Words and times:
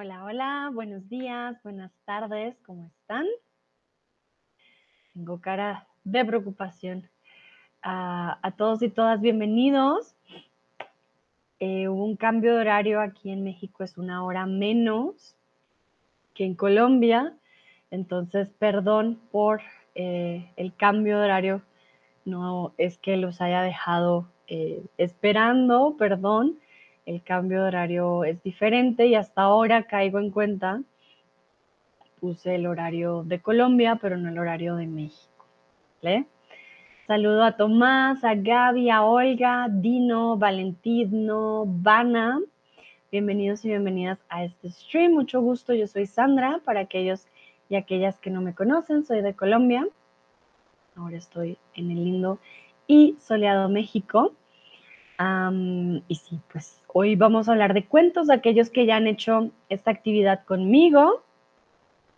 Hola, 0.00 0.22
hola, 0.22 0.70
buenos 0.72 1.08
días, 1.08 1.60
buenas 1.64 1.90
tardes, 2.04 2.56
¿cómo 2.64 2.86
están? 2.86 3.26
Tengo 5.12 5.40
cara 5.40 5.88
de 6.04 6.24
preocupación. 6.24 7.10
A 7.82 8.52
todos 8.56 8.80
y 8.82 8.90
todas, 8.90 9.20
bienvenidos. 9.20 10.14
Eh, 11.58 11.88
hubo 11.88 12.04
un 12.04 12.14
cambio 12.14 12.54
de 12.54 12.60
horario 12.60 13.00
aquí 13.00 13.32
en 13.32 13.42
México, 13.42 13.82
es 13.82 13.98
una 13.98 14.24
hora 14.24 14.46
menos 14.46 15.34
que 16.32 16.44
en 16.44 16.54
Colombia, 16.54 17.34
entonces 17.90 18.48
perdón 18.56 19.18
por 19.32 19.62
eh, 19.96 20.48
el 20.54 20.76
cambio 20.76 21.18
de 21.18 21.24
horario, 21.24 21.62
no 22.24 22.72
es 22.78 22.98
que 22.98 23.16
los 23.16 23.40
haya 23.40 23.62
dejado 23.62 24.28
eh, 24.46 24.80
esperando, 24.96 25.96
perdón, 25.98 26.56
el 27.08 27.22
cambio 27.22 27.62
de 27.62 27.68
horario 27.68 28.24
es 28.24 28.42
diferente 28.42 29.06
y 29.06 29.14
hasta 29.14 29.40
ahora 29.40 29.84
caigo 29.84 30.18
en 30.18 30.30
cuenta, 30.30 30.82
puse 32.20 32.56
el 32.56 32.66
horario 32.66 33.22
de 33.24 33.40
Colombia, 33.40 33.98
pero 33.98 34.18
no 34.18 34.28
el 34.28 34.38
horario 34.38 34.76
de 34.76 34.86
México. 34.86 35.46
Saludo 37.06 37.44
a 37.44 37.56
Tomás, 37.56 38.22
a 38.24 38.34
Gaby, 38.34 38.90
a 38.90 39.04
Olga, 39.04 39.68
Dino, 39.70 40.36
Valentino, 40.36 41.64
Vana. 41.66 42.40
Bienvenidos 43.10 43.64
y 43.64 43.68
bienvenidas 43.68 44.18
a 44.28 44.44
este 44.44 44.70
stream. 44.70 45.12
Mucho 45.12 45.40
gusto, 45.40 45.72
yo 45.72 45.86
soy 45.86 46.04
Sandra. 46.04 46.60
Para 46.62 46.80
aquellos 46.80 47.26
y 47.70 47.76
aquellas 47.76 48.18
que 48.18 48.28
no 48.28 48.42
me 48.42 48.54
conocen, 48.54 49.06
soy 49.06 49.22
de 49.22 49.32
Colombia. 49.32 49.88
Ahora 50.94 51.16
estoy 51.16 51.56
en 51.74 51.90
el 51.90 52.04
lindo 52.04 52.38
y 52.86 53.16
soleado 53.18 53.70
México. 53.70 54.34
Y 55.20 56.14
sí, 56.14 56.38
pues 56.52 56.80
hoy 56.86 57.16
vamos 57.16 57.48
a 57.48 57.52
hablar 57.52 57.74
de 57.74 57.84
cuentos, 57.84 58.30
aquellos 58.30 58.70
que 58.70 58.86
ya 58.86 58.96
han 58.96 59.08
hecho 59.08 59.50
esta 59.68 59.90
actividad 59.90 60.44
conmigo. 60.44 61.22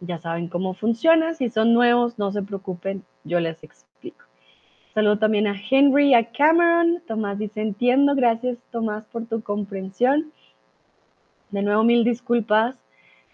Ya 0.01 0.19
saben 0.19 0.48
cómo 0.48 0.75
funciona. 0.75 1.34
Si 1.34 1.48
son 1.48 1.73
nuevos, 1.73 2.19
no 2.19 2.31
se 2.33 2.43
preocupen, 2.43 3.03
yo 3.25 3.41
les 3.41 3.62
explico. 3.62 4.25
Saludo 4.95 5.19
también 5.19 5.47
a 5.47 5.55
Henry, 5.71 6.15
a 6.15 6.31
Cameron. 6.31 7.03
Tomás 7.06 7.39
dice, 7.39 7.62
entiendo, 7.62 8.15
gracias 8.15 8.59
Tomás 8.71 9.05
por 9.06 9.27
tu 9.27 9.43
comprensión. 9.43 10.33
De 11.51 11.62
nuevo, 11.62 11.84
mil 11.84 12.05
disculpas. 12.05 12.77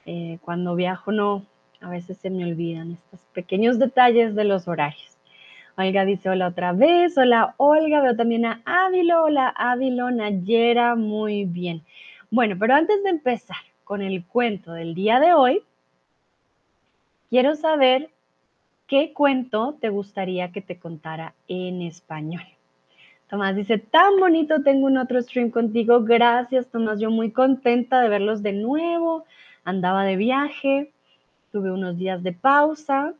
Eh, 0.04 0.38
cuando 0.42 0.76
viajo 0.76 1.10
no, 1.10 1.44
a 1.80 1.88
veces 1.88 2.18
se 2.18 2.30
me 2.30 2.44
olvidan 2.44 2.92
estos 2.92 3.20
pequeños 3.32 3.78
detalles 3.78 4.36
de 4.36 4.44
los 4.44 4.68
horarios. 4.68 5.15
Olga 5.78 6.06
dice 6.06 6.30
hola 6.30 6.48
otra 6.48 6.72
vez. 6.72 7.18
Hola 7.18 7.54
Olga, 7.58 8.00
veo 8.00 8.16
también 8.16 8.46
a 8.46 8.62
Ávilo. 8.64 9.24
Hola 9.24 9.48
Ávilo, 9.48 10.10
Nayera, 10.10 10.94
muy 10.94 11.44
bien. 11.44 11.82
Bueno, 12.30 12.56
pero 12.58 12.74
antes 12.74 13.02
de 13.02 13.10
empezar 13.10 13.58
con 13.84 14.00
el 14.00 14.24
cuento 14.24 14.72
del 14.72 14.94
día 14.94 15.20
de 15.20 15.34
hoy, 15.34 15.62
quiero 17.28 17.56
saber 17.56 18.08
qué 18.86 19.12
cuento 19.12 19.76
te 19.78 19.90
gustaría 19.90 20.50
que 20.50 20.62
te 20.62 20.78
contara 20.78 21.34
en 21.46 21.82
español. 21.82 22.44
Tomás 23.28 23.54
dice, 23.54 23.76
tan 23.76 24.18
bonito, 24.18 24.62
tengo 24.62 24.86
un 24.86 24.96
otro 24.96 25.20
stream 25.20 25.50
contigo. 25.50 26.02
Gracias, 26.04 26.68
Tomás. 26.68 27.00
Yo 27.00 27.10
muy 27.10 27.32
contenta 27.32 28.00
de 28.00 28.08
verlos 28.08 28.42
de 28.42 28.54
nuevo. 28.54 29.26
Andaba 29.62 30.04
de 30.04 30.16
viaje, 30.16 30.90
tuve 31.52 31.70
unos 31.70 31.98
días 31.98 32.22
de 32.22 32.32
pausa 32.32 33.12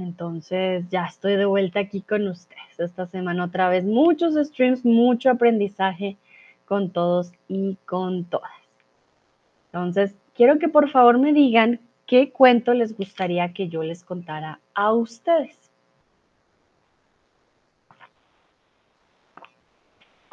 entonces 0.00 0.88
ya 0.90 1.06
estoy 1.06 1.36
de 1.36 1.44
vuelta 1.44 1.80
aquí 1.80 2.02
con 2.02 2.26
ustedes 2.28 2.78
esta 2.78 3.06
semana 3.06 3.44
otra 3.44 3.68
vez. 3.68 3.84
Muchos 3.84 4.34
streams, 4.34 4.84
mucho 4.84 5.30
aprendizaje 5.30 6.16
con 6.64 6.90
todos 6.90 7.32
y 7.48 7.76
con 7.86 8.24
todas. 8.24 8.50
Entonces, 9.66 10.16
quiero 10.34 10.58
que 10.58 10.68
por 10.68 10.88
favor 10.90 11.18
me 11.18 11.32
digan 11.32 11.80
qué 12.06 12.30
cuento 12.32 12.74
les 12.74 12.96
gustaría 12.96 13.52
que 13.52 13.68
yo 13.68 13.82
les 13.82 14.02
contara 14.02 14.60
a 14.74 14.92
ustedes. 14.92 15.70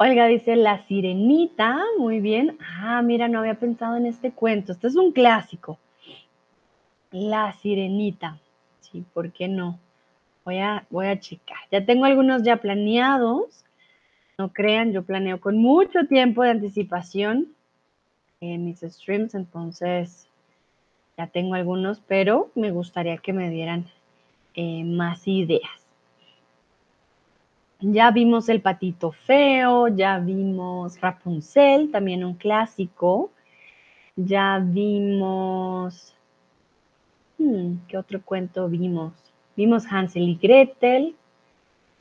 Olga 0.00 0.26
dice 0.26 0.54
La 0.54 0.86
Sirenita, 0.86 1.80
muy 1.98 2.20
bien. 2.20 2.56
Ah, 2.80 3.02
mira, 3.02 3.26
no 3.26 3.40
había 3.40 3.58
pensado 3.58 3.96
en 3.96 4.06
este 4.06 4.30
cuento. 4.30 4.72
Este 4.72 4.86
es 4.86 4.96
un 4.96 5.10
clásico. 5.10 5.78
La 7.10 7.52
Sirenita. 7.52 8.38
Sí, 8.90 9.04
¿por 9.12 9.32
qué 9.32 9.48
no? 9.48 9.78
Voy 10.44 10.58
a, 10.58 10.86
voy 10.90 11.06
a 11.06 11.20
checar. 11.20 11.58
Ya 11.70 11.84
tengo 11.84 12.04
algunos 12.04 12.42
ya 12.42 12.56
planeados. 12.56 13.64
No 14.38 14.52
crean, 14.52 14.92
yo 14.92 15.02
planeo 15.02 15.40
con 15.40 15.58
mucho 15.58 16.06
tiempo 16.06 16.42
de 16.42 16.50
anticipación 16.50 17.48
en 18.40 18.64
mis 18.64 18.80
streams, 18.80 19.34
entonces 19.34 20.28
ya 21.16 21.26
tengo 21.26 21.54
algunos, 21.54 22.00
pero 22.06 22.50
me 22.54 22.70
gustaría 22.70 23.18
que 23.18 23.32
me 23.32 23.50
dieran 23.50 23.86
eh, 24.54 24.84
más 24.84 25.26
ideas. 25.26 25.88
Ya 27.80 28.10
vimos 28.10 28.48
el 28.48 28.60
patito 28.60 29.12
feo, 29.12 29.88
ya 29.88 30.18
vimos 30.18 31.00
Rapunzel, 31.00 31.90
también 31.90 32.24
un 32.24 32.34
clásico. 32.34 33.30
Ya 34.16 34.60
vimos 34.60 36.14
Hmm, 37.38 37.76
¿Qué 37.86 37.96
otro 37.96 38.20
cuento 38.22 38.68
vimos? 38.68 39.12
Vimos 39.56 39.86
Hansel 39.90 40.28
y 40.28 40.34
Gretel. 40.36 41.16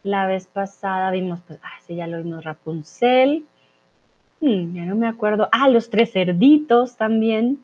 La 0.04 0.26
vez 0.26 0.48
pasada 0.48 1.12
vimos, 1.12 1.42
pues, 1.48 1.60
ah, 1.64 1.80
sí, 1.86 1.96
ya 1.96 2.08
lo 2.08 2.18
vimos 2.22 2.44
Rapunzel. 2.44 3.46
Hmm, 4.42 4.76
ya 4.76 4.86
no 4.86 4.96
me 4.96 5.08
acuerdo. 5.08 5.48
Ah, 5.52 5.70
los 5.70 5.90
tres 5.90 6.12
cerditos 6.12 6.98
también. 6.98 7.64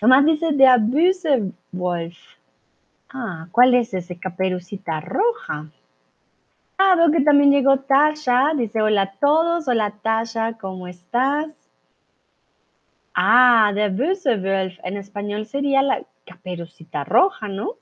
Nomás 0.00 0.24
dice 0.24 0.52
de 0.52 0.66
Abuse 0.66 1.52
Wolf. 1.72 2.18
Ah, 3.10 3.48
¿cuál 3.52 3.74
es 3.74 3.92
ese? 3.92 4.18
Caperucita 4.18 5.00
roja. 5.00 5.66
Ah, 6.78 6.94
veo 6.96 7.10
que 7.10 7.20
también 7.20 7.50
llegó 7.50 7.78
Tasha. 7.80 8.52
Dice, 8.56 8.80
hola 8.80 9.02
a 9.02 9.12
todos. 9.12 9.68
Hola 9.68 9.92
Tasha, 10.02 10.54
¿cómo 10.54 10.88
estás? 10.88 11.48
Ah, 13.14 13.72
de 13.74 13.88
Wolf. 13.90 14.78
En 14.82 14.96
español 14.96 15.46
sería 15.46 15.82
la 15.82 16.02
caperucita 16.26 17.04
roja, 17.04 17.48
¿no? 17.48 17.76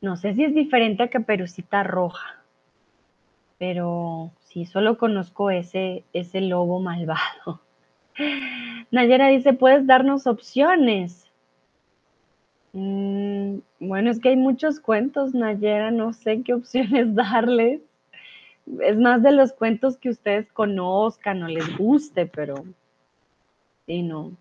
No 0.00 0.16
sé 0.16 0.34
si 0.34 0.44
es 0.44 0.54
diferente 0.54 1.02
a 1.02 1.10
caperucita 1.10 1.82
roja, 1.82 2.42
pero 3.58 4.30
sí, 4.44 4.64
solo 4.64 4.96
conozco 4.96 5.50
ese, 5.50 6.04
ese 6.12 6.40
lobo 6.40 6.78
malvado. 6.78 7.60
Nayera 8.90 9.28
dice, 9.28 9.52
¿puedes 9.54 9.86
darnos 9.86 10.26
opciones? 10.26 11.28
Mm, 12.72 13.58
bueno, 13.80 14.10
es 14.10 14.20
que 14.20 14.28
hay 14.30 14.36
muchos 14.36 14.78
cuentos, 14.78 15.34
Nayera, 15.34 15.90
no 15.90 16.12
sé 16.12 16.42
qué 16.42 16.54
opciones 16.54 17.14
darles. 17.16 17.80
Es 18.80 18.96
más 18.98 19.22
de 19.22 19.32
los 19.32 19.52
cuentos 19.52 19.96
que 19.96 20.10
ustedes 20.10 20.52
conozcan 20.52 21.42
o 21.42 21.48
les 21.48 21.76
guste, 21.76 22.26
pero 22.26 22.64
sí, 23.86 24.02
no, 24.02 24.32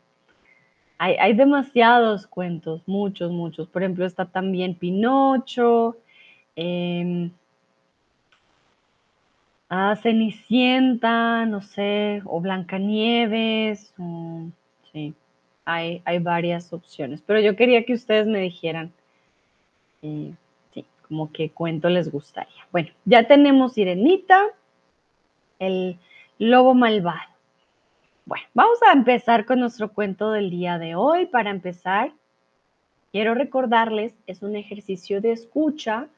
hay, 0.97 1.33
demasiados 1.33 2.27
cuentos, 2.27 2.81
muchos, 2.87 3.31
muchos. 3.31 3.67
Por 3.67 3.83
ejemplo, 3.83 4.05
está 4.05 4.25
también 4.25 4.75
Pinocho, 4.75 5.97
eh, 6.55 7.29
Cenicienta, 10.01 11.45
no 11.45 11.61
sé, 11.61 12.21
o 12.25 12.39
Blancanieves, 12.39 13.93
sí, 14.91 15.13
hay, 15.65 16.01
hay, 16.05 16.19
varias 16.19 16.71
opciones. 16.71 17.21
Pero 17.25 17.41
yo 17.41 17.55
quería 17.55 17.83
que 17.83 17.93
ustedes 17.93 18.25
me 18.27 18.39
dijeran, 18.39 18.91
eh, 20.01 20.33
sí, 20.73 20.85
como 21.07 21.31
qué 21.31 21.49
cuento 21.49 21.89
les 21.89 22.09
gustaría. 22.09 22.65
Bueno, 22.71 22.89
ya 23.05 23.27
tenemos 23.27 23.73
Sirenita, 23.73 24.41
el 25.59 25.99
lobo 26.39 26.73
malvado. 26.73 27.36
Bueno, 28.27 28.45
vamos 28.53 28.77
a 28.85 28.91
empezar 28.91 29.45
con 29.45 29.61
nuestro 29.61 29.93
cuento 29.93 30.31
del 30.31 30.49
día 30.49 30.77
de 30.77 30.95
hoy. 30.95 31.27
Para 31.27 31.49
empezar, 31.49 32.11
quiero 33.13 33.33
recordarles, 33.33 34.13
es 34.27 34.41
un 34.41 34.57
ejercicio 34.57 35.21
de 35.21 35.31
escucha, 35.31 36.09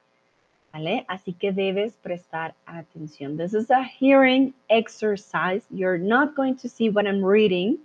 ¿vale? 0.73 1.05
Así 1.07 1.33
que 1.33 1.51
debes 1.51 1.93
prestar 1.97 2.55
atención. 2.65 3.37
This 3.37 3.53
is 3.53 3.69
a 3.69 3.83
hearing 3.83 4.55
exercise. 4.69 5.61
You're 5.69 5.99
not 5.99 6.35
going 6.35 6.55
to 6.55 6.67
see 6.67 6.89
what 6.89 7.05
I'm 7.05 7.23
reading. 7.23 7.77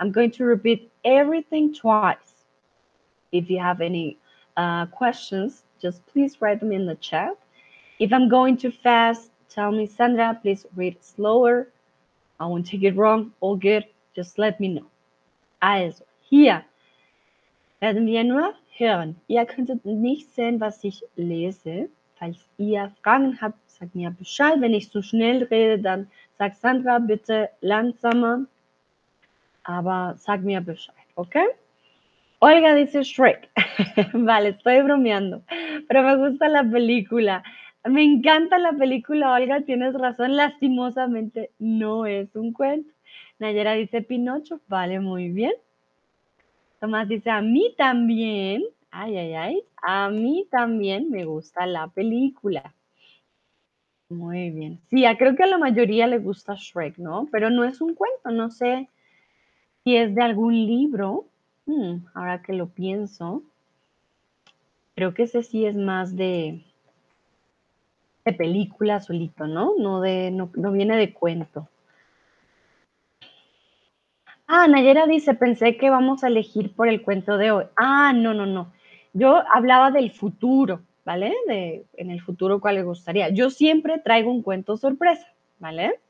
I'm 0.00 0.10
going 0.10 0.32
to 0.32 0.44
repeat 0.44 0.90
everything 1.04 1.72
twice. 1.72 2.44
If 3.30 3.48
you 3.48 3.60
have 3.60 3.80
any 3.80 4.16
uh, 4.56 4.86
questions, 4.86 5.62
just 5.80 6.04
please 6.08 6.42
write 6.42 6.58
them 6.58 6.72
in 6.72 6.86
the 6.86 6.96
chat. 6.96 7.38
If 8.00 8.12
I'm 8.12 8.28
going 8.28 8.56
too 8.56 8.72
fast, 8.72 9.30
tell 9.48 9.70
me, 9.70 9.86
Sandra, 9.86 10.36
please 10.42 10.66
read 10.74 10.96
slower 11.04 11.68
I 12.40 12.46
won't 12.46 12.66
take 12.66 12.82
it 12.82 12.96
wrong, 12.96 13.32
all 13.40 13.56
good, 13.56 13.84
just 14.16 14.38
let 14.38 14.58
me 14.58 14.68
know. 14.68 14.86
Also, 15.60 16.04
hier 16.28 16.64
werden 17.80 18.06
wir 18.06 18.24
nur 18.24 18.54
hören. 18.76 19.16
Ihr 19.28 19.44
könntet 19.44 19.84
nicht 19.84 20.30
sehen, 20.34 20.60
was 20.60 20.82
ich 20.82 21.02
lese. 21.16 21.88
Falls 22.18 22.38
ihr 22.58 22.90
Fragen 23.02 23.38
habt, 23.40 23.58
sagt 23.70 23.94
mir 23.94 24.10
Bescheid. 24.10 24.60
Wenn 24.60 24.74
ich 24.74 24.90
zu 24.90 25.02
schnell 25.02 25.44
rede, 25.44 25.78
dann 25.78 26.10
sagt 26.38 26.56
Sandra 26.56 26.98
bitte 26.98 27.50
langsamer. 27.60 28.46
aber 29.64 30.14
sag 30.16 30.42
mir 30.42 30.60
Bescheid, 30.60 31.06
¿ok? 31.14 31.36
Olga 32.40 32.74
dice 32.74 33.04
Shrek. 33.04 33.48
vale, 34.12 34.50
estoy 34.50 34.82
bromeando, 34.82 35.42
pero 35.88 36.02
me 36.02 36.16
gusta 36.16 36.48
la 36.48 36.64
película. 36.64 37.42
Me 37.84 38.02
encanta 38.02 38.58
la 38.58 38.72
película, 38.72 39.32
Olga, 39.32 39.62
tienes 39.62 39.94
razón, 39.94 40.36
lastimosamente 40.36 41.50
no 41.58 42.04
es 42.04 42.34
un 42.36 42.52
cuento. 42.52 42.92
Nayera 43.38 43.72
dice 43.72 44.02
Pinocho, 44.02 44.60
vale, 44.68 45.00
muy 45.00 45.30
bien. 45.30 45.52
Tomás 46.78 47.08
dice, 47.08 47.30
a 47.30 47.40
mí 47.40 47.74
también, 47.78 48.62
ay, 48.90 49.16
ay, 49.16 49.34
ay, 49.34 49.62
a 49.82 50.10
mí 50.10 50.46
también 50.50 51.10
me 51.10 51.24
gusta 51.24 51.66
la 51.66 51.88
película. 51.88 52.74
Muy 54.10 54.50
bien. 54.50 54.80
Sí, 54.90 55.04
creo 55.18 55.36
que 55.36 55.44
a 55.44 55.46
la 55.46 55.58
mayoría 55.58 56.06
le 56.06 56.18
gusta 56.18 56.54
Shrek, 56.56 56.98
¿no? 56.98 57.28
Pero 57.30 57.48
no 57.48 57.64
es 57.64 57.80
un 57.80 57.94
cuento, 57.94 58.30
no 58.30 58.50
sé 58.50 58.88
si 59.84 59.96
es 59.96 60.14
de 60.14 60.22
algún 60.22 60.54
libro. 60.54 61.26
Hmm, 61.64 61.98
ahora 62.14 62.42
que 62.42 62.52
lo 62.52 62.68
pienso, 62.68 63.42
creo 64.96 65.14
que 65.14 65.22
ese 65.22 65.42
sí 65.42 65.64
es 65.64 65.76
más 65.76 66.16
de, 66.16 66.64
de 68.24 68.32
película 68.32 69.00
solito, 69.00 69.46
¿no? 69.46 69.74
No, 69.78 70.00
de, 70.00 70.30
no, 70.30 70.50
no 70.54 70.72
viene 70.72 70.96
de 70.96 71.12
cuento. 71.12 71.68
Ah, 74.46 74.66
Nayera 74.66 75.06
dice, 75.06 75.34
pensé 75.34 75.76
que 75.76 75.90
vamos 75.90 76.24
a 76.24 76.26
elegir 76.26 76.74
por 76.74 76.88
el 76.88 77.02
cuento 77.02 77.38
de 77.38 77.52
hoy. 77.52 77.64
Ah, 77.76 78.12
no, 78.12 78.34
no, 78.34 78.46
no. 78.46 78.72
Yo 79.12 79.42
hablaba 79.48 79.92
del 79.92 80.10
futuro, 80.10 80.80
¿vale? 81.04 81.32
De 81.46 81.86
en 81.96 82.10
el 82.10 82.20
futuro 82.20 82.60
cuál 82.60 82.74
le 82.74 82.82
gustaría. 82.82 83.28
Yo 83.28 83.50
siempre 83.50 83.98
traigo 83.98 84.30
un 84.30 84.42
cuento 84.42 84.76
sorpresa, 84.76 85.26
¿vale? 85.60 86.00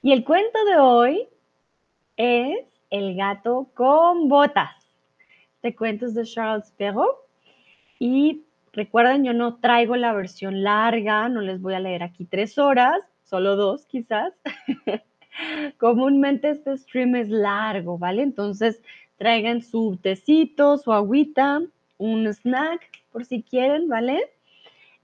Y 0.00 0.12
el 0.12 0.24
cuento 0.24 0.64
de 0.64 0.78
hoy 0.78 1.28
es 2.16 2.58
El 2.88 3.16
gato 3.16 3.68
con 3.74 4.28
botas. 4.28 4.70
Este 5.56 5.76
cuento 5.76 6.06
es 6.06 6.14
de 6.14 6.24
Charles 6.24 6.72
Perrault 6.78 7.18
y 7.98 8.45
Recuerden, 8.76 9.24
yo 9.24 9.32
no 9.32 9.56
traigo 9.56 9.96
la 9.96 10.12
versión 10.12 10.62
larga, 10.62 11.30
no 11.30 11.40
les 11.40 11.62
voy 11.62 11.72
a 11.72 11.80
leer 11.80 12.02
aquí 12.02 12.26
tres 12.26 12.58
horas, 12.58 12.94
solo 13.24 13.56
dos 13.56 13.86
quizás. 13.86 14.34
Comúnmente 15.78 16.50
este 16.50 16.76
stream 16.76 17.16
es 17.16 17.30
largo, 17.30 17.96
¿vale? 17.96 18.22
Entonces 18.22 18.82
traigan 19.16 19.62
su 19.62 19.98
tecito, 20.02 20.76
su 20.76 20.92
agüita, 20.92 21.62
un 21.96 22.26
snack 22.26 22.82
por 23.12 23.24
si 23.24 23.42
quieren, 23.42 23.88
¿vale? 23.88 24.30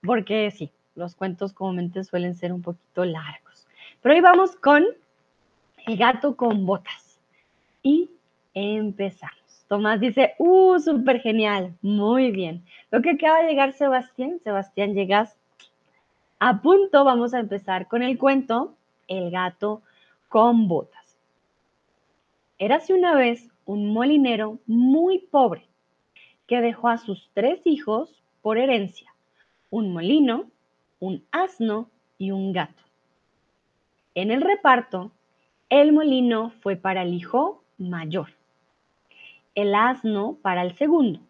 Porque 0.03 0.51
sí, 0.51 0.71
los 0.95 1.15
cuentos 1.15 1.55
comúnmente 1.55 2.05
suelen 2.05 2.37
ser 2.37 2.53
un 2.53 2.61
poquito 2.61 3.07
largos. 3.07 3.67
Pero 4.03 4.15
hoy 4.15 4.21
vamos 4.21 4.55
con 4.55 4.85
el 5.87 5.97
gato 5.97 6.37
con 6.37 6.67
botas. 6.67 7.19
Y 7.83 8.11
empezamos. 8.53 9.42
Tomás 9.73 10.01
dice, 10.01 10.35
uh, 10.37 10.79
súper 10.81 11.23
genial, 11.23 11.79
muy 11.81 12.31
bien. 12.31 12.63
Lo 12.91 13.01
que 13.01 13.13
acaba 13.13 13.41
de 13.41 13.49
llegar 13.49 13.73
Sebastián, 13.73 14.39
Sebastián, 14.45 14.93
llegas 14.93 15.39
a 16.39 16.61
punto, 16.61 17.05
vamos 17.05 17.33
a 17.33 17.39
empezar 17.39 17.89
con 17.89 18.03
el 18.03 18.19
cuento 18.19 18.75
El 19.09 19.31
gato 19.31 19.81
con 20.29 20.69
botas. 20.69 21.17
Érase 22.59 22.93
una 22.93 23.15
vez 23.15 23.49
un 23.65 23.95
molinero 23.95 24.59
muy 24.67 25.21
pobre 25.21 25.67
que 26.47 26.61
dejó 26.61 26.89
a 26.89 26.99
sus 26.99 27.31
tres 27.33 27.67
hijos 27.67 28.23
por 28.43 28.59
herencia, 28.59 29.15
un 29.71 29.95
molino, 29.95 30.51
un 31.01 31.25
asno 31.33 31.89
y 32.19 32.31
un 32.31 32.53
gato. 32.53 32.83
En 34.15 34.31
el 34.33 34.43
reparto, 34.43 35.13
el 35.71 35.95
molino 35.95 36.51
fue 36.61 36.77
para 36.77 37.05
el 37.05 37.15
hijo 37.15 37.65
mayor 37.79 38.42
el 39.55 39.75
asno 39.75 40.39
para 40.43 40.63
el 40.63 40.77
segundo 40.77 41.21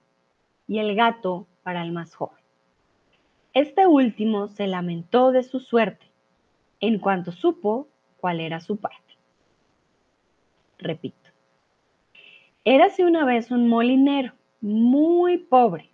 y 0.69 0.79
el 0.79 0.95
gato 0.95 1.47
para 1.63 1.83
el 1.83 1.93
más 1.93 2.15
joven. 2.15 2.43
Este 3.53 3.87
último 3.87 4.49
se 4.49 4.67
lamentó 4.67 5.33
de 5.33 5.43
su 5.43 5.61
suerte 5.61 6.07
en 6.81 6.99
cuanto 6.99 7.33
supo 7.33 7.89
cuál 8.19 8.41
era 8.41 8.61
su 8.61 8.77
parte. 8.79 9.19
Repito. 10.79 11.31
Érase 12.65 13.05
una 13.05 13.25
vez 13.25 13.51
un 13.51 13.69
molinero 13.69 14.33
muy 14.61 15.39
pobre 15.39 15.91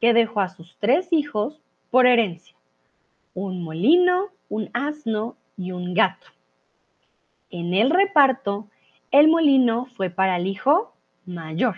que 0.00 0.12
dejó 0.12 0.40
a 0.40 0.48
sus 0.48 0.76
tres 0.78 1.12
hijos 1.12 1.62
por 1.90 2.06
herencia, 2.06 2.56
un 3.34 3.62
molino, 3.62 4.30
un 4.48 4.70
asno 4.72 5.36
y 5.56 5.72
un 5.72 5.94
gato. 5.94 6.26
En 7.50 7.72
el 7.72 7.90
reparto, 7.90 8.68
el 9.12 9.28
molino 9.28 9.86
fue 9.86 10.10
para 10.10 10.36
el 10.36 10.48
hijo 10.48 10.93
mayor, 11.26 11.76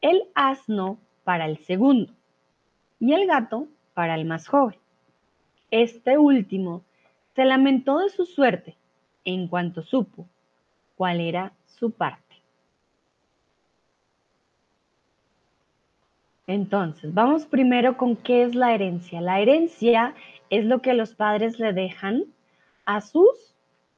el 0.00 0.24
asno 0.34 0.98
para 1.24 1.46
el 1.46 1.58
segundo 1.58 2.12
y 3.00 3.12
el 3.12 3.26
gato 3.26 3.68
para 3.94 4.14
el 4.14 4.24
más 4.24 4.46
joven. 4.46 4.78
Este 5.70 6.18
último 6.18 6.82
se 7.34 7.44
lamentó 7.44 7.98
de 7.98 8.08
su 8.08 8.24
suerte 8.24 8.76
en 9.24 9.48
cuanto 9.48 9.82
supo 9.82 10.26
cuál 10.96 11.20
era 11.20 11.52
su 11.66 11.90
parte. 11.90 12.22
Entonces, 16.46 17.12
vamos 17.12 17.44
primero 17.44 17.96
con 17.96 18.14
qué 18.14 18.42
es 18.44 18.54
la 18.54 18.72
herencia. 18.72 19.20
La 19.20 19.40
herencia 19.40 20.14
es 20.48 20.64
lo 20.64 20.80
que 20.80 20.94
los 20.94 21.14
padres 21.14 21.58
le 21.58 21.72
dejan 21.72 22.24
a 22.84 23.00
sus 23.00 23.54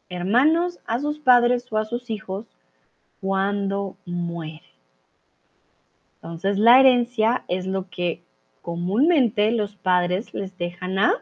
hermanos, 0.08 0.80
a 0.86 0.98
sus 0.98 1.18
padres 1.18 1.70
o 1.70 1.76
a 1.76 1.84
sus 1.84 2.08
hijos 2.08 2.46
cuando 3.20 3.96
muere. 4.06 4.62
Entonces 6.16 6.58
la 6.58 6.80
herencia 6.80 7.44
es 7.48 7.66
lo 7.66 7.88
que 7.88 8.22
comúnmente 8.62 9.50
los 9.52 9.76
padres 9.76 10.34
les 10.34 10.56
dejan 10.58 10.98
a 10.98 11.14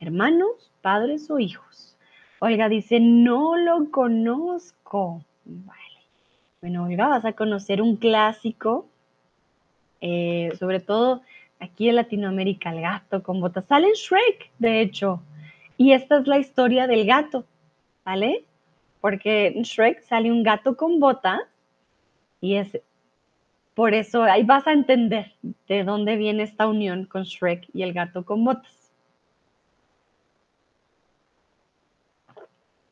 hermanos, 0.00 0.70
padres 0.82 1.30
o 1.30 1.38
hijos. 1.38 1.96
Olga 2.38 2.68
dice, 2.68 3.00
no 3.00 3.56
lo 3.56 3.90
conozco. 3.90 5.24
Vale. 5.44 5.80
Bueno, 6.60 6.84
Olga, 6.84 7.08
vas 7.08 7.24
a 7.24 7.32
conocer 7.32 7.80
un 7.80 7.96
clásico, 7.96 8.86
eh, 10.00 10.52
sobre 10.58 10.80
todo 10.80 11.22
aquí 11.60 11.88
en 11.88 11.96
Latinoamérica, 11.96 12.72
el 12.72 12.82
gato 12.82 13.22
con 13.22 13.40
botas. 13.40 13.64
Sale 13.66 13.88
en 13.88 13.94
Shrek, 13.94 14.50
de 14.58 14.80
hecho. 14.80 15.22
Y 15.78 15.92
esta 15.92 16.18
es 16.18 16.26
la 16.26 16.38
historia 16.38 16.86
del 16.86 17.06
gato, 17.06 17.44
¿vale? 18.04 18.44
Porque 19.00 19.48
en 19.48 19.62
Shrek 19.62 20.02
sale 20.02 20.30
un 20.30 20.42
gato 20.42 20.76
con 20.76 21.00
bota 21.00 21.40
y 22.40 22.56
es 22.56 22.78
por 23.74 23.92
eso 23.92 24.22
ahí 24.22 24.42
vas 24.42 24.66
a 24.66 24.72
entender 24.72 25.34
de 25.68 25.84
dónde 25.84 26.16
viene 26.16 26.42
esta 26.42 26.66
unión 26.66 27.04
con 27.04 27.24
Shrek 27.24 27.68
y 27.74 27.82
el 27.82 27.92
gato 27.92 28.24
con 28.24 28.42
botas. 28.44 28.90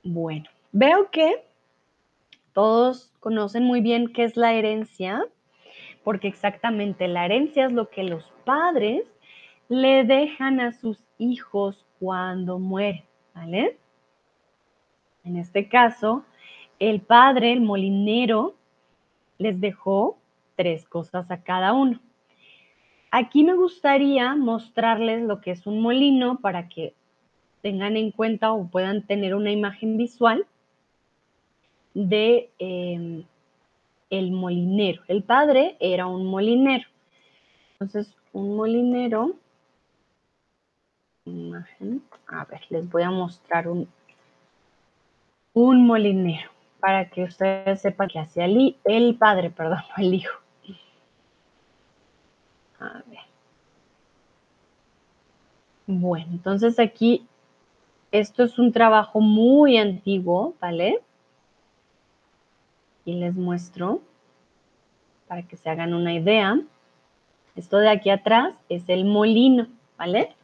Bueno, 0.03 0.45
veo 0.73 1.11
que 1.11 1.43
todos 2.53 3.11
conocen 3.21 3.65
muy 3.65 3.81
bien 3.81 4.13
qué 4.13 4.25
es 4.25 4.37
la 4.37 4.53
herencia, 4.53 5.25
porque 6.03 6.29
exactamente 6.29 7.09
la 7.09 7.25
herencia 7.25 7.65
es 7.65 7.73
lo 7.73 7.89
que 7.89 8.05
los 8.05 8.31
padres 8.45 9.03
le 9.71 10.05
dejan 10.05 10.61
a 10.61 10.73
sus 10.73 11.03
hijos 11.17 11.87
cuando 11.99 12.59
mueren, 12.59 13.05
¿vale? 13.35 13.79
En 15.25 15.37
este 15.37 15.69
caso, 15.69 16.25
el 16.79 17.01
padre, 17.01 17.53
el 17.53 17.61
molinero, 17.61 18.55
les 19.39 19.61
dejó 19.61 20.19
tres 20.57 20.87
cosas 20.87 21.31
a 21.31 21.43
cada 21.43 21.73
uno. 21.73 22.01
Aquí 23.11 23.45
me 23.45 23.55
gustaría 23.55 24.35
mostrarles 24.35 25.23
lo 25.23 25.41
que 25.41 25.53
es 25.53 25.67
un 25.67 25.81
molino 25.81 26.39
para 26.41 26.69
que 26.69 26.95
tengan 27.63 27.97
en 27.97 28.11
cuenta 28.11 28.53
o 28.53 28.67
puedan 28.69 29.03
tener 29.03 29.35
una 29.35 29.51
imagen 29.51 29.97
visual 29.97 30.47
de 31.95 32.51
em, 32.59 33.25
el 34.11 34.31
molinero. 34.33 35.03
El 35.09 35.23
padre 35.23 35.77
era 35.81 36.07
un 36.07 36.27
molinero. 36.27 36.87
Entonces, 37.75 38.15
un 38.33 38.57
molinero, 38.57 39.37
imagen, 41.25 42.03
a 42.27 42.45
ver, 42.45 42.61
les 42.69 42.91
voy 42.91 43.03
a 43.03 43.11
mostrar 43.11 43.69
un, 43.69 43.89
un 45.55 45.87
molinero, 45.87 46.51
para 46.81 47.09
que 47.09 47.23
ustedes 47.23 47.81
sepan 47.81 48.09
que 48.09 48.19
hacía 48.19 48.45
el, 48.45 48.77
el 48.85 49.17
padre, 49.17 49.51
perdón, 49.51 49.79
el 49.97 50.15
hijo. 50.15 50.39
A 52.81 53.03
ver. 53.07 53.21
Bueno, 55.87 56.27
entonces 56.33 56.79
aquí, 56.79 57.27
esto 58.11 58.43
es 58.43 58.59
un 58.59 58.73
trabajo 58.73 59.21
muy 59.21 59.79
antiguo, 59.79 60.55
¿vale? 60.61 61.01
Y 63.05 63.15
les 63.15 63.35
muestro 63.35 64.01
para 65.29 65.43
que 65.43 65.57
se 65.57 65.71
hagan 65.71 65.95
una 65.95 66.15
idea. 66.15 66.59
Esto 67.55 67.79
de 67.79 67.91
aquí 67.91 68.11
atrás 68.11 68.55
es 68.69 68.89
el 68.89 69.05
molino, 69.05 69.69
¿vale? 69.97 70.35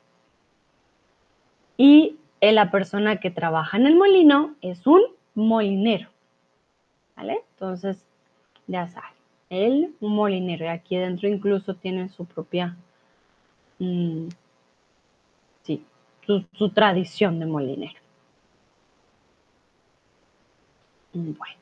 Y 1.76 2.19
la 2.40 2.70
persona 2.70 3.16
que 3.20 3.30
trabaja 3.30 3.76
en 3.76 3.86
el 3.86 3.96
molino 3.96 4.54
es 4.62 4.86
un 4.86 5.02
molinero. 5.34 6.08
¿Vale? 7.16 7.42
Entonces, 7.52 8.02
ya 8.66 8.88
saben, 8.88 9.10
el 9.50 9.94
molinero. 10.00 10.64
Y 10.64 10.68
aquí 10.68 10.96
dentro 10.96 11.28
incluso 11.28 11.74
tiene 11.74 12.08
su 12.08 12.24
propia, 12.24 12.76
mm, 13.78 14.28
sí, 15.62 15.84
su 16.26 16.70
tradición 16.70 17.38
de 17.38 17.46
molinero. 17.46 18.00
Bueno. 21.12 21.60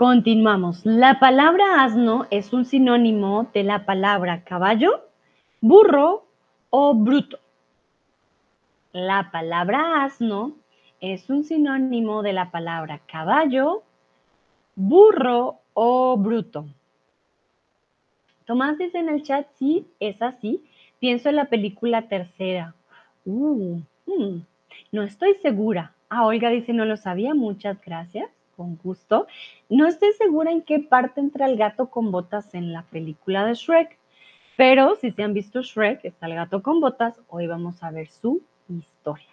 Continuamos. 0.00 0.86
La 0.86 1.20
palabra 1.20 1.84
asno 1.84 2.26
es 2.30 2.54
un 2.54 2.64
sinónimo 2.64 3.50
de 3.52 3.64
la 3.64 3.84
palabra 3.84 4.44
caballo, 4.44 5.06
burro 5.60 6.24
o 6.70 6.94
bruto. 6.94 7.38
La 8.92 9.30
palabra 9.30 10.02
asno 10.02 10.56
es 11.00 11.30
un 11.30 11.44
sinónimo 11.44 12.22
de 12.22 12.32
la 12.32 12.50
palabra 12.50 13.00
caballo, 13.06 13.84
burro 14.74 15.60
o 15.74 16.16
bruto. 16.16 16.66
Tomás 18.46 18.78
dice 18.78 18.98
en 18.98 19.08
el 19.08 19.22
chat, 19.22 19.46
sí, 19.54 19.86
es 20.00 20.20
así. 20.20 20.64
Pienso 20.98 21.28
en 21.28 21.36
la 21.36 21.44
película 21.44 22.08
tercera. 22.08 22.74
Uh, 23.24 23.80
mm, 24.06 24.42
no 24.90 25.02
estoy 25.04 25.34
segura. 25.34 25.94
Ah, 26.08 26.26
Olga 26.26 26.50
dice, 26.50 26.72
no 26.72 26.84
lo 26.84 26.96
sabía, 26.96 27.32
muchas 27.32 27.80
gracias, 27.80 28.28
con 28.56 28.76
gusto. 28.76 29.28
No 29.68 29.86
estoy 29.86 30.12
segura 30.14 30.50
en 30.50 30.62
qué 30.62 30.80
parte 30.80 31.20
entra 31.20 31.46
el 31.46 31.56
gato 31.56 31.90
con 31.90 32.10
botas 32.10 32.52
en 32.56 32.72
la 32.72 32.82
película 32.82 33.46
de 33.46 33.54
Shrek, 33.54 33.96
pero 34.56 34.96
si 34.96 35.12
se 35.12 35.22
han 35.22 35.32
visto 35.32 35.62
Shrek, 35.62 36.04
está 36.04 36.26
el 36.26 36.34
gato 36.34 36.60
con 36.60 36.80
botas, 36.80 37.20
hoy 37.28 37.46
vamos 37.46 37.84
a 37.84 37.92
ver 37.92 38.08
su 38.08 38.42
historia. 38.78 39.26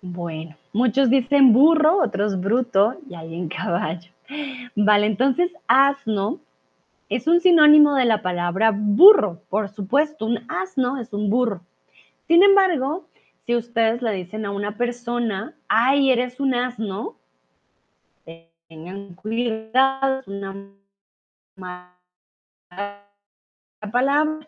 Bueno, 0.00 0.56
muchos 0.72 1.10
dicen 1.10 1.52
burro, 1.52 2.02
otros 2.02 2.40
bruto 2.40 2.94
y 3.08 3.14
alguien 3.14 3.48
caballo. 3.48 4.10
Vale, 4.76 5.06
entonces 5.06 5.50
asno 5.66 6.40
es 7.08 7.26
un 7.26 7.40
sinónimo 7.40 7.94
de 7.94 8.04
la 8.04 8.22
palabra 8.22 8.70
burro, 8.74 9.40
por 9.48 9.70
supuesto, 9.70 10.26
un 10.26 10.40
asno 10.48 11.00
es 11.00 11.12
un 11.12 11.30
burro. 11.30 11.62
Sin 12.26 12.42
embargo, 12.42 13.06
si 13.46 13.56
ustedes 13.56 14.02
le 14.02 14.12
dicen 14.12 14.44
a 14.44 14.50
una 14.50 14.76
persona, 14.76 15.54
ay, 15.68 16.10
eres 16.10 16.38
un 16.38 16.54
asno, 16.54 17.16
tengan 18.68 19.14
cuidado, 19.14 20.20
es 20.20 20.28
una 20.28 20.70
mala 21.56 21.96
palabra. 23.90 24.46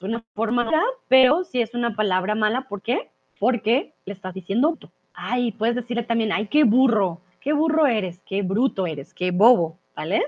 Una 0.00 0.24
forma, 0.34 0.70
pero 1.08 1.44
si 1.44 1.60
es 1.60 1.74
una 1.74 1.94
palabra 1.94 2.34
mala, 2.34 2.68
¿por 2.68 2.82
qué? 2.82 3.10
Porque 3.38 3.94
le 4.04 4.12
estás 4.12 4.34
diciendo, 4.34 4.78
ay, 5.12 5.52
puedes 5.52 5.74
decirle 5.74 6.04
también, 6.04 6.32
ay, 6.32 6.46
qué 6.46 6.64
burro, 6.64 7.20
qué 7.40 7.52
burro 7.52 7.86
eres, 7.86 8.20
qué 8.26 8.42
bruto 8.42 8.86
eres, 8.86 9.12
qué 9.12 9.30
bobo, 9.32 9.76
¿vale? 9.96 10.22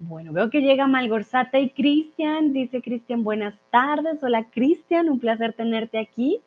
Bueno, 0.00 0.32
veo 0.32 0.50
que 0.50 0.60
llega 0.60 0.88
Malgorzata 0.88 1.60
y 1.60 1.70
Cristian. 1.70 2.52
Dice 2.52 2.82
Cristian, 2.82 3.22
buenas 3.22 3.54
tardes. 3.70 4.22
Hola 4.24 4.44
Cristian, 4.50 5.08
un 5.08 5.20
placer 5.20 5.52
tenerte 5.52 5.98
aquí. 5.98 6.40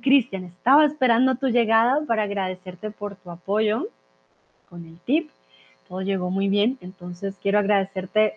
Cristian, 0.00 0.44
estaba 0.44 0.84
esperando 0.84 1.34
tu 1.34 1.48
llegada 1.48 2.04
para 2.06 2.24
agradecerte 2.24 2.92
por 2.92 3.16
tu 3.16 3.30
apoyo 3.30 3.88
con 4.68 4.84
el 4.86 5.00
tip. 5.00 5.30
Todo 5.88 6.02
llegó 6.02 6.30
muy 6.30 6.48
bien, 6.48 6.78
entonces 6.80 7.36
quiero 7.42 7.58
agradecerte 7.58 8.34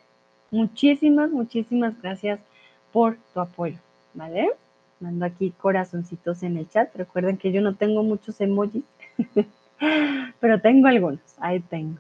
muchísimas, 0.51 1.31
muchísimas 1.31 1.99
gracias 2.01 2.39
por 2.91 3.17
tu 3.33 3.39
apoyo, 3.39 3.77
¿vale? 4.13 4.51
Mando 4.99 5.25
aquí 5.25 5.51
corazoncitos 5.51 6.43
en 6.43 6.57
el 6.57 6.69
chat. 6.69 6.95
Recuerden 6.95 7.37
que 7.37 7.51
yo 7.51 7.61
no 7.61 7.75
tengo 7.75 8.03
muchos 8.03 8.41
emojis, 8.41 8.83
pero 10.39 10.59
tengo 10.59 10.87
algunos. 10.87 11.21
Ahí 11.39 11.59
tengo. 11.59 11.99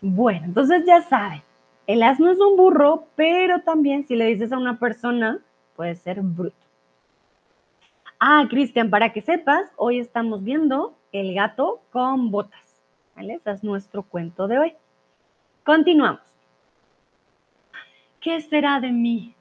Bueno, 0.00 0.46
entonces 0.46 0.84
ya 0.86 1.02
saben, 1.02 1.42
el 1.86 2.02
asno 2.02 2.30
es 2.30 2.38
un 2.38 2.56
burro, 2.56 3.06
pero 3.14 3.60
también 3.60 4.06
si 4.06 4.16
le 4.16 4.26
dices 4.26 4.52
a 4.52 4.58
una 4.58 4.78
persona, 4.78 5.40
puede 5.76 5.94
ser 5.94 6.20
bruto. 6.20 6.56
Ah, 8.18 8.46
Cristian, 8.48 8.90
para 8.90 9.12
que 9.12 9.20
sepas, 9.20 9.70
hoy 9.76 9.98
estamos 9.98 10.42
viendo 10.42 10.94
el 11.12 11.34
gato 11.34 11.82
con 11.92 12.30
botas. 12.30 12.60
¿Vale? 13.14 13.34
Ese 13.34 13.50
es 13.50 13.62
nuestro 13.64 14.02
cuento 14.02 14.48
de 14.48 14.58
hoy. 14.58 14.72
Continuamos. 15.62 16.20
¿Qué 18.20 18.40
será 18.40 18.80
de 18.80 18.90
mí? 18.90 19.33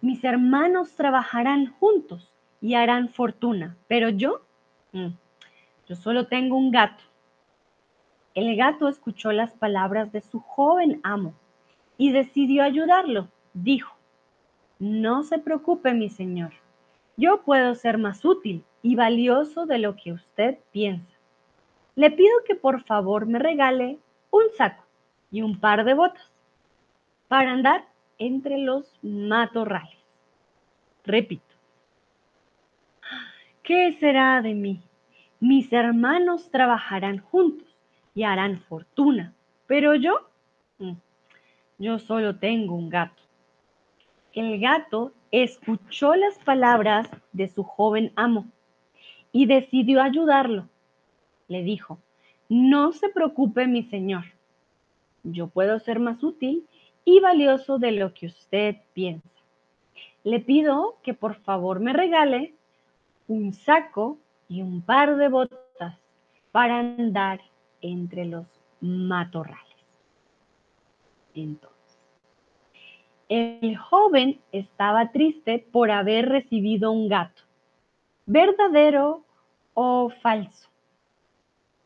Mis 0.00 0.24
hermanos 0.24 0.94
trabajarán 0.94 1.72
juntos 1.78 2.32
y 2.60 2.74
harán 2.74 3.08
fortuna, 3.08 3.76
pero 3.88 4.08
yo, 4.08 4.42
mm, 4.92 5.08
yo 5.88 5.96
solo 5.96 6.26
tengo 6.26 6.56
un 6.56 6.70
gato 6.70 7.02
el 8.34 8.56
gato 8.56 8.88
escuchó 8.88 9.32
las 9.32 9.52
palabras 9.52 10.12
de 10.12 10.20
su 10.20 10.38
joven 10.38 11.00
amo 11.02 11.34
y 11.98 12.12
decidió 12.12 12.62
ayudarlo. 12.62 13.28
Dijo, 13.54 13.96
no 14.78 15.24
se 15.24 15.38
preocupe, 15.38 15.92
mi 15.94 16.08
señor. 16.08 16.52
Yo 17.16 17.42
puedo 17.42 17.74
ser 17.74 17.98
más 17.98 18.24
útil 18.24 18.64
y 18.82 18.94
valioso 18.94 19.66
de 19.66 19.78
lo 19.78 19.96
que 19.96 20.12
usted 20.12 20.58
piensa. 20.70 21.12
Le 21.96 22.10
pido 22.12 22.30
que 22.46 22.54
por 22.54 22.84
favor 22.84 23.26
me 23.26 23.40
regale 23.40 23.98
un 24.30 24.44
saco 24.56 24.84
y 25.32 25.42
un 25.42 25.58
par 25.58 25.84
de 25.84 25.94
botas 25.94 26.32
para 27.26 27.50
andar 27.50 27.84
entre 28.20 28.58
los 28.58 28.98
matorrales. 29.02 29.98
Repito, 31.04 31.54
¿qué 33.64 33.96
será 33.98 34.40
de 34.42 34.54
mí? 34.54 34.80
Mis 35.40 35.72
hermanos 35.72 36.50
trabajarán 36.50 37.18
juntos 37.18 37.66
y 38.14 38.22
harán 38.22 38.60
fortuna. 38.60 39.34
Pero 39.66 39.94
yo, 39.94 40.28
mm, 40.78 40.92
yo 41.78 41.98
solo 41.98 42.36
tengo 42.38 42.74
un 42.74 42.90
gato. 42.90 43.22
El 44.34 44.60
gato 44.60 45.12
escuchó 45.32 46.14
las 46.14 46.38
palabras 46.40 47.08
de 47.32 47.48
su 47.48 47.64
joven 47.64 48.12
amo 48.16 48.46
y 49.32 49.46
decidió 49.46 50.02
ayudarlo. 50.02 50.68
Le 51.48 51.62
dijo, 51.62 51.98
no 52.50 52.92
se 52.92 53.08
preocupe 53.08 53.66
mi 53.66 53.84
señor, 53.84 54.24
yo 55.22 55.48
puedo 55.48 55.78
ser 55.78 56.00
más 56.00 56.22
útil 56.22 56.66
y 57.10 57.20
valioso 57.20 57.78
de 57.78 57.92
lo 57.92 58.14
que 58.14 58.26
usted 58.26 58.76
piensa. 58.92 59.28
Le 60.22 60.38
pido 60.38 60.98
que 61.02 61.12
por 61.12 61.34
favor 61.34 61.80
me 61.80 61.92
regale 61.92 62.54
un 63.26 63.52
saco 63.52 64.18
y 64.48 64.62
un 64.62 64.82
par 64.82 65.16
de 65.16 65.28
botas 65.28 65.98
para 66.52 66.78
andar 66.78 67.40
entre 67.80 68.26
los 68.26 68.46
matorrales. 68.80 69.76
Entonces, 71.34 71.98
el 73.28 73.76
joven 73.76 74.40
estaba 74.52 75.10
triste 75.10 75.66
por 75.72 75.90
haber 75.90 76.28
recibido 76.28 76.92
un 76.92 77.08
gato. 77.08 77.42
¿Verdadero 78.26 79.24
o 79.74 80.10
falso? 80.22 80.68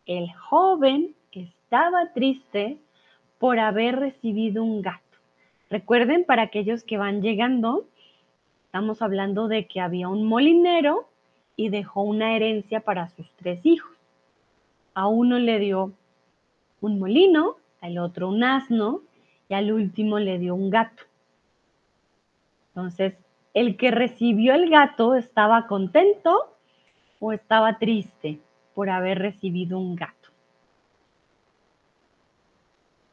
El 0.07 0.31
joven 0.35 1.14
estaba 1.33 2.12
triste 2.12 2.78
por 3.38 3.59
haber 3.59 3.97
recibido 3.97 4.62
un 4.62 4.83
gato. 4.83 5.03
Recuerden, 5.71 6.25
para 6.25 6.42
aquellos 6.42 6.85
que 6.85 6.99
van 6.99 7.23
llegando, 7.23 7.87
estamos 8.66 9.02
hablando 9.02 9.49
de 9.49 9.66
que 9.66 9.80
había 9.80 10.09
un 10.09 10.25
molinero 10.25 11.09
y 11.56 11.68
dejó 11.68 12.02
una 12.02 12.37
herencia 12.37 12.80
para 12.80 13.09
sus 13.09 13.30
tres 13.37 13.64
hijos 13.64 13.94
a 14.94 15.09
uno 15.09 15.38
le 15.38 15.59
dio 15.59 15.92
un 16.80 16.99
molino, 16.99 17.56
al 17.80 17.99
otro 17.99 18.28
un 18.28 18.44
asno 18.44 19.02
y 19.49 19.54
al 19.54 19.73
último 19.73 20.18
le 20.18 20.38
dio 20.38 20.54
un 20.54 20.71
gato. 20.71 21.02
Entonces, 22.68 23.14
el 23.52 23.76
que 23.76 23.90
recibió 23.90 24.54
el 24.54 24.71
gato 24.71 25.14
estaba 25.14 25.66
contento 25.66 26.56
o 27.21 27.33
estaba 27.33 27.78
triste 27.78 28.38
por 28.75 28.90
haber 28.90 29.18
recibido 29.18 29.78
un 29.78 29.97
gato. 29.97 30.24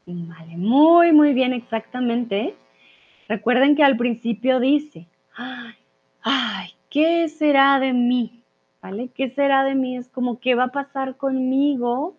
Vale, 0.05 0.57
muy, 0.57 1.11
muy 1.11 1.33
bien, 1.33 1.53
exactamente. 1.53 2.55
Recuerden 3.27 3.75
que 3.75 3.83
al 3.83 3.97
principio 3.97 4.59
dice, 4.59 5.07
ay, 5.35 5.75
ay, 6.21 6.69
¿qué 6.89 7.29
será 7.29 7.79
de 7.79 7.93
mí? 7.93 8.41
¿vale? 8.81 9.09
¿Qué 9.09 9.29
será 9.29 9.63
de 9.63 9.75
mí? 9.75 9.97
Es 9.97 10.09
como, 10.09 10.39
¿qué 10.39 10.55
va 10.55 10.65
a 10.65 10.71
pasar 10.71 11.15
conmigo? 11.17 12.17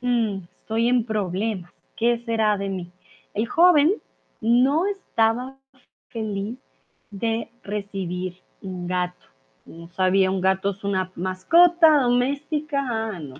Mm, 0.00 0.38
estoy 0.60 0.88
en 0.88 1.04
problemas. 1.04 1.72
¿Qué 1.96 2.18
será 2.24 2.56
de 2.56 2.68
mí? 2.68 2.92
El 3.34 3.46
joven 3.46 3.94
no 4.40 4.86
estaba 4.86 5.58
feliz 6.08 6.58
de 7.10 7.50
recibir 7.62 8.36
un 8.62 8.86
gato. 8.86 9.26
No 9.66 9.88
sabía, 9.88 10.30
un 10.30 10.40
gato 10.40 10.70
es 10.70 10.84
una 10.84 11.10
mascota 11.14 12.00
doméstica. 12.00 12.80
Ah, 12.80 13.18
no, 13.18 13.36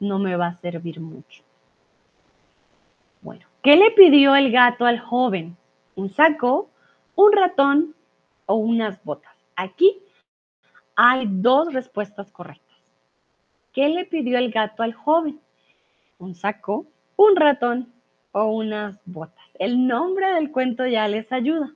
no 0.00 0.18
me 0.18 0.36
va 0.36 0.48
a 0.48 0.60
servir 0.60 1.00
mucho. 1.00 1.42
¿Qué 3.66 3.74
le 3.74 3.90
pidió 3.90 4.36
el 4.36 4.52
gato 4.52 4.86
al 4.86 5.00
joven? 5.00 5.56
¿Un 5.96 6.08
saco, 6.08 6.70
un 7.16 7.32
ratón 7.32 7.96
o 8.46 8.54
unas 8.54 9.02
botas? 9.02 9.34
Aquí 9.56 9.98
hay 10.94 11.26
dos 11.28 11.72
respuestas 11.72 12.30
correctas. 12.30 12.78
¿Qué 13.72 13.88
le 13.88 14.04
pidió 14.04 14.38
el 14.38 14.52
gato 14.52 14.84
al 14.84 14.94
joven? 14.94 15.40
¿Un 16.20 16.36
saco, 16.36 16.86
un 17.16 17.34
ratón 17.34 17.92
o 18.30 18.44
unas 18.44 19.00
botas? 19.04 19.44
El 19.58 19.88
nombre 19.88 20.32
del 20.34 20.52
cuento 20.52 20.86
ya 20.86 21.08
les 21.08 21.32
ayuda. 21.32 21.74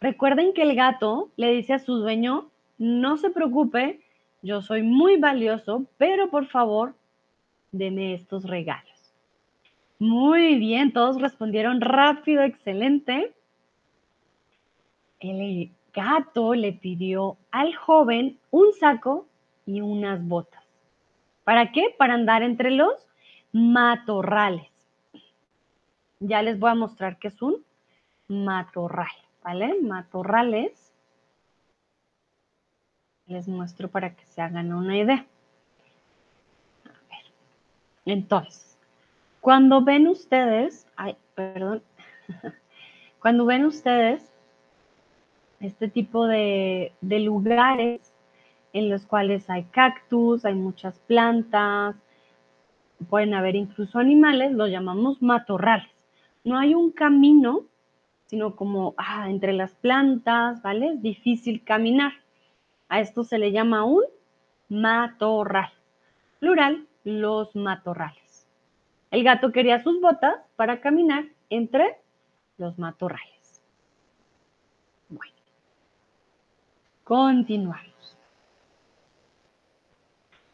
Recuerden 0.00 0.52
que 0.52 0.62
el 0.62 0.76
gato 0.76 1.30
le 1.34 1.50
dice 1.50 1.74
a 1.74 1.80
su 1.80 1.96
dueño, 1.96 2.48
no 2.78 3.16
se 3.16 3.30
preocupe, 3.30 4.04
yo 4.40 4.62
soy 4.62 4.84
muy 4.84 5.16
valioso, 5.16 5.84
pero 5.98 6.30
por 6.30 6.46
favor, 6.46 6.94
deme 7.72 8.14
estos 8.14 8.44
regalos. 8.44 9.14
Muy 9.98 10.56
bien, 10.56 10.92
todos 10.92 11.20
respondieron 11.20 11.80
rápido, 11.80 12.42
excelente. 12.42 13.32
El 15.20 15.70
gato 15.94 16.54
le 16.54 16.72
pidió 16.72 17.36
al 17.50 17.74
joven 17.74 18.38
un 18.50 18.72
saco 18.72 19.26
y 19.66 19.80
unas 19.80 20.26
botas. 20.26 20.64
¿Para 21.44 21.72
qué? 21.72 21.94
Para 21.96 22.14
andar 22.14 22.42
entre 22.42 22.70
los 22.70 23.08
matorrales. 23.52 24.70
Ya 26.20 26.42
les 26.42 26.58
voy 26.58 26.70
a 26.70 26.74
mostrar 26.74 27.18
qué 27.18 27.28
es 27.28 27.42
un 27.42 27.64
matorral, 28.28 29.10
¿vale? 29.42 29.80
Matorrales 29.80 30.92
les 33.26 33.48
muestro 33.48 33.88
para 33.88 34.14
que 34.14 34.26
se 34.26 34.42
hagan 34.42 34.72
una 34.72 34.98
idea. 34.98 35.26
Entonces, 38.04 38.78
cuando 39.40 39.82
ven 39.82 40.08
ustedes, 40.08 40.86
ay, 40.96 41.16
perdón, 41.34 41.82
cuando 43.20 43.44
ven 43.44 43.64
ustedes 43.64 44.32
este 45.60 45.88
tipo 45.88 46.26
de, 46.26 46.92
de 47.00 47.20
lugares 47.20 48.12
en 48.72 48.88
los 48.88 49.06
cuales 49.06 49.48
hay 49.50 49.64
cactus, 49.64 50.44
hay 50.44 50.54
muchas 50.54 50.98
plantas, 51.00 51.96
pueden 53.08 53.34
haber 53.34 53.56
incluso 53.56 53.98
animales, 53.98 54.52
los 54.52 54.70
llamamos 54.70 55.20
matorrales. 55.22 55.90
No 56.44 56.58
hay 56.58 56.74
un 56.74 56.90
camino, 56.90 57.64
sino 58.26 58.56
como 58.56 58.94
ah, 58.96 59.28
entre 59.28 59.52
las 59.52 59.74
plantas, 59.74 60.62
¿vale? 60.62 60.94
Es 60.94 61.02
difícil 61.02 61.62
caminar. 61.64 62.12
A 62.88 63.00
esto 63.00 63.24
se 63.24 63.38
le 63.38 63.52
llama 63.52 63.84
un 63.84 64.04
matorral. 64.68 65.70
Plural, 66.40 66.86
los 67.04 67.54
matorrales. 67.56 68.48
El 69.10 69.24
gato 69.24 69.52
quería 69.52 69.82
sus 69.82 70.00
botas 70.00 70.36
para 70.56 70.80
caminar 70.80 71.24
entre 71.50 71.98
los 72.56 72.78
matorrales. 72.78 73.62
Bueno, 75.08 75.34
continuamos. 77.04 78.18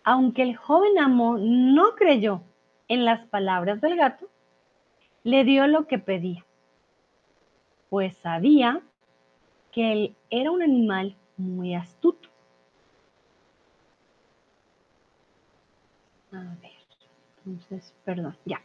Aunque 0.02 0.42
el 0.42 0.56
joven 0.56 0.98
amo 0.98 1.36
no 1.38 1.94
creyó 1.94 2.42
en 2.88 3.04
las 3.04 3.26
palabras 3.26 3.80
del 3.80 3.96
gato, 3.96 4.28
le 5.22 5.44
dio 5.44 5.66
lo 5.66 5.86
que 5.86 5.98
pedía, 5.98 6.44
pues 7.90 8.16
sabía 8.16 8.80
que 9.70 9.92
él 9.92 10.16
era 10.30 10.50
un 10.50 10.62
animal 10.62 11.16
muy 11.36 11.74
astuto. 11.74 12.27
A 16.32 16.56
ver, 16.60 16.72
entonces, 17.44 17.94
perdón, 18.04 18.36
ya. 18.44 18.60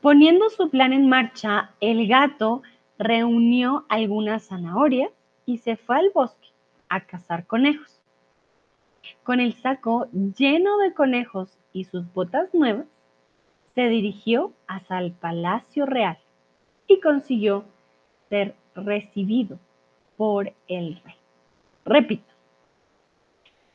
Poniendo 0.00 0.48
su 0.50 0.70
plan 0.70 0.92
en 0.92 1.08
marcha, 1.08 1.72
el 1.80 2.06
gato 2.08 2.62
reunió 2.98 3.84
algunas 3.88 4.48
zanahorias 4.48 5.10
y 5.44 5.58
se 5.58 5.76
fue 5.76 5.96
al 5.96 6.10
bosque 6.14 6.48
a 6.88 7.00
cazar 7.00 7.46
conejos. 7.46 8.00
Con 9.22 9.40
el 9.40 9.54
saco 9.54 10.08
lleno 10.12 10.78
de 10.78 10.94
conejos 10.94 11.58
y 11.72 11.84
sus 11.84 12.12
botas 12.12 12.52
nuevas, 12.54 12.86
se 13.74 13.88
dirigió 13.88 14.52
hasta 14.66 14.98
el 14.98 15.12
palacio 15.12 15.84
real 15.84 16.18
y 16.88 17.00
consiguió 17.00 17.64
ser 18.30 18.54
recibido 18.74 19.58
por 20.16 20.52
el 20.66 21.00
rey. 21.04 21.14
Repito, 21.84 22.32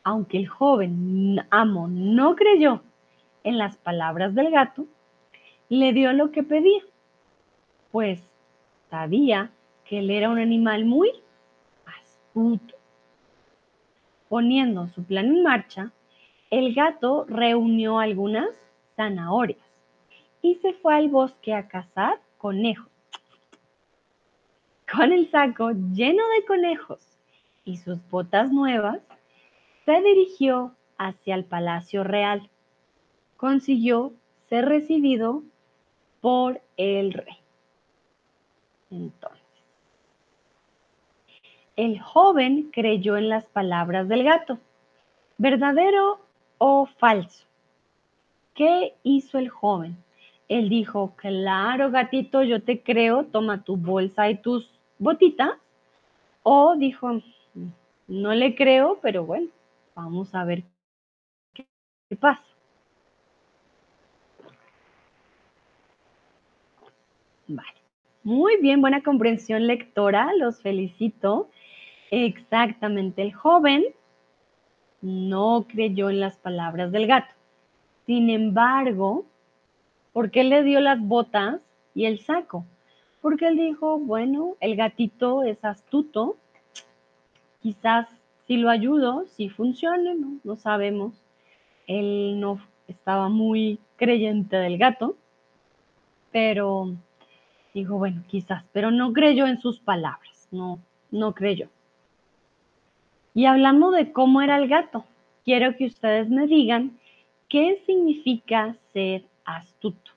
aunque 0.03 0.37
el 0.37 0.47
joven 0.47 1.45
amo 1.51 1.87
no 1.87 2.35
creyó 2.35 2.81
en 3.43 3.57
las 3.57 3.77
palabras 3.77 4.35
del 4.35 4.51
gato, 4.51 4.85
le 5.69 5.93
dio 5.93 6.11
lo 6.13 6.31
que 6.31 6.43
pedía, 6.43 6.81
pues 7.91 8.21
sabía 8.89 9.51
que 9.85 9.99
él 9.99 10.09
era 10.09 10.29
un 10.29 10.39
animal 10.39 10.85
muy 10.85 11.11
astuto. 11.85 12.75
Poniendo 14.29 14.87
su 14.87 15.03
plan 15.03 15.25
en 15.25 15.43
marcha, 15.43 15.91
el 16.49 16.73
gato 16.73 17.25
reunió 17.27 17.99
algunas 17.99 18.49
zanahorias 18.95 19.59
y 20.41 20.55
se 20.55 20.73
fue 20.73 20.95
al 20.95 21.09
bosque 21.09 21.53
a 21.53 21.67
cazar 21.67 22.19
conejos. 22.37 22.91
Con 24.91 25.13
el 25.13 25.29
saco 25.31 25.71
lleno 25.71 26.23
de 26.35 26.45
conejos 26.45 27.17
y 27.63 27.77
sus 27.77 27.97
botas 28.09 28.51
nuevas, 28.51 28.99
se 29.85 30.01
dirigió 30.01 30.75
hacia 30.97 31.35
el 31.35 31.45
palacio 31.45 32.03
real 32.03 32.49
consiguió 33.41 34.13
ser 34.49 34.65
recibido 34.65 35.41
por 36.21 36.61
el 36.77 37.11
rey. 37.11 37.37
Entonces, 38.91 39.41
el 41.75 41.99
joven 41.99 42.69
creyó 42.71 43.17
en 43.17 43.29
las 43.29 43.45
palabras 43.45 44.07
del 44.07 44.23
gato. 44.23 44.59
¿Verdadero 45.39 46.19
o 46.59 46.85
falso? 46.85 47.47
¿Qué 48.53 48.93
hizo 49.01 49.39
el 49.39 49.49
joven? 49.49 49.97
Él 50.47 50.69
dijo, 50.69 51.15
claro, 51.15 51.89
gatito, 51.89 52.43
yo 52.43 52.61
te 52.61 52.83
creo, 52.83 53.23
toma 53.23 53.63
tu 53.63 53.75
bolsa 53.75 54.29
y 54.29 54.37
tus 54.37 54.69
botitas. 54.99 55.53
O 56.43 56.75
dijo, 56.75 57.19
no 58.07 58.33
le 58.35 58.53
creo, 58.53 58.99
pero 59.01 59.25
bueno, 59.25 59.47
vamos 59.95 60.35
a 60.35 60.43
ver 60.43 60.61
qué 61.55 61.65
pasa. 62.19 62.50
Vale. 67.55 67.81
Muy 68.23 68.57
bien, 68.61 68.79
buena 68.81 69.03
comprensión 69.03 69.67
lectora, 69.67 70.31
los 70.37 70.61
felicito. 70.61 71.49
Exactamente, 72.11 73.21
el 73.21 73.33
joven 73.33 73.83
no 75.01 75.65
creyó 75.67 76.09
en 76.09 76.19
las 76.19 76.37
palabras 76.37 76.91
del 76.91 77.07
gato. 77.07 77.33
Sin 78.05 78.29
embargo, 78.29 79.25
¿por 80.13 80.31
qué 80.31 80.43
le 80.43 80.63
dio 80.63 80.79
las 80.79 80.99
botas 81.01 81.61
y 81.93 82.05
el 82.05 82.19
saco? 82.19 82.65
Porque 83.21 83.47
él 83.47 83.57
dijo, 83.57 83.99
bueno, 83.99 84.55
el 84.61 84.75
gatito 84.75 85.43
es 85.43 85.63
astuto, 85.65 86.37
quizás 87.61 88.07
si 88.47 88.57
lo 88.57 88.69
ayudo, 88.69 89.25
si 89.27 89.49
funcione, 89.49 90.15
¿no? 90.15 90.37
no 90.43 90.55
sabemos. 90.55 91.13
Él 91.87 92.39
no 92.39 92.59
estaba 92.87 93.29
muy 93.29 93.79
creyente 93.97 94.55
del 94.55 94.77
gato, 94.77 95.17
pero 96.31 96.95
Dijo, 97.73 97.97
bueno, 97.97 98.23
quizás, 98.27 98.65
pero 98.73 98.91
no 98.91 99.13
creyó 99.13 99.47
en 99.47 99.59
sus 99.59 99.79
palabras, 99.79 100.47
no, 100.51 100.79
no 101.09 101.33
creyó. 101.33 101.69
Y 103.33 103.45
hablando 103.45 103.91
de 103.91 104.11
cómo 104.11 104.41
era 104.41 104.57
el 104.57 104.67
gato, 104.67 105.05
quiero 105.45 105.75
que 105.77 105.85
ustedes 105.85 106.29
me 106.29 106.47
digan 106.47 106.99
qué 107.47 107.81
significa 107.85 108.75
ser 108.91 109.25
astuto. 109.45 110.11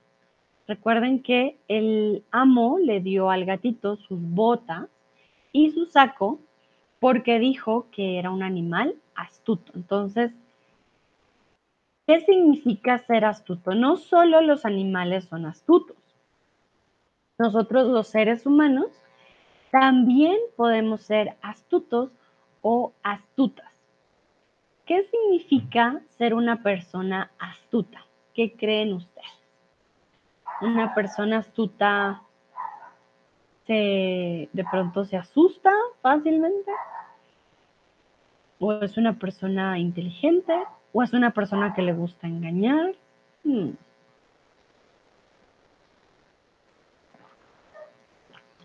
Recuerden 0.67 1.21
que 1.21 1.57
el 1.67 2.23
amo 2.31 2.77
le 2.79 2.99
dio 2.99 3.29
al 3.29 3.45
gatito 3.45 3.95
sus 3.97 4.19
botas 4.19 4.87
y 5.51 5.71
su 5.71 5.85
saco 5.85 6.39
porque 6.99 7.39
dijo 7.39 7.87
que 7.91 8.17
era 8.17 8.31
un 8.31 8.43
animal 8.43 8.95
astuto. 9.15 9.71
Entonces, 9.75 10.31
¿qué 12.07 12.19
significa 12.21 12.97
ser 12.99 13.25
astuto? 13.25 13.75
No 13.75 13.95
solo 13.95 14.41
los 14.41 14.65
animales 14.65 15.25
son 15.25 15.45
astutos 15.45 15.95
nosotros 17.37 17.87
los 17.87 18.07
seres 18.07 18.45
humanos 18.45 18.87
también 19.71 20.37
podemos 20.55 21.01
ser 21.01 21.35
astutos 21.41 22.11
o 22.61 22.93
astutas. 23.03 23.71
¿Qué 24.85 25.03
significa 25.03 26.01
ser 26.17 26.33
una 26.33 26.61
persona 26.61 27.31
astuta? 27.39 28.05
¿Qué 28.33 28.53
creen 28.53 28.93
ustedes? 28.93 29.25
Una 30.61 30.93
persona 30.93 31.39
astuta 31.39 32.21
se, 33.65 34.49
de 34.53 34.65
pronto 34.69 35.05
se 35.05 35.17
asusta 35.17 35.71
fácilmente? 36.01 36.71
¿O 38.59 38.73
es 38.73 38.97
una 38.97 39.17
persona 39.19 39.77
inteligente? 39.79 40.53
¿O 40.93 41.03
es 41.03 41.13
una 41.13 41.31
persona 41.31 41.73
que 41.73 41.81
le 41.81 41.93
gusta 41.93 42.27
engañar? 42.27 42.93
Hmm. 43.43 43.71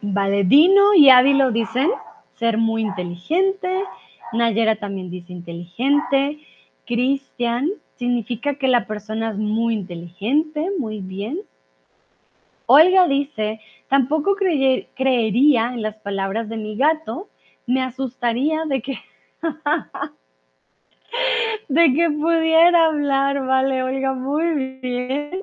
Valedino 0.02 0.94
y 0.94 1.10
Ávilo 1.10 1.52
dicen 1.52 1.90
ser 2.34 2.58
muy 2.58 2.82
inteligente. 2.82 3.84
Nayera 4.32 4.76
también 4.76 5.10
dice 5.10 5.32
inteligente. 5.32 6.38
Cristian 6.86 7.70
significa 7.96 8.54
que 8.54 8.68
la 8.68 8.86
persona 8.86 9.30
es 9.30 9.36
muy 9.36 9.74
inteligente, 9.74 10.70
muy 10.78 11.00
bien. 11.00 11.40
Olga 12.66 13.08
dice, 13.08 13.60
tampoco 13.88 14.36
creería 14.36 15.74
en 15.74 15.82
las 15.82 15.96
palabras 15.96 16.48
de 16.48 16.56
mi 16.56 16.76
gato, 16.76 17.28
me 17.66 17.82
asustaría 17.82 18.64
de 18.64 18.80
que 18.80 18.98
de 21.68 21.92
que 21.92 22.10
pudiera 22.10 22.86
hablar, 22.86 23.44
vale, 23.44 23.82
Olga, 23.82 24.14
muy 24.14 24.78
bien. 24.80 25.42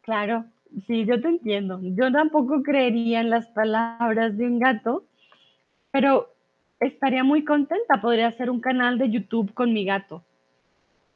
Claro, 0.00 0.46
sí, 0.86 1.04
yo 1.04 1.20
te 1.20 1.28
entiendo. 1.28 1.80
Yo 1.82 2.12
tampoco 2.12 2.62
creería 2.62 3.20
en 3.20 3.30
las 3.30 3.46
palabras 3.48 4.36
de 4.36 4.46
un 4.46 4.58
gato, 4.58 5.04
pero 5.90 6.28
estaría 6.78 7.24
muy 7.24 7.44
contenta. 7.44 8.00
Podría 8.00 8.28
hacer 8.28 8.50
un 8.50 8.60
canal 8.60 8.98
de 8.98 9.10
YouTube 9.10 9.52
con 9.54 9.72
mi 9.72 9.84
gato 9.84 10.24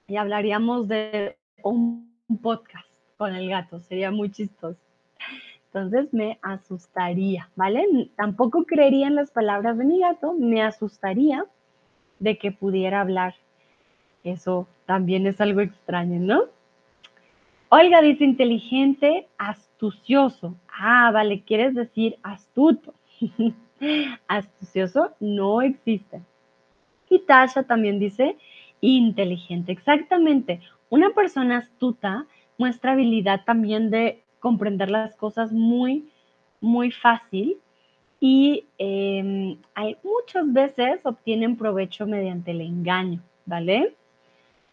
y 0.06 0.16
hablaríamos 0.16 0.88
de 0.88 1.36
un 1.62 2.10
podcast 2.42 2.88
con 3.16 3.34
el 3.34 3.48
gato. 3.48 3.80
Sería 3.80 4.10
muy 4.10 4.30
chistoso. 4.30 4.78
Entonces 5.66 6.12
me 6.14 6.38
asustaría, 6.42 7.50
¿vale? 7.56 7.84
Tampoco 8.16 8.64
creería 8.64 9.08
en 9.08 9.16
las 9.16 9.32
palabras 9.32 9.76
de 9.76 9.84
mi 9.84 9.98
gato, 9.98 10.32
me 10.32 10.62
asustaría 10.62 11.44
de 12.20 12.38
que 12.38 12.52
pudiera 12.52 13.00
hablar. 13.00 13.34
Eso 14.22 14.68
también 14.86 15.26
es 15.26 15.40
algo 15.40 15.60
extraño, 15.60 16.20
¿no? 16.20 16.44
Olga 17.68 18.02
dice 18.02 18.24
inteligente, 18.24 19.26
astucioso. 19.38 20.54
Ah, 20.68 21.10
vale, 21.12 21.42
quieres 21.42 21.74
decir 21.74 22.16
astuto. 22.22 22.94
astucioso 24.28 25.12
no 25.20 25.62
existe. 25.62 26.20
Y 27.10 27.20
Tasha 27.20 27.62
también 27.64 27.98
dice 27.98 28.36
inteligente. 28.80 29.72
Exactamente. 29.72 30.60
Una 30.90 31.10
persona 31.10 31.58
astuta 31.58 32.26
muestra 32.58 32.92
habilidad 32.92 33.44
también 33.44 33.90
de 33.90 34.22
comprender 34.40 34.90
las 34.90 35.16
cosas 35.16 35.52
muy, 35.52 36.08
muy 36.60 36.90
fácil 36.90 37.56
y 38.20 38.64
em, 38.78 39.58
hay, 39.74 39.96
muchas 40.02 40.52
veces 40.52 41.00
obtienen 41.04 41.56
provecho 41.56 42.06
mediante 42.06 42.52
el 42.52 42.60
engaño, 42.60 43.20
¿vale? 43.46 43.94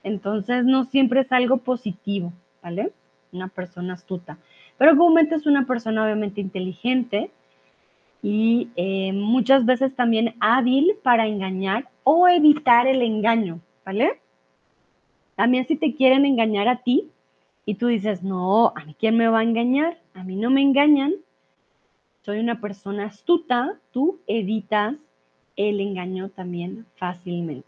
Entonces 0.03 0.65
no 0.65 0.85
siempre 0.85 1.21
es 1.21 1.31
algo 1.31 1.57
positivo, 1.57 2.33
¿vale? 2.61 2.91
Una 3.31 3.47
persona 3.47 3.93
astuta. 3.93 4.37
Pero 4.77 4.97
comúnmente 4.97 5.35
es 5.35 5.45
una 5.45 5.65
persona 5.65 6.03
obviamente 6.03 6.41
inteligente 6.41 7.31
y 8.21 8.69
em, 8.75 9.17
muchas 9.17 9.65
veces 9.65 9.95
también 9.95 10.35
hábil 10.39 10.95
para 11.03 11.27
engañar 11.27 11.89
o 12.03 12.27
evitar 12.27 12.87
el 12.87 13.01
engaño, 13.01 13.59
¿vale? 13.85 14.19
También 15.35 15.65
si 15.65 15.75
te 15.75 15.95
quieren 15.95 16.25
engañar 16.25 16.67
a 16.67 16.77
ti 16.83 17.09
y 17.65 17.75
tú 17.75 17.87
dices, 17.87 18.23
no, 18.23 18.73
¿a 18.75 18.85
mí 18.85 18.95
quién 18.99 19.17
me 19.17 19.27
va 19.27 19.39
a 19.39 19.43
engañar? 19.43 19.99
A 20.13 20.23
mí 20.23 20.35
no 20.35 20.49
me 20.49 20.61
engañan, 20.61 21.13
soy 22.23 22.39
una 22.39 22.61
persona 22.61 23.05
astuta, 23.05 23.79
tú 23.91 24.19
evitas 24.27 24.95
el 25.55 25.79
engaño 25.79 26.29
también 26.29 26.85
fácilmente. 26.95 27.67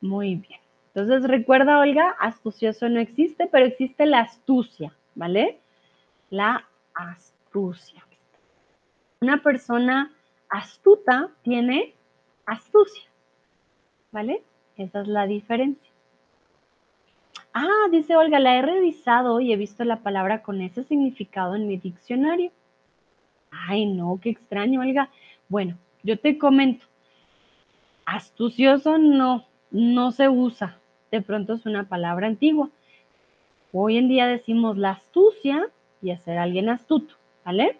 Muy 0.00 0.36
bien. 0.36 0.59
Entonces 0.94 1.28
recuerda, 1.28 1.78
Olga, 1.78 2.16
astucioso 2.18 2.88
no 2.88 2.98
existe, 2.98 3.46
pero 3.46 3.64
existe 3.64 4.06
la 4.06 4.20
astucia, 4.20 4.92
¿vale? 5.14 5.58
La 6.30 6.66
astucia. 6.94 8.04
Una 9.20 9.42
persona 9.42 10.12
astuta 10.48 11.30
tiene 11.42 11.94
astucia, 12.44 13.04
¿vale? 14.10 14.42
Esa 14.76 15.02
es 15.02 15.08
la 15.08 15.26
diferencia. 15.26 15.90
Ah, 17.52 17.88
dice 17.90 18.16
Olga, 18.16 18.38
la 18.38 18.56
he 18.56 18.62
revisado 18.62 19.40
y 19.40 19.52
he 19.52 19.56
visto 19.56 19.84
la 19.84 20.00
palabra 20.00 20.42
con 20.42 20.60
ese 20.60 20.82
significado 20.82 21.54
en 21.54 21.68
mi 21.68 21.76
diccionario. 21.76 22.50
Ay, 23.50 23.86
no, 23.86 24.18
qué 24.20 24.30
extraño, 24.30 24.80
Olga. 24.80 25.10
Bueno, 25.48 25.76
yo 26.02 26.18
te 26.18 26.38
comento. 26.38 26.86
Astucioso 28.06 28.98
no, 28.98 29.46
no 29.70 30.12
se 30.12 30.28
usa. 30.28 30.79
De 31.10 31.20
pronto 31.20 31.54
es 31.54 31.66
una 31.66 31.88
palabra 31.88 32.26
antigua. 32.26 32.70
Hoy 33.72 33.98
en 33.98 34.08
día 34.08 34.26
decimos 34.26 34.76
la 34.76 34.92
astucia 34.92 35.68
y 36.02 36.10
hacer 36.10 36.38
alguien 36.38 36.68
astuto, 36.68 37.14
¿vale? 37.44 37.78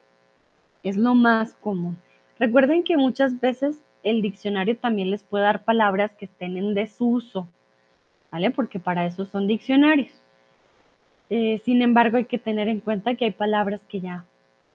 Es 0.82 0.96
lo 0.96 1.14
más 1.14 1.54
común. 1.54 1.96
Recuerden 2.38 2.84
que 2.84 2.96
muchas 2.96 3.40
veces 3.40 3.82
el 4.02 4.22
diccionario 4.22 4.76
también 4.76 5.10
les 5.10 5.22
puede 5.22 5.44
dar 5.44 5.64
palabras 5.64 6.12
que 6.12 6.24
estén 6.24 6.56
en 6.56 6.74
desuso, 6.74 7.48
¿vale? 8.30 8.50
Porque 8.50 8.78
para 8.78 9.06
eso 9.06 9.26
son 9.26 9.46
diccionarios. 9.46 10.12
Eh, 11.28 11.60
sin 11.64 11.82
embargo, 11.82 12.16
hay 12.16 12.24
que 12.24 12.38
tener 12.38 12.68
en 12.68 12.80
cuenta 12.80 13.14
que 13.14 13.26
hay 13.26 13.30
palabras 13.30 13.80
que 13.88 14.00
ya 14.00 14.24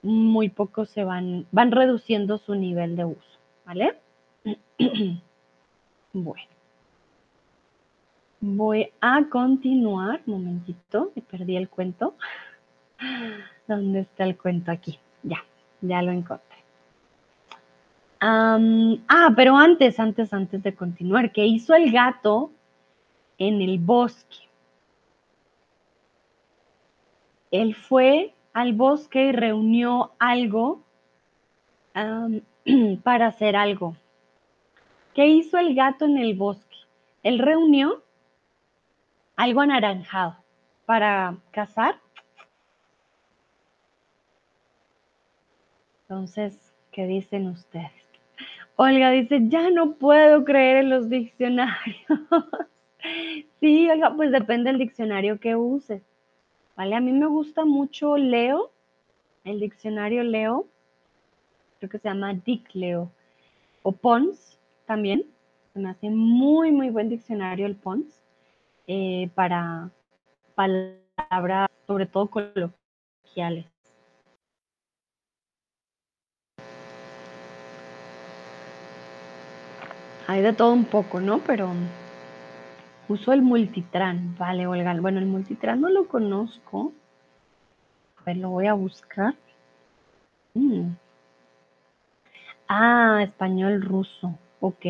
muy 0.02 0.48
poco 0.48 0.86
se 0.86 1.04
van, 1.04 1.46
van 1.50 1.72
reduciendo 1.72 2.38
su 2.38 2.54
nivel 2.54 2.96
de 2.96 3.04
uso, 3.04 3.38
¿vale? 3.66 3.96
bueno. 6.12 6.55
Voy 8.48 8.92
a 9.00 9.24
continuar, 9.28 10.20
momentito, 10.24 11.10
me 11.16 11.22
perdí 11.22 11.56
el 11.56 11.68
cuento. 11.68 12.14
¿Dónde 13.66 14.00
está 14.00 14.22
el 14.22 14.38
cuento 14.38 14.70
aquí? 14.70 15.00
Ya, 15.24 15.38
ya 15.80 16.00
lo 16.00 16.12
encontré. 16.12 16.56
ah, 18.20 19.32
pero 19.34 19.56
antes, 19.56 19.98
antes, 19.98 20.32
antes 20.32 20.62
de 20.62 20.76
continuar, 20.76 21.32
¿qué 21.32 21.44
hizo 21.44 21.74
el 21.74 21.90
gato 21.90 22.52
en 23.36 23.60
el 23.62 23.80
bosque? 23.80 24.36
Él 27.50 27.74
fue 27.74 28.32
al 28.52 28.74
bosque 28.74 29.24
y 29.24 29.32
reunió 29.32 30.12
algo 30.20 30.82
para 33.02 33.26
hacer 33.26 33.56
algo. 33.56 33.96
¿Qué 35.14 35.26
hizo 35.26 35.58
el 35.58 35.74
gato 35.74 36.04
en 36.04 36.18
el 36.18 36.34
bosque? 36.34 36.76
Él 37.24 37.40
reunió 37.40 38.04
algo 39.36 39.60
anaranjado 39.60 40.36
para 40.86 41.36
cazar. 41.52 42.00
Entonces, 46.02 46.74
¿qué 46.92 47.06
dicen 47.06 47.48
ustedes? 47.48 47.92
Olga 48.76 49.10
dice, 49.10 49.40
ya 49.48 49.70
no 49.70 49.94
puedo 49.94 50.44
creer 50.44 50.78
en 50.78 50.90
los 50.90 51.08
diccionarios. 51.08 52.06
sí, 53.60 53.90
Olga, 53.90 54.14
pues 54.14 54.30
depende 54.30 54.70
del 54.70 54.78
diccionario 54.78 55.40
que 55.40 55.56
uses. 55.56 56.02
¿vale? 56.76 56.94
A 56.94 57.00
mí 57.00 57.12
me 57.12 57.26
gusta 57.26 57.64
mucho 57.64 58.16
Leo, 58.16 58.70
el 59.44 59.60
diccionario 59.60 60.22
Leo, 60.22 60.66
creo 61.78 61.90
que 61.90 61.98
se 61.98 62.08
llama 62.08 62.34
Dick 62.34 62.74
Leo, 62.74 63.10
o 63.82 63.92
Pons 63.92 64.58
también, 64.84 65.24
se 65.72 65.78
me 65.80 65.90
hace 65.90 66.10
muy, 66.10 66.70
muy 66.70 66.90
buen 66.90 67.08
diccionario 67.08 67.66
el 67.66 67.76
Pons, 67.76 68.22
eh, 68.86 69.30
para 69.34 69.90
palabras, 70.54 71.68
sobre 71.86 72.06
todo 72.06 72.28
coloquiales. 72.28 73.66
Hay 80.28 80.42
de 80.42 80.52
todo 80.52 80.72
un 80.72 80.84
poco, 80.84 81.20
¿no? 81.20 81.38
Pero 81.38 81.72
Uso 83.08 83.32
el 83.32 83.40
multitran, 83.40 84.34
vale, 84.36 84.66
Olga. 84.66 84.92
Bueno, 85.00 85.20
el 85.20 85.26
multitran 85.26 85.80
no 85.80 85.88
lo 85.88 86.08
conozco. 86.08 86.92
A 88.16 88.24
ver, 88.24 88.38
lo 88.38 88.50
voy 88.50 88.66
a 88.66 88.74
buscar. 88.74 89.34
Mm. 90.54 90.90
Ah, 92.68 93.20
español 93.22 93.80
ruso. 93.80 94.36
Ok. 94.60 94.86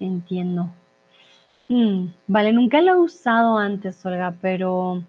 Entiendo. 0.00 0.70
Mm, 1.68 2.06
vale, 2.26 2.52
nunca 2.52 2.80
lo 2.80 2.92
he 2.92 2.98
usado 2.98 3.58
antes, 3.58 4.04
Olga, 4.06 4.34
pero 4.40 5.02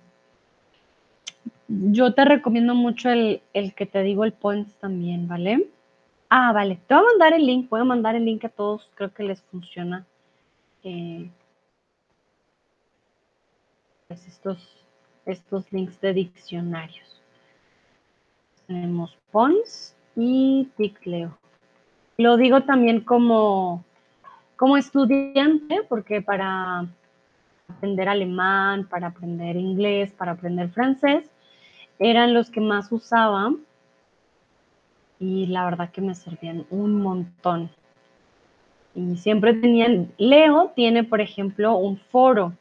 yo 1.67 2.13
te 2.13 2.25
recomiendo 2.25 2.73
mucho 2.75 3.09
el, 3.09 3.41
que 3.75 3.85
te 3.85 4.01
digo, 4.01 4.23
el 4.23 4.33
Points 4.33 4.73
también, 4.75 5.27
¿vale? 5.27 5.69
Ah, 6.29 6.51
vale. 6.51 6.79
Te 6.87 6.93
voy 6.93 7.03
a 7.03 7.07
mandar 7.07 7.33
el 7.33 7.45
link. 7.45 7.69
Voy 7.69 7.81
a 7.81 7.85
mandar 7.85 8.15
el 8.15 8.25
link 8.25 8.43
a 8.45 8.49
todos. 8.49 8.89
Creo 8.95 9.13
que 9.13 9.23
les 9.23 9.41
funciona. 9.43 10.05
Eh, 10.83 11.29
estos, 14.09 14.85
estos 15.25 15.71
links 15.71 15.99
de 16.01 16.13
diccionarios. 16.13 17.21
Tenemos 18.67 19.17
Pons 19.31 19.95
y 20.15 20.69
Ticleo. 20.77 21.37
Lo 22.17 22.35
digo 22.37 22.63
también 22.63 23.01
como, 23.01 23.85
como 24.57 24.75
estudiante, 24.75 25.83
porque 25.87 26.21
para 26.21 26.87
aprender 27.69 28.09
alemán, 28.09 28.87
para 28.87 29.07
aprender 29.07 29.55
inglés, 29.55 30.11
para 30.11 30.33
aprender 30.33 30.69
francés, 30.69 31.29
eran 31.99 32.33
los 32.33 32.49
que 32.49 32.59
más 32.59 32.91
usaban 32.91 33.59
y 35.19 35.47
la 35.47 35.65
verdad 35.65 35.91
que 35.91 36.01
me 36.01 36.15
servían 36.15 36.65
un 36.69 37.01
montón. 37.01 37.69
Y 38.95 39.17
siempre 39.17 39.53
tenían, 39.53 40.11
Leo 40.17 40.71
tiene, 40.75 41.03
por 41.03 41.21
ejemplo, 41.21 41.77
un 41.77 41.97
foro 41.97 42.53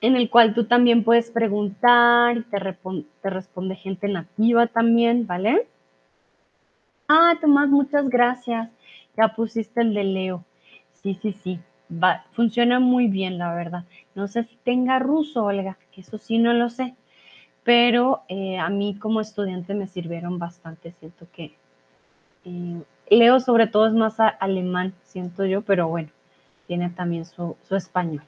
en 0.00 0.16
el 0.16 0.30
cual 0.30 0.54
tú 0.54 0.64
también 0.64 1.04
puedes 1.04 1.30
preguntar 1.30 2.38
y 2.38 2.42
te, 2.42 2.76
te 3.22 3.30
responde 3.30 3.76
gente 3.76 4.08
nativa 4.08 4.66
también, 4.66 5.26
¿vale? 5.26 5.68
Ah, 7.08 7.34
Tomás, 7.40 7.68
muchas 7.68 8.08
gracias. 8.08 8.70
Ya 9.16 9.28
pusiste 9.28 9.82
el 9.82 9.92
de 9.92 10.04
Leo. 10.04 10.44
Sí, 11.02 11.18
sí, 11.20 11.32
sí. 11.42 11.60
Va, 11.92 12.24
funciona 12.32 12.80
muy 12.80 13.08
bien, 13.08 13.38
la 13.38 13.54
verdad. 13.54 13.84
No 14.14 14.28
sé 14.28 14.44
si 14.44 14.56
tenga 14.64 14.98
ruso, 14.98 15.44
Olga, 15.44 15.76
eso 15.96 16.18
sí 16.18 16.38
no 16.38 16.52
lo 16.54 16.70
sé. 16.70 16.94
Pero 17.64 18.22
eh, 18.28 18.58
a 18.58 18.68
mí 18.70 18.96
como 18.98 19.20
estudiante 19.20 19.74
me 19.74 19.86
sirvieron 19.86 20.38
bastante. 20.38 20.92
Siento 20.92 21.26
que 21.32 21.54
eh, 22.44 22.82
Leo 23.10 23.40
sobre 23.40 23.66
todo 23.66 23.86
es 23.86 23.92
más 23.92 24.18
alemán, 24.18 24.94
siento 25.04 25.44
yo, 25.44 25.62
pero 25.62 25.88
bueno, 25.88 26.08
tiene 26.66 26.90
también 26.90 27.24
su, 27.24 27.56
su 27.68 27.76
español. 27.76 28.24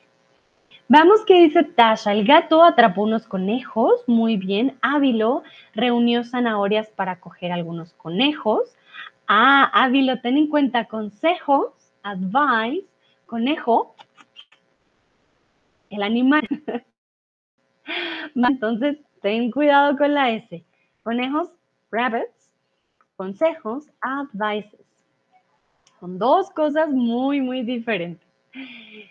Veamos 0.88 1.24
qué 1.26 1.40
dice 1.42 1.64
Tasha. 1.64 2.12
El 2.12 2.26
gato 2.26 2.62
atrapó 2.62 3.02
unos 3.02 3.26
conejos. 3.26 4.04
Muy 4.06 4.37
bien. 4.37 4.76
Ávilo 4.82 5.42
reunió 5.74 6.24
zanahorias 6.24 6.88
para 6.88 7.20
coger 7.20 7.52
algunos 7.52 7.94
conejos. 7.94 8.76
Ah, 9.26 9.70
Ávilo, 9.72 10.20
ten 10.20 10.37
en 10.37 10.48
cuenta 10.48 10.84
consejos, 10.84 11.68
advice, 12.04 12.86
conejo, 13.26 13.96
el 15.90 16.02
animal. 16.02 16.46
Entonces, 18.34 18.98
ten 19.20 19.50
cuidado 19.50 19.96
con 19.96 20.14
la 20.14 20.30
S. 20.30 20.64
Conejos, 21.02 21.50
rabbits, 21.90 22.52
consejos, 23.16 23.86
advices. 24.00 24.80
Son 25.98 26.18
dos 26.18 26.50
cosas 26.50 26.90
muy, 26.90 27.40
muy 27.40 27.62
diferentes. 27.62 28.28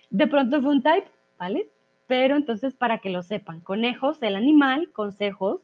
De 0.10 0.28
pronto 0.28 0.62
fue 0.62 0.72
un 0.72 0.84
type, 0.84 1.08
¿vale? 1.38 1.70
Pero 2.08 2.36
entonces 2.36 2.74
para 2.74 3.00
que 3.00 3.10
lo 3.10 3.24
sepan, 3.24 3.62
conejos, 3.62 4.22
el 4.22 4.36
animal, 4.36 4.92
consejos, 4.92 5.62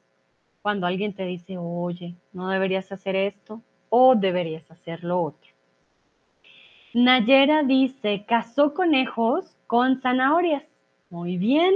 cuando 0.62 0.88
alguien 0.88 1.14
te 1.14 1.26
dice, 1.26 1.58
oye, 1.58 2.16
no 2.34 2.50
deberías 2.50 2.92
hacer 2.92 3.16
esto 3.16 3.62
o 3.90 4.16
deberías 4.16 4.70
hacer 4.72 5.04
lo 5.04 5.22
otro. 5.22 5.49
Nayera 6.94 7.64
dice, 7.64 8.26
cazó 8.28 8.74
conejos 8.74 9.56
con 9.68 10.02
zanahorias. 10.02 10.64
Muy 11.10 11.38
bien. 11.38 11.76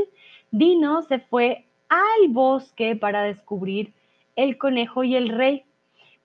Dino 0.52 1.02
se 1.04 1.20
fue 1.20 1.66
al 1.90 2.30
bosque 2.30 2.96
para 2.96 3.24
descubrir 3.24 3.94
el 4.36 4.58
conejo 4.58 5.04
y 5.04 5.16
el 5.16 5.30
rey. 5.30 5.66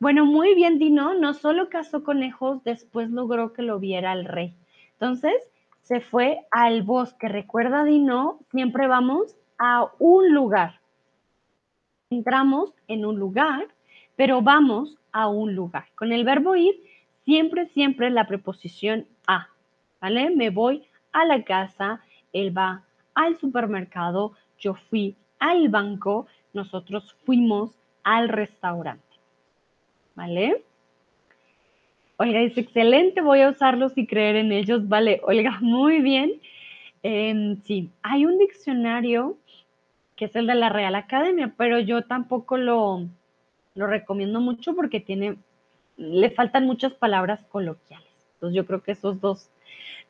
Bueno, 0.00 0.24
muy 0.24 0.54
bien, 0.54 0.78
Dino. 0.78 1.14
No 1.14 1.34
solo 1.34 1.68
cazó 1.68 2.04
conejos, 2.04 2.62
después 2.64 3.10
logró 3.10 3.52
que 3.52 3.62
lo 3.62 3.78
viera 3.78 4.12
el 4.12 4.24
rey. 4.24 4.54
Entonces, 4.92 5.34
se 5.82 6.00
fue 6.00 6.40
al 6.50 6.82
bosque. 6.82 7.28
Recuerda, 7.28 7.84
Dino, 7.84 8.38
siempre 8.50 8.86
vamos 8.86 9.36
a 9.58 9.90
un 9.98 10.32
lugar. 10.32 10.80
Entramos 12.10 12.72
en 12.86 13.04
un 13.04 13.18
lugar, 13.18 13.68
pero 14.16 14.40
vamos 14.40 14.98
a 15.12 15.28
un 15.28 15.54
lugar. 15.54 15.86
Con 15.94 16.12
el 16.12 16.24
verbo 16.24 16.56
ir, 16.56 16.74
siempre, 17.28 17.66
siempre 17.66 18.08
la 18.08 18.26
preposición 18.26 19.06
a, 19.26 19.48
¿vale? 20.00 20.30
Me 20.30 20.48
voy 20.48 20.84
a 21.12 21.26
la 21.26 21.44
casa, 21.44 22.00
él 22.32 22.56
va 22.56 22.84
al 23.14 23.36
supermercado, 23.36 24.32
yo 24.58 24.72
fui 24.88 25.14
al 25.38 25.68
banco, 25.68 26.26
nosotros 26.54 27.14
fuimos 27.26 27.72
al 28.02 28.30
restaurante, 28.30 29.04
¿vale? 30.14 30.64
Olga 32.16 32.40
dice, 32.40 32.62
excelente, 32.62 33.20
voy 33.20 33.42
a 33.42 33.50
usarlos 33.50 33.98
y 33.98 34.06
creer 34.06 34.36
en 34.36 34.50
ellos. 34.50 34.88
Vale, 34.88 35.20
Olga, 35.22 35.58
muy 35.60 36.00
bien. 36.00 36.40
Em, 37.02 37.60
sí, 37.60 37.90
hay 38.02 38.24
un 38.24 38.38
diccionario 38.38 39.36
que 40.16 40.24
es 40.24 40.34
el 40.34 40.46
de 40.46 40.54
la 40.54 40.70
Real 40.70 40.94
Academia, 40.94 41.52
pero 41.58 41.78
yo 41.78 42.00
tampoco 42.04 42.56
lo, 42.56 43.06
lo 43.74 43.86
recomiendo 43.86 44.40
mucho 44.40 44.74
porque 44.74 44.98
tiene, 44.98 45.36
le 45.98 46.30
faltan 46.30 46.64
muchas 46.64 46.94
palabras 46.94 47.44
coloquiales. 47.50 48.06
Entonces 48.34 48.56
yo 48.56 48.66
creo 48.66 48.82
que 48.82 48.92
esos 48.92 49.20
dos 49.20 49.50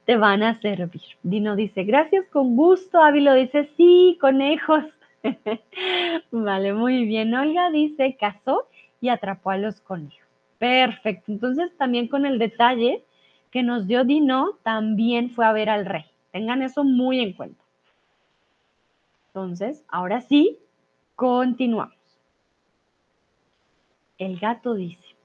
te 0.04 0.16
van 0.16 0.42
a 0.42 0.60
servir. 0.60 1.02
Dino 1.22 1.56
dice, 1.56 1.84
gracias, 1.84 2.26
con 2.28 2.56
gusto. 2.56 3.02
Ávilo 3.02 3.34
dice, 3.34 3.68
sí, 3.76 4.16
conejos. 4.20 4.84
vale, 6.30 6.72
muy 6.72 7.04
bien. 7.04 7.34
Olga 7.34 7.70
dice, 7.70 8.16
cazó 8.18 8.68
y 9.00 9.08
atrapó 9.08 9.50
a 9.50 9.56
los 9.56 9.80
conejos. 9.80 10.28
Perfecto. 10.58 11.32
Entonces, 11.32 11.76
también 11.76 12.08
con 12.08 12.26
el 12.26 12.38
detalle 12.38 13.04
que 13.50 13.62
nos 13.62 13.86
dio 13.86 14.04
Dino, 14.04 14.58
también 14.62 15.30
fue 15.30 15.46
a 15.46 15.52
ver 15.52 15.70
al 15.70 15.86
rey. 15.86 16.04
Tengan 16.32 16.62
eso 16.62 16.84
muy 16.84 17.20
en 17.20 17.32
cuenta. 17.32 17.62
Entonces, 19.28 19.84
ahora 19.88 20.20
sí, 20.20 20.58
continuamos. 21.16 21.96
El 24.18 24.38
gato 24.38 24.74
dice, 24.74 25.17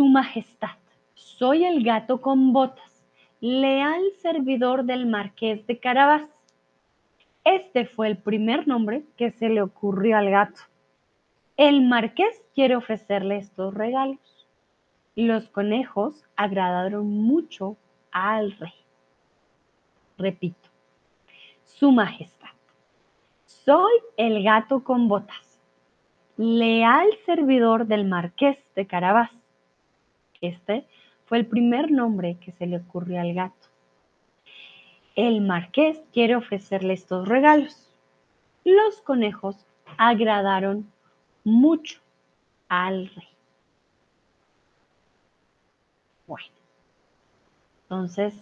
Su 0.00 0.06
Majestad, 0.06 0.78
soy 1.12 1.66
el 1.66 1.84
gato 1.84 2.22
con 2.22 2.54
botas, 2.54 3.04
leal 3.42 4.00
servidor 4.22 4.84
del 4.84 5.04
marqués 5.04 5.66
de 5.66 5.78
Carabas. 5.78 6.26
Este 7.44 7.84
fue 7.84 8.06
el 8.06 8.16
primer 8.16 8.66
nombre 8.66 9.04
que 9.18 9.30
se 9.30 9.50
le 9.50 9.60
ocurrió 9.60 10.16
al 10.16 10.30
gato. 10.30 10.62
El 11.58 11.86
marqués 11.86 12.42
quiere 12.54 12.76
ofrecerle 12.76 13.36
estos 13.36 13.74
regalos. 13.74 14.48
Los 15.16 15.50
conejos 15.50 16.24
agradaron 16.34 17.06
mucho 17.06 17.76
al 18.10 18.52
rey. 18.52 18.72
Repito, 20.16 20.70
Su 21.62 21.92
Majestad, 21.92 22.56
soy 23.44 23.92
el 24.16 24.42
gato 24.42 24.82
con 24.82 25.08
botas, 25.08 25.60
leal 26.38 27.10
servidor 27.26 27.86
del 27.86 28.06
marqués 28.06 28.56
de 28.74 28.86
Carabás. 28.86 29.39
Este 30.40 30.86
fue 31.26 31.38
el 31.38 31.46
primer 31.46 31.90
nombre 31.90 32.38
que 32.40 32.52
se 32.52 32.66
le 32.66 32.78
ocurrió 32.78 33.20
al 33.20 33.34
gato. 33.34 33.68
El 35.14 35.40
marqués 35.40 36.00
quiere 36.12 36.36
ofrecerle 36.36 36.94
estos 36.94 37.28
regalos. 37.28 37.90
Los 38.64 39.00
conejos 39.02 39.66
agradaron 39.96 40.90
mucho 41.44 42.00
al 42.68 43.08
rey. 43.08 43.28
Bueno, 46.26 46.48
entonces, 47.82 48.34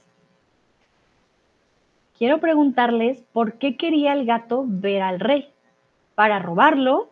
quiero 2.16 2.38
preguntarles 2.38 3.22
por 3.32 3.58
qué 3.58 3.76
quería 3.76 4.12
el 4.12 4.26
gato 4.26 4.64
ver 4.66 5.02
al 5.02 5.20
rey. 5.20 5.52
¿Para 6.14 6.38
robarlo? 6.38 7.11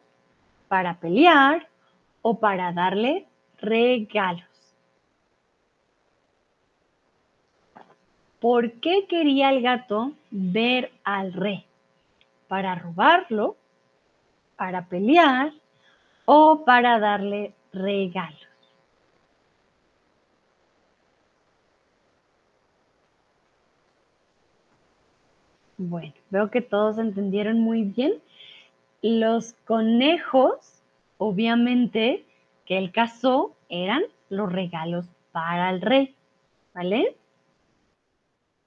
¿Para 0.68 1.00
pelear? 1.00 1.68
¿O 2.22 2.38
para 2.40 2.72
darle 2.72 3.26
regalos? 3.58 4.55
¿Por 8.40 8.72
qué 8.80 9.06
quería 9.08 9.50
el 9.50 9.62
gato 9.62 10.12
ver 10.30 10.92
al 11.04 11.32
rey? 11.32 11.64
¿Para 12.48 12.74
robarlo? 12.74 13.56
¿Para 14.56 14.86
pelear? 14.86 15.52
o 16.26 16.64
para 16.64 16.98
darle 16.98 17.54
regalos. 17.72 18.40
Bueno, 25.78 26.12
veo 26.30 26.50
que 26.50 26.60
todos 26.60 26.98
entendieron 26.98 27.60
muy 27.60 27.82
bien. 27.84 28.14
Los 29.02 29.52
conejos, 29.66 30.82
obviamente, 31.18 32.24
que 32.64 32.78
él 32.78 32.92
cazó 32.92 33.54
eran 33.68 34.02
los 34.28 34.50
regalos 34.50 35.06
para 35.32 35.70
el 35.70 35.80
rey, 35.80 36.14
¿vale? 36.74 37.14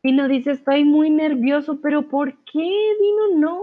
Dino 0.09 0.27
dice, 0.27 0.53
estoy 0.53 0.85
muy 0.85 1.11
nervioso, 1.11 1.79
pero 1.81 2.01
¿por 2.01 2.35
qué, 2.45 2.95
Dino? 2.99 3.35
No. 3.35 3.61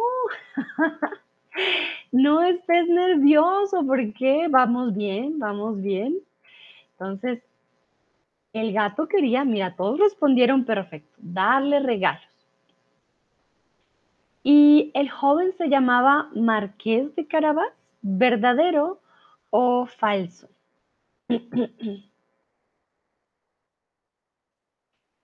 no 2.13 2.41
estés 2.45 2.87
nervioso, 2.87 3.85
porque 3.85 4.47
vamos 4.49 4.95
bien, 4.95 5.41
vamos 5.41 5.83
bien. 5.83 6.17
Entonces, 6.93 7.43
el 8.53 8.73
gato 8.73 9.09
quería, 9.09 9.45
mira, 9.45 9.75
todos 9.75 9.99
respondieron 9.99 10.65
perfecto, 10.65 11.17
darle 11.19 11.81
regalos. 11.81 12.23
Y 14.45 14.93
el 14.95 15.11
joven 15.11 15.53
se 15.59 15.69
llamaba 15.69 16.31
Marqués 16.33 17.13
de 17.17 17.27
Carabas, 17.27 17.73
verdadero 18.03 19.01
o 19.51 19.87
falso. 19.87 20.49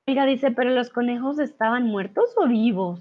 Mira, 0.07 0.27
dice, 0.27 0.53
pero 0.53 0.71
los 0.71 0.91
conejos 0.91 1.41
estaban 1.41 1.87
muertos 1.87 2.35
o 2.37 2.47
vivos. 2.47 3.01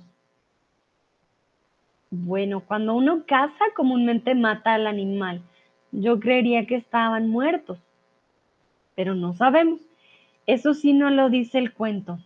Bueno, 2.11 2.59
cuando 2.63 2.93
uno 2.93 3.23
caza, 3.25 3.65
comúnmente 3.75 4.35
mata 4.35 4.75
al 4.75 4.85
animal, 4.85 5.41
Yo 5.91 6.19
creería 6.19 6.67
que 6.67 6.75
estaban 6.75 7.27
muertos, 7.27 7.79
pero 8.95 9.15
no 9.15 9.33
sabemos. 9.33 9.81
Eso 10.47 10.73
sí 10.73 10.93
no 10.93 11.09
lo 11.09 11.29
dice 11.29 11.57
el 11.57 11.73
cuento. 11.73 12.19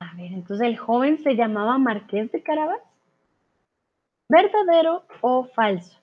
A 0.00 0.14
ver, 0.14 0.32
entonces 0.32 0.66
el 0.66 0.76
joven 0.76 1.16
se 1.16 1.36
llamaba 1.36 1.78
Marqués 1.78 2.30
de 2.32 2.42
Carabas. 2.42 2.82
¿Verdadero 4.30 5.04
o 5.20 5.44
falso? 5.44 5.99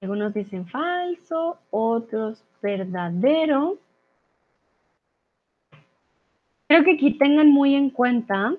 Algunos 0.00 0.32
dicen 0.32 0.66
falso, 0.66 1.58
otros 1.70 2.42
verdadero. 2.62 3.78
Creo 6.68 6.84
que 6.84 6.92
aquí 6.92 7.18
tengan 7.18 7.50
muy 7.50 7.74
en 7.74 7.90
cuenta 7.90 8.54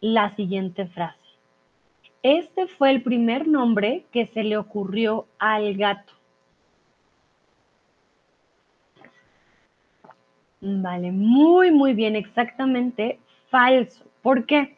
la 0.00 0.34
siguiente 0.36 0.86
frase. 0.86 1.18
Este 2.22 2.68
fue 2.68 2.92
el 2.92 3.02
primer 3.02 3.48
nombre 3.48 4.06
que 4.12 4.26
se 4.26 4.44
le 4.44 4.56
ocurrió 4.56 5.26
al 5.38 5.76
gato. 5.76 6.12
Vale, 10.60 11.10
muy, 11.10 11.72
muy 11.72 11.94
bien, 11.94 12.14
exactamente 12.14 13.18
falso. 13.50 14.04
¿Por 14.22 14.46
qué? 14.46 14.76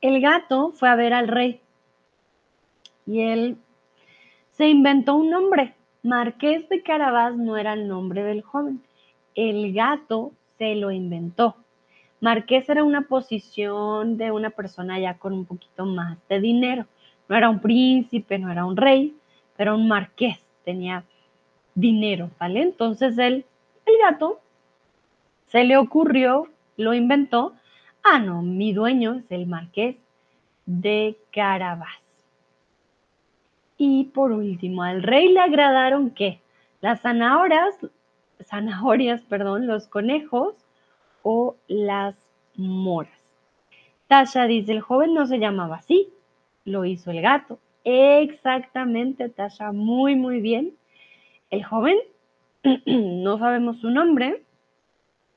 El 0.00 0.20
gato 0.22 0.72
fue 0.72 0.88
a 0.88 0.96
ver 0.96 1.12
al 1.12 1.28
rey 1.28 1.60
y 3.06 3.20
él 3.20 3.58
se 4.62 4.68
inventó 4.68 5.16
un 5.16 5.28
nombre. 5.28 5.74
Marqués 6.04 6.68
de 6.68 6.84
Carabás 6.84 7.36
no 7.36 7.56
era 7.56 7.72
el 7.72 7.88
nombre 7.88 8.22
del 8.22 8.42
joven. 8.42 8.80
El 9.34 9.72
gato 9.72 10.30
se 10.56 10.76
lo 10.76 10.92
inventó. 10.92 11.56
Marqués 12.20 12.68
era 12.68 12.84
una 12.84 13.02
posición 13.08 14.16
de 14.18 14.30
una 14.30 14.50
persona 14.50 15.00
ya 15.00 15.18
con 15.18 15.32
un 15.32 15.46
poquito 15.46 15.84
más 15.84 16.16
de 16.28 16.38
dinero. 16.38 16.86
No 17.28 17.36
era 17.36 17.50
un 17.50 17.58
príncipe, 17.58 18.38
no 18.38 18.52
era 18.52 18.64
un 18.64 18.76
rey, 18.76 19.16
pero 19.56 19.74
un 19.74 19.88
marqués, 19.88 20.38
tenía 20.64 21.02
dinero, 21.74 22.30
¿vale? 22.38 22.62
Entonces 22.62 23.18
él, 23.18 23.44
el 23.84 23.94
gato, 23.98 24.38
se 25.48 25.64
le 25.64 25.76
ocurrió, 25.76 26.46
lo 26.76 26.94
inventó. 26.94 27.54
Ah, 28.04 28.20
no, 28.20 28.42
mi 28.42 28.72
dueño 28.72 29.14
es 29.14 29.30
el 29.32 29.48
marqués 29.48 29.96
de 30.66 31.18
Carabás. 31.32 32.01
Y 33.84 34.04
por 34.04 34.30
último, 34.30 34.84
al 34.84 35.02
rey 35.02 35.32
le 35.32 35.40
agradaron 35.40 36.10
qué? 36.10 36.40
Las 36.80 37.00
zanahorias, 37.00 37.74
zanahorias, 38.44 39.22
perdón, 39.22 39.66
los 39.66 39.88
conejos, 39.88 40.54
o 41.24 41.56
las 41.66 42.14
moras. 42.54 43.18
Tasha 44.06 44.46
dice, 44.46 44.70
el 44.70 44.82
joven 44.82 45.14
no 45.14 45.26
se 45.26 45.40
llamaba 45.40 45.78
así, 45.78 46.10
lo 46.64 46.84
hizo 46.84 47.10
el 47.10 47.22
gato. 47.22 47.58
Exactamente, 47.82 49.28
Tasha, 49.28 49.72
muy, 49.72 50.14
muy 50.14 50.40
bien. 50.40 50.74
El 51.50 51.64
joven, 51.64 51.98
no 52.86 53.36
sabemos 53.38 53.80
su 53.80 53.90
nombre, 53.90 54.44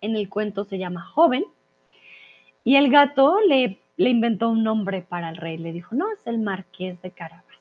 en 0.01 0.15
el 0.15 0.29
cuento 0.29 0.65
se 0.65 0.77
llama 0.77 1.01
joven, 1.01 1.45
y 2.63 2.75
el 2.75 2.91
gato 2.91 3.39
le, 3.47 3.79
le 3.97 4.10
inventó 4.12 4.51
un 4.51 4.63
nombre 4.63 5.01
para 5.01 5.29
el 5.29 5.38
rey, 5.38 5.58
le 5.58 5.73
dijo, 5.73 5.95
no, 5.95 6.12
es 6.12 6.27
el 6.27 6.38
marqués 6.38 7.01
de 7.01 7.10
Carabas. 7.10 7.54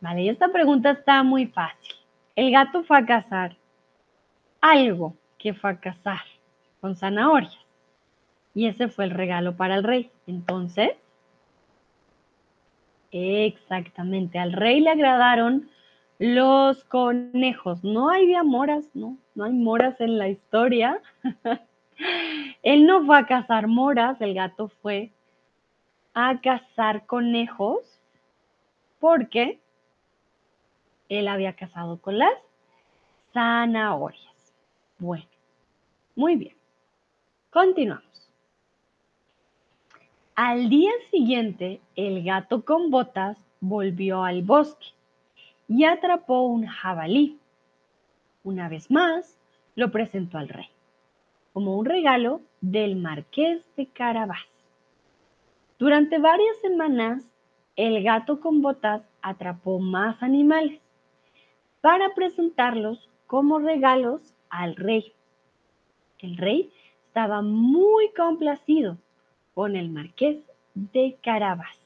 Vale, 0.00 0.22
y 0.22 0.28
esta 0.28 0.48
pregunta 0.48 0.90
está 0.90 1.22
muy 1.22 1.46
fácil. 1.46 1.94
El 2.34 2.50
gato 2.50 2.82
fue 2.84 2.98
a 2.98 3.06
cazar 3.06 3.56
algo 4.60 5.14
que 5.38 5.52
fue 5.52 5.70
a 5.70 5.80
cazar 5.80 6.20
con 6.80 6.96
zanahorias. 6.96 7.58
Y 8.54 8.66
ese 8.66 8.88
fue 8.88 9.04
el 9.04 9.10
regalo 9.10 9.56
para 9.56 9.76
el 9.76 9.84
rey. 9.84 10.10
Entonces, 10.26 10.92
exactamente, 13.10 14.38
al 14.38 14.52
rey 14.52 14.80
le 14.80 14.90
agradaron 14.90 15.70
los 16.18 16.84
conejos. 16.84 17.84
No 17.84 18.10
había 18.10 18.42
moras, 18.42 18.84
no, 18.94 19.16
no 19.34 19.44
hay 19.44 19.52
moras 19.52 20.00
en 20.00 20.18
la 20.18 20.28
historia. 20.28 21.00
Él 22.62 22.86
no 22.86 23.04
fue 23.04 23.18
a 23.18 23.26
cazar 23.26 23.66
moras, 23.66 24.20
el 24.20 24.34
gato 24.34 24.68
fue 24.82 25.12
a 26.14 26.40
cazar 26.40 27.06
conejos 27.06 28.00
porque 28.98 29.60
él 31.10 31.28
había 31.28 31.54
cazado 31.54 32.00
con 32.00 32.18
las 32.18 32.32
zanahorias. 33.34 34.54
Bueno, 34.98 35.26
muy 36.14 36.36
bien. 36.36 36.56
Continuamos. 37.50 38.04
Al 40.36 40.70
día 40.70 40.92
siguiente, 41.10 41.80
el 41.96 42.22
gato 42.24 42.64
con 42.64 42.90
botas 42.90 43.36
volvió 43.60 44.22
al 44.22 44.42
bosque 44.42 44.86
y 45.68 45.84
atrapó 45.84 46.42
un 46.42 46.66
jabalí. 46.66 47.38
Una 48.44 48.68
vez 48.68 48.90
más, 48.90 49.36
lo 49.74 49.90
presentó 49.90 50.38
al 50.38 50.48
rey, 50.48 50.68
como 51.52 51.76
un 51.76 51.86
regalo 51.86 52.40
del 52.60 52.96
marqués 52.96 53.62
de 53.76 53.86
Carabás. 53.86 54.46
Durante 55.78 56.18
varias 56.18 56.56
semanas, 56.62 57.24
el 57.74 58.02
gato 58.02 58.40
con 58.40 58.62
botas 58.62 59.02
atrapó 59.22 59.78
más 59.80 60.22
animales 60.22 60.80
para 61.80 62.14
presentarlos 62.14 63.08
como 63.26 63.58
regalos 63.58 64.34
al 64.48 64.76
rey. 64.76 65.12
El 66.18 66.36
rey 66.36 66.70
estaba 67.06 67.42
muy 67.42 68.10
complacido 68.12 68.98
con 69.54 69.76
el 69.76 69.90
marqués 69.90 70.38
de 70.74 71.16
Carabas. 71.22 71.78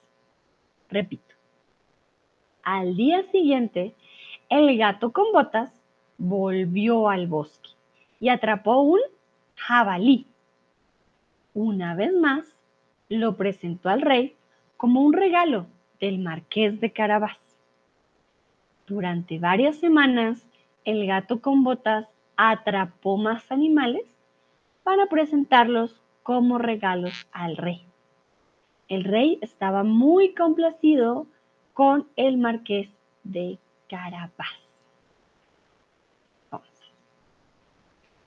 Repito, 0.88 1.34
al 2.62 2.96
día 2.96 3.22
siguiente, 3.30 3.94
el 4.48 4.76
gato 4.78 5.12
con 5.12 5.32
botas 5.32 5.72
volvió 6.18 7.08
al 7.08 7.26
bosque 7.26 7.70
y 8.20 8.28
atrapó 8.28 8.80
un 8.80 9.00
jabalí. 9.56 10.26
Una 11.52 11.94
vez 11.94 12.12
más, 12.12 12.56
lo 13.08 13.36
presentó 13.36 13.88
al 13.88 14.00
rey 14.00 14.36
como 14.76 15.02
un 15.02 15.12
regalo 15.12 15.66
del 16.00 16.18
marqués 16.18 16.80
de 16.80 16.92
Carabas. 16.92 17.43
Durante 18.86 19.38
varias 19.38 19.76
semanas, 19.76 20.44
el 20.84 21.06
gato 21.06 21.40
con 21.40 21.64
botas 21.64 22.06
atrapó 22.36 23.16
más 23.16 23.50
animales 23.50 24.02
para 24.82 25.06
presentarlos 25.06 26.02
como 26.22 26.58
regalos 26.58 27.26
al 27.32 27.56
rey. 27.56 27.86
El 28.88 29.04
rey 29.04 29.38
estaba 29.40 29.82
muy 29.82 30.34
complacido 30.34 31.26
con 31.72 32.06
el 32.16 32.36
marqués 32.36 32.90
de 33.22 33.58
Carabás. 33.88 34.64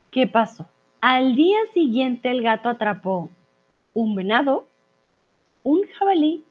¿Qué 0.10 0.26
pasó? 0.26 0.66
Al 1.00 1.36
día 1.36 1.60
siguiente 1.74 2.32
el 2.32 2.42
gato 2.42 2.70
atrapó 2.70 3.30
un 3.94 4.16
venado, 4.16 4.68
un 5.64 5.88
jabalí 6.00 6.44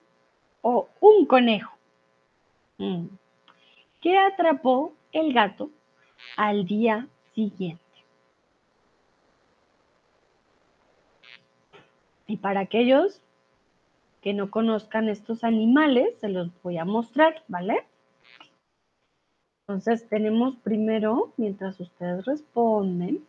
o 0.62 0.88
un 1.01 1.27
conejo. 1.27 1.77
Mm. 2.79 3.07
¿Qué 4.07 4.16
atrapó 4.16 4.95
el 5.11 5.33
gato 5.33 5.69
al 6.37 6.64
día 6.64 7.09
siguiente? 7.35 7.83
Y 12.29 12.37
para 12.37 12.61
aquellos 12.61 13.21
que 14.23 14.33
no 14.33 14.49
conozcan 14.53 15.09
estos 15.09 15.42
animales, 15.42 16.16
se 16.21 16.29
los 16.29 16.51
voy 16.62 16.79
a 16.79 16.85
mostrar, 16.85 17.42
¿vale? 17.49 17.85
Entonces 19.62 20.09
tenemos 20.09 20.55
primero, 20.59 21.33
mientras 21.37 21.80
ustedes 21.80 22.24
responden, 22.26 23.26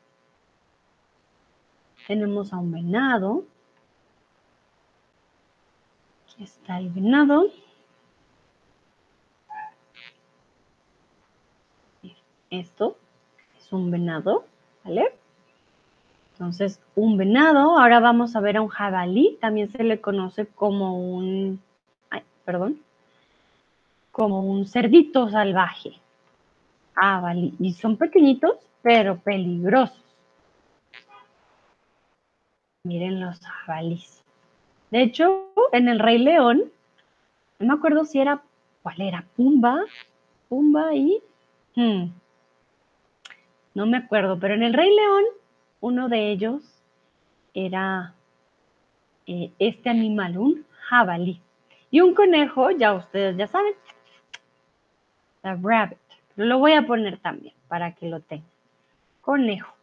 tenemos 2.06 2.54
a 2.54 2.58
un 2.58 2.72
venado. 2.72 3.46
Aquí 6.28 6.44
está 6.44 6.78
el 6.78 6.92
venado. 6.92 7.48
Esto 12.50 12.98
es 13.58 13.72
un 13.74 13.92
venado, 13.92 14.46
¿vale? 14.84 15.14
Entonces, 16.34 16.80
un 16.96 17.18
venado, 17.18 17.80
ahora 17.80 18.00
vamos 18.00 18.36
a 18.36 18.40
ver 18.40 18.58
a 18.58 18.62
un 18.62 18.68
jabalí, 18.68 19.38
también 19.42 19.72
se 19.72 19.84
le 19.84 20.00
conoce 20.00 20.46
como 20.46 21.00
un, 21.00 21.60
ay, 22.10 22.22
perdón, 22.46 22.80
como 24.12 24.42
un 24.42 24.66
cerdito 24.68 25.30
salvaje. 25.30 25.94
Jabalí, 26.94 27.54
y 27.60 27.74
son 27.74 27.98
pequeñitos, 27.98 28.56
pero 28.82 29.18
peligrosos. 29.18 30.04
Miren 32.84 33.20
los 33.20 33.40
jabalíes. 33.40 34.24
De 34.92 35.02
hecho, 35.02 35.50
en 35.72 35.90
el 35.90 36.00
Rey 36.00 36.20
León, 36.20 36.64
no 37.60 37.68
me 37.68 37.74
acuerdo 37.74 38.06
si 38.06 38.20
era, 38.20 38.42
¿cuál 38.84 39.02
era? 39.02 39.26
Pumba, 39.36 39.84
Pumba 40.48 40.96
y... 40.96 41.22
Hmm, 41.76 42.12
no 43.78 43.86
me 43.86 43.98
acuerdo, 43.98 44.40
pero 44.40 44.56
en 44.56 44.64
el 44.64 44.74
Rey 44.74 44.90
León 44.90 45.24
uno 45.82 46.10
de 46.10 46.32
ellos 46.32 46.64
era 47.54 48.16
eh, 49.28 49.52
este 49.60 49.92
animal, 49.92 50.36
un 50.36 50.66
jabalí. 50.90 51.40
Y 51.92 52.02
un 52.02 52.16
conejo, 52.16 52.72
ya 52.72 52.96
ustedes 52.96 53.38
ya 53.38 53.46
saben, 53.46 53.74
la 55.44 55.60
rabbit. 55.62 56.00
Lo 56.38 56.58
voy 56.58 56.72
a 56.72 56.88
poner 56.88 57.20
también 57.20 57.54
para 57.68 57.94
que 57.94 58.08
lo 58.08 58.20
tengan. 58.20 58.50
Conejo. 59.22 59.76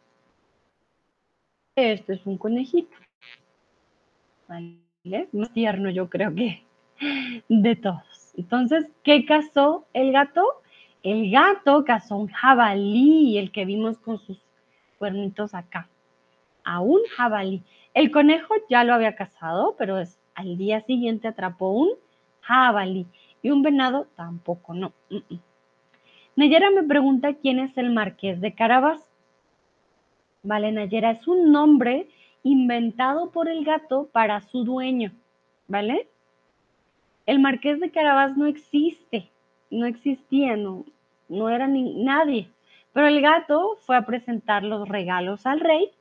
Este 1.77 2.15
es 2.15 2.25
un 2.25 2.37
conejito. 2.37 2.97
¿Vale? 4.49 5.29
Más 5.31 5.53
tierno 5.53 5.89
yo 5.89 6.09
creo 6.09 6.35
que 6.35 6.65
de 7.47 7.75
todos. 7.77 8.33
Entonces, 8.35 8.91
¿qué 9.03 9.25
cazó 9.25 9.85
el 9.93 10.11
gato? 10.11 10.43
El 11.05 11.29
gato 11.29 11.85
cazó 11.85 12.17
un 12.17 12.29
jabalí, 12.29 13.37
el 13.37 13.51
que 13.51 13.63
vimos 13.63 13.99
con 13.99 14.17
sus 14.17 14.41
cuernitos 14.97 15.53
acá. 15.53 15.87
A 16.63 16.81
un 16.81 16.99
jabalí. 17.15 17.61
El 17.93 18.09
conejo 18.09 18.55
ya 18.71 18.83
lo 18.83 18.95
había 18.95 19.15
cazado, 19.15 19.75
pero 19.77 19.99
es, 19.99 20.19
al 20.33 20.57
día 20.57 20.81
siguiente 20.81 21.27
atrapó 21.27 21.69
un 21.69 21.89
jabalí. 22.41 23.05
Y 23.43 23.51
un 23.51 23.61
venado 23.61 24.07
tampoco, 24.15 24.73
no. 24.73 24.93
Nayera 26.35 26.71
me 26.71 26.81
pregunta 26.81 27.35
quién 27.35 27.59
es 27.59 27.77
el 27.77 27.93
marqués 27.93 28.41
de 28.41 28.55
Carabas. 28.55 29.13
Vale, 30.41 30.71
Nayera, 30.71 31.11
es 31.11 31.27
un 31.27 31.51
nombre 31.51 32.09
inventado 32.41 33.29
por 33.29 33.47
el 33.47 33.63
gato 33.63 34.09
para 34.11 34.41
su 34.41 34.63
dueño, 34.63 35.11
¿vale? 35.67 36.09
El 37.27 37.37
marqués 37.37 37.79
de 37.79 37.91
Carabas 37.91 38.35
no 38.35 38.47
existe, 38.47 39.29
no 39.69 39.85
existía, 39.85 40.55
no, 40.55 40.83
no 41.29 41.49
era 41.49 41.67
ni, 41.67 42.03
nadie. 42.03 42.49
Pero 42.93 43.07
el 43.07 43.21
gato 43.21 43.77
fue 43.81 43.97
a 43.97 44.05
presentar 44.05 44.63
los 44.63 44.87
regalos 44.87 45.45
al 45.45 45.59
rey 45.59 45.91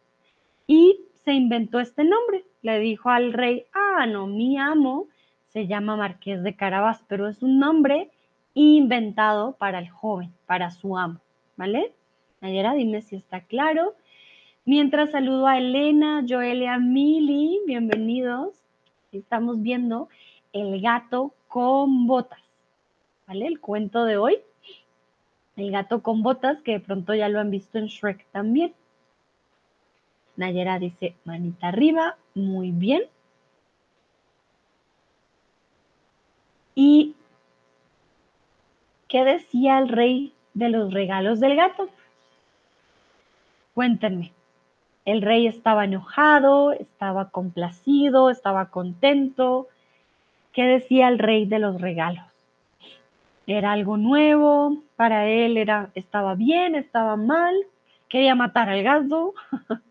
y 0.67 1.01
se 1.25 1.33
inventó 1.33 1.81
este 1.81 2.05
nombre. 2.05 2.45
Le 2.63 2.79
dijo 2.79 3.11
al 3.11 3.33
rey, 3.33 3.65
ah, 3.73 4.07
no, 4.07 4.27
mi 4.27 4.59
amo 4.59 5.09
se 5.49 5.67
llama 5.67 5.97
Marqués 5.97 6.43
de 6.43 6.57
Carabas, 6.57 7.05
pero 7.09 7.29
es 7.29 7.43
un 7.43 7.59
nombre 7.59 8.11
inventado 8.55 9.57
para 9.57 9.79
el 9.79 9.89
joven, 9.89 10.33
para 10.47 10.71
su 10.71 10.97
amo, 10.97 11.21
¿vale? 11.57 11.93
Nayera, 12.41 12.75
dime 12.75 13.03
si 13.03 13.17
está 13.17 13.41
claro. 13.41 13.95
Mientras 14.65 15.11
saludo 15.11 15.47
a 15.47 15.59
Elena, 15.59 16.25
Joelia, 16.29 16.79
Mili, 16.79 17.61
bienvenidos. 17.67 18.55
Estamos 19.13 19.63
viendo 19.63 20.09
El 20.53 20.81
gato 20.81 21.35
con 21.49 22.07
botas, 22.07 22.43
¿vale? 23.27 23.47
El 23.47 23.61
cuento 23.61 24.05
de 24.05 24.17
hoy. 24.17 24.39
El 25.57 25.71
gato 25.71 26.03
con 26.03 26.23
botas, 26.23 26.61
que 26.63 26.73
de 26.73 26.81
pronto 26.81 27.15
ya 27.15 27.29
lo 27.29 27.41
han 27.41 27.51
visto 27.51 27.79
en 27.79 27.87
Shrek 27.87 28.27
también. 28.33 28.75
Nayera 30.37 30.79
dice, 30.79 31.15
manita 31.25 31.69
arriba, 31.69 32.17
muy 32.35 32.73
bien. 32.73 33.03
¿Y 36.75 37.15
qué 39.07 39.25
decía 39.25 39.79
el 39.79 39.89
rey 39.89 40.33
de 40.55 40.71
los 40.71 40.93
regalos 40.93 41.39
del 41.39 41.55
gato? 41.55 41.89
Cuéntenme. 43.75 44.33
El 45.05 45.23
rey 45.23 45.47
estaba 45.47 45.85
enojado, 45.85 46.73
estaba 46.73 47.31
complacido, 47.31 48.31
estaba 48.31 48.71
contento. 48.71 49.69
¿Qué 50.53 50.63
decía 50.63 51.09
el 51.09 51.19
rey 51.19 51.47
de 51.47 51.59
los 51.59 51.81
regalos? 51.81 52.34
Era 53.47 53.73
algo 53.73 53.97
nuevo, 53.97 54.83
para 54.97 55.29
él 55.29 55.57
era, 55.57 55.91
estaba 55.95 56.35
bien, 56.35 56.75
estaba 56.75 57.17
mal, 57.17 57.55
quería 58.09 58.35
matar 58.35 58.69
al 58.69 58.83
gato. 58.83 59.35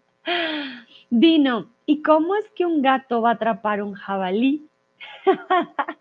Dino, 1.09 1.67
¿y 1.85 2.01
cómo 2.01 2.35
es 2.35 2.49
que 2.51 2.65
un 2.65 2.81
gato 2.81 3.21
va 3.21 3.31
a 3.31 3.33
atrapar 3.33 3.83
un 3.83 3.93
jabalí? 3.93 4.65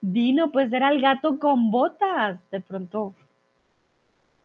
Dino, 0.00 0.50
pues 0.50 0.72
era 0.72 0.90
el 0.90 1.00
gato 1.00 1.38
con 1.38 1.70
botas, 1.70 2.38
de 2.50 2.60
pronto. 2.60 3.14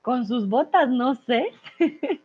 Con 0.01 0.25
sus 0.25 0.47
botas, 0.47 0.89
no 0.89 1.15
sé. 1.15 1.51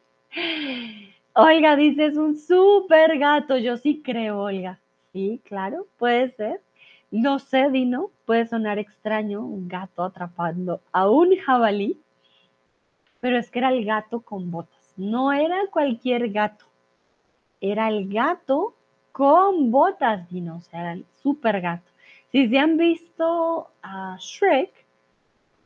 Olga 1.35 1.75
dice, 1.75 2.07
es 2.07 2.17
un 2.17 2.37
súper 2.37 3.19
gato. 3.19 3.59
Yo 3.59 3.77
sí 3.77 4.01
creo, 4.05 4.43
Olga. 4.43 4.79
Sí, 5.13 5.41
claro, 5.45 5.87
puede 5.99 6.31
ser. 6.31 6.61
No 7.17 7.39
sé, 7.39 7.71
Dino, 7.71 8.11
puede 8.27 8.45
sonar 8.49 8.81
extraño 8.81 9.41
un 9.47 9.69
gato 9.69 10.03
atrapando 10.03 10.81
a 10.91 11.09
un 11.09 11.37
jabalí, 11.37 11.97
pero 13.21 13.39
es 13.39 13.53
que 13.53 13.61
era 13.61 13.69
el 13.69 13.85
gato 13.85 14.23
con 14.23 14.51
botas. 14.51 14.93
No 14.97 15.33
era 15.33 15.61
cualquier 15.71 16.31
gato. 16.33 16.65
Era 17.61 17.87
el 17.87 18.13
gato 18.13 18.75
con 19.13 19.71
botas, 19.71 20.29
Dino. 20.29 20.57
O 20.57 20.61
sea, 20.63 20.81
era 20.81 20.93
el 20.95 21.07
súper 21.23 21.61
gato. 21.61 21.89
Si 22.33 22.49
se 22.49 22.59
han 22.59 22.77
visto 22.77 23.71
a 23.81 24.17
Shrek, 24.19 24.73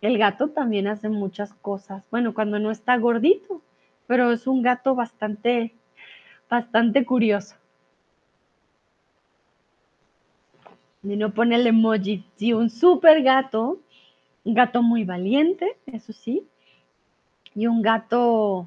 el 0.02 0.18
gato 0.18 0.50
también 0.50 0.86
hace 0.86 1.08
muchas 1.08 1.54
cosas. 1.54 2.04
Bueno, 2.10 2.34
cuando 2.34 2.58
no 2.58 2.70
está 2.70 2.98
gordito, 2.98 3.62
pero 4.06 4.32
es 4.32 4.46
un 4.46 4.60
gato 4.60 4.94
bastante, 4.94 5.74
bastante 6.50 7.06
curioso. 7.06 7.56
Y 11.08 11.16
no 11.16 11.32
pone 11.32 11.56
el 11.56 11.66
emoji. 11.66 12.24
Sí, 12.36 12.52
un 12.52 12.70
super 12.70 13.22
gato, 13.22 13.78
un 14.44 14.54
gato 14.54 14.82
muy 14.82 15.04
valiente, 15.04 15.76
eso 15.86 16.12
sí, 16.12 16.46
y 17.54 17.66
un 17.66 17.82
gato 17.82 18.66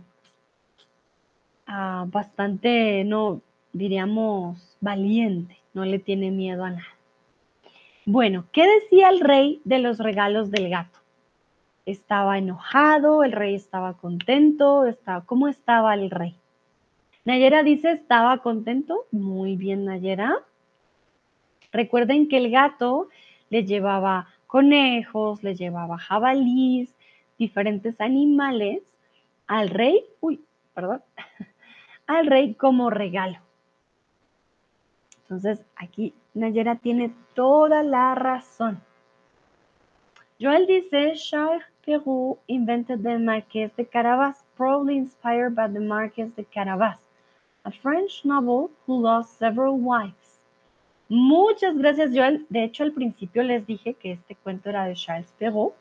ah, 1.67 2.05
bastante, 2.07 3.03
no, 3.03 3.41
diríamos, 3.73 4.77
valiente, 4.81 5.57
no 5.73 5.85
le 5.85 5.99
tiene 5.99 6.31
miedo 6.31 6.63
a 6.63 6.71
nada. 6.71 6.97
Bueno, 8.05 8.45
¿qué 8.51 8.65
decía 8.67 9.09
el 9.09 9.19
rey 9.19 9.61
de 9.63 9.79
los 9.79 9.99
regalos 9.99 10.49
del 10.49 10.69
gato? 10.69 11.01
estaba 11.85 12.37
enojado, 12.37 13.23
el 13.23 13.31
rey 13.31 13.55
estaba 13.55 13.93
contento, 13.93 14.85
estaba, 14.85 15.25
¿cómo 15.25 15.47
estaba 15.47 15.93
el 15.93 16.09
rey? 16.09 16.35
Nayera 17.25 17.63
dice, 17.63 17.91
estaba 17.91 18.39
contento. 18.39 19.05
Muy 19.11 19.55
bien, 19.55 19.85
Nayera. 19.85 20.43
Recuerden 21.72 22.28
que 22.28 22.38
el 22.38 22.51
gato 22.51 23.09
le 23.49 23.65
llevaba 23.65 24.28
conejos, 24.47 25.43
le 25.43 25.55
llevaba 25.55 25.97
jabalís, 25.97 26.93
diferentes 27.38 27.99
animales 27.99 28.84
al 29.47 29.69
rey, 29.69 30.05
uy, 30.19 30.43
perdón, 30.74 31.01
al 32.07 32.28
rey 32.28 32.53
como 32.53 32.89
regalo. 32.89 33.39
Entonces, 35.24 35.65
aquí 35.76 36.13
Nayera 36.34 36.76
tiene 36.76 37.13
toda 37.34 37.84
la 37.84 38.15
razón. 38.15 38.82
Joel 40.39 40.67
dice, 40.67 41.13
Charles 41.15 41.63
Perrault 41.86 42.39
invented 42.47 43.01
the 43.01 43.17
Marqués 43.17 43.76
de 43.76 43.86
Carabas, 43.86 44.43
probably 44.57 44.97
inspired 44.97 45.55
by 45.55 45.67
the 45.67 45.80
Marqués 45.80 46.36
de 46.36 46.43
Carabas, 46.45 46.99
a 47.63 47.72
French 47.72 48.26
noble 48.26 48.69
who 48.86 49.01
lost 49.01 49.39
several 49.39 49.78
wives. 49.78 50.20
Muchas 51.14 51.78
gracias, 51.78 52.12
Joel. 52.14 52.45
De 52.49 52.64
hecho, 52.64 52.84
al 52.84 52.93
principio 52.93 53.43
les 53.43 53.68
dije 53.68 53.95
que 53.95 54.14
este 54.14 54.36
cuento 54.36 54.70
era 54.70 54.86
de 54.86 54.95
Charles 54.95 55.34
Perrault. 55.38 55.76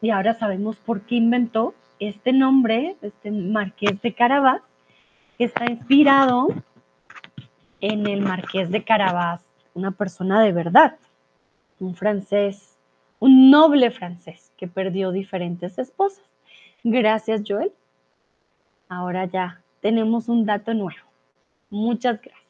y 0.00 0.10
ahora 0.10 0.34
sabemos 0.34 0.76
por 0.76 1.02
qué 1.02 1.14
inventó 1.14 1.74
este 2.00 2.32
nombre, 2.32 2.96
este 3.00 3.30
Marqués 3.30 4.02
de 4.02 4.12
Carabas, 4.12 4.62
que 5.38 5.44
está 5.44 5.70
inspirado 5.70 6.48
en 7.80 8.06
el 8.08 8.22
Marqués 8.22 8.70
de 8.70 8.82
Carabas, 8.82 9.40
una 9.74 9.92
persona 9.92 10.42
de 10.42 10.52
verdad, 10.52 10.96
un 11.78 11.94
francés 11.94 12.72
un 13.22 13.52
noble 13.52 13.92
francés 13.92 14.52
que 14.56 14.66
perdió 14.66 15.12
diferentes 15.12 15.78
esposas. 15.78 16.24
Gracias, 16.82 17.42
Joel. 17.46 17.70
Ahora 18.88 19.26
ya 19.26 19.62
tenemos 19.80 20.28
un 20.28 20.44
dato 20.44 20.74
nuevo. 20.74 21.06
Muchas 21.70 22.20
gracias. 22.20 22.41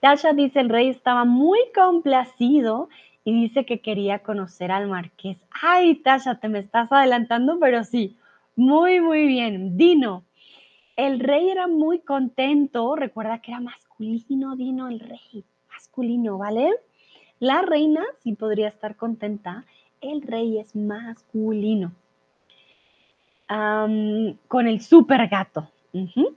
Tasha 0.00 0.32
dice, 0.32 0.60
el 0.60 0.70
rey 0.70 0.88
estaba 0.88 1.24
muy 1.24 1.58
complacido 1.74 2.88
y 3.24 3.32
dice 3.32 3.66
que 3.66 3.80
quería 3.80 4.20
conocer 4.20 4.72
al 4.72 4.88
marqués. 4.88 5.38
Ay, 5.50 5.96
Tasha, 5.96 6.40
te 6.40 6.48
me 6.48 6.58
estás 6.58 6.90
adelantando, 6.90 7.58
pero 7.60 7.84
sí, 7.84 8.16
muy, 8.56 9.00
muy 9.00 9.26
bien. 9.26 9.76
Dino, 9.76 10.24
el 10.96 11.20
rey 11.20 11.50
era 11.50 11.66
muy 11.66 12.00
contento. 12.00 12.96
Recuerda 12.96 13.40
que 13.40 13.52
era 13.52 13.60
masculino, 13.60 14.56
Dino, 14.56 14.88
el 14.88 15.00
rey. 15.00 15.44
Masculino, 15.70 16.38
¿vale? 16.38 16.70
La 17.38 17.62
reina 17.62 18.04
sí 18.22 18.34
podría 18.34 18.68
estar 18.68 18.96
contenta, 18.96 19.64
el 20.02 20.20
rey 20.22 20.58
es 20.58 20.76
masculino. 20.76 21.92
con 23.48 24.68
el 24.68 24.80
super 24.80 25.28
gato. 25.28 25.68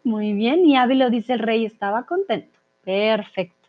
muy 0.03 0.33
bien. 0.33 0.65
Y 0.65 0.75
Ávilo 0.77 1.09
dice, 1.09 1.33
el 1.33 1.39
rey 1.39 1.65
estaba 1.65 2.05
contento. 2.05 2.52
Perfecto. 2.83 3.63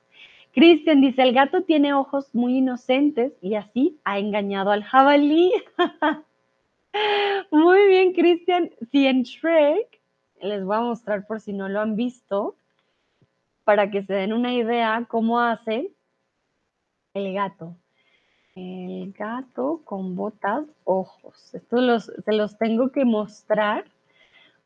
Cristian 0.53 1.01
dice, 1.01 1.23
el 1.23 1.33
gato 1.33 1.63
tiene 1.63 1.95
ojos 1.95 2.33
muy 2.33 2.59
inocentes 2.59 3.33
y 3.43 3.57
así 3.57 3.99
ha 4.05 4.19
engañado 4.19 4.71
al 4.71 4.85
jabalí. 4.85 5.53
muy 7.51 7.87
bien, 7.89 8.13
Cristian. 8.13 8.71
Si 8.93 9.07
en 9.07 9.25
Shrek, 9.25 10.01
les 10.41 10.65
voy 10.65 10.77
a 10.77 10.81
mostrar 10.81 11.27
por 11.27 11.41
si 11.41 11.53
no 11.53 11.69
lo 11.69 11.81
han 11.81 11.97
visto, 11.97 12.55
para 13.65 13.91
que 13.91 14.05
se 14.05 14.13
den 14.13 14.33
una 14.33 14.55
idea 14.55 15.05
cómo 15.09 15.41
hace 15.41 15.91
el 17.15 17.35
gato. 17.35 17.77
El 18.55 19.13
gato 19.13 19.81
con 19.85 20.15
botas, 20.15 20.65
ojos. 20.85 21.53
Esto 21.53 21.81
los, 21.81 22.05
se 22.05 22.33
los 22.33 22.57
tengo 22.59 22.93
que 22.93 23.05
mostrar 23.05 23.85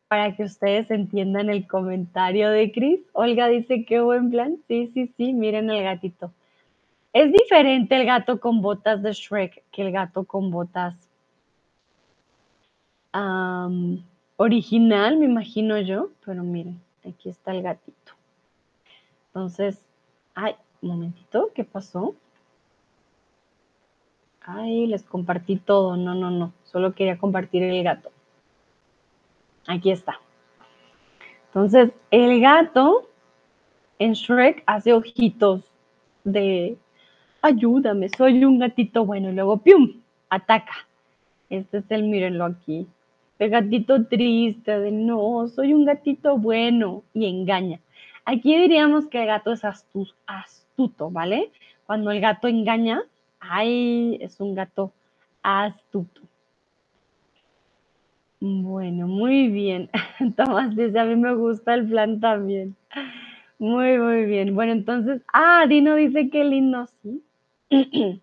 para 0.08 0.34
que 0.34 0.44
ustedes 0.44 0.90
entiendan 0.90 1.50
el 1.50 1.66
comentario 1.66 2.50
de 2.50 2.72
Chris. 2.72 3.00
Olga 3.12 3.46
dice, 3.48 3.84
qué 3.84 4.00
buen 4.00 4.30
plan. 4.30 4.56
Sí, 4.66 4.90
sí, 4.94 5.12
sí, 5.16 5.34
miren 5.34 5.70
el 5.70 5.84
gatito. 5.84 6.32
Es 7.12 7.30
diferente 7.30 7.94
el 7.94 8.06
gato 8.06 8.40
con 8.40 8.62
botas 8.62 9.02
de 9.02 9.12
Shrek 9.12 9.62
que 9.70 9.82
el 9.82 9.92
gato 9.92 10.24
con 10.24 10.50
botas 10.50 10.96
original, 14.36 15.18
me 15.18 15.26
imagino 15.26 15.78
yo. 15.80 16.10
Pero 16.24 16.42
miren, 16.42 16.80
aquí 17.06 17.28
está 17.28 17.52
el 17.52 17.62
gatito. 17.62 18.12
Entonces, 19.28 19.78
ay, 20.34 20.54
un 20.80 20.90
momentito, 20.90 21.50
¿qué 21.54 21.64
pasó? 21.64 22.14
Ay, 24.40 24.86
les 24.86 25.02
compartí 25.02 25.56
todo. 25.56 25.96
No, 25.96 26.14
no, 26.14 26.30
no. 26.30 26.52
Solo 26.64 26.94
quería 26.94 27.18
compartir 27.18 27.62
el 27.62 27.82
gato. 27.82 28.10
Aquí 29.68 29.90
está. 29.90 30.18
Entonces, 31.48 31.92
el 32.10 32.40
gato 32.40 33.06
en 33.98 34.14
Shrek 34.14 34.62
hace 34.66 34.94
ojitos 34.94 35.62
de 36.24 36.78
ayúdame, 37.42 38.08
soy 38.16 38.44
un 38.44 38.58
gatito 38.58 39.04
bueno. 39.04 39.28
Y 39.28 39.34
luego, 39.34 39.58
¡pium! 39.58 40.00
Ataca. 40.30 40.88
Este 41.50 41.78
es 41.78 41.84
el, 41.90 42.04
mírenlo 42.04 42.46
aquí. 42.46 42.86
El 43.38 43.50
gatito 43.50 44.06
triste 44.06 44.80
de 44.80 44.90
no, 44.90 45.46
soy 45.48 45.74
un 45.74 45.84
gatito 45.84 46.38
bueno 46.38 47.04
y 47.12 47.26
engaña. 47.26 47.78
Aquí 48.24 48.58
diríamos 48.58 49.06
que 49.06 49.20
el 49.20 49.26
gato 49.26 49.52
es 49.52 49.64
astuto, 49.64 51.10
¿vale? 51.10 51.52
Cuando 51.86 52.10
el 52.10 52.20
gato 52.20 52.48
engaña, 52.48 53.02
ay, 53.38 54.18
es 54.20 54.40
un 54.40 54.54
gato 54.54 54.92
astuto. 55.42 56.22
Bueno, 58.40 59.08
muy 59.08 59.48
bien. 59.48 59.90
Tomás 60.36 60.74
dice, 60.76 60.98
a 60.98 61.04
mí 61.04 61.16
me 61.16 61.34
gusta 61.34 61.74
el 61.74 61.88
plan 61.88 62.20
también. 62.20 62.76
Muy, 63.58 63.98
muy 63.98 64.24
bien. 64.26 64.54
Bueno, 64.54 64.72
entonces, 64.72 65.22
ah, 65.32 65.66
Dino 65.68 65.96
dice 65.96 66.30
que 66.30 66.44
lindo, 66.44 66.86
sí. 67.02 67.22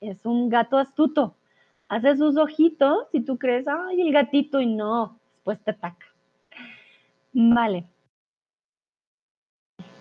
es 0.00 0.24
un 0.24 0.48
gato 0.48 0.78
astuto. 0.78 1.36
Hace 1.88 2.16
sus 2.16 2.36
ojitos 2.36 3.08
y 3.12 3.20
tú 3.20 3.38
crees, 3.38 3.68
ay, 3.68 4.00
el 4.00 4.12
gatito, 4.12 4.60
y 4.60 4.66
no, 4.66 5.18
después 5.34 5.60
te 5.60 5.70
ataca. 5.70 6.06
Vale. 7.32 7.84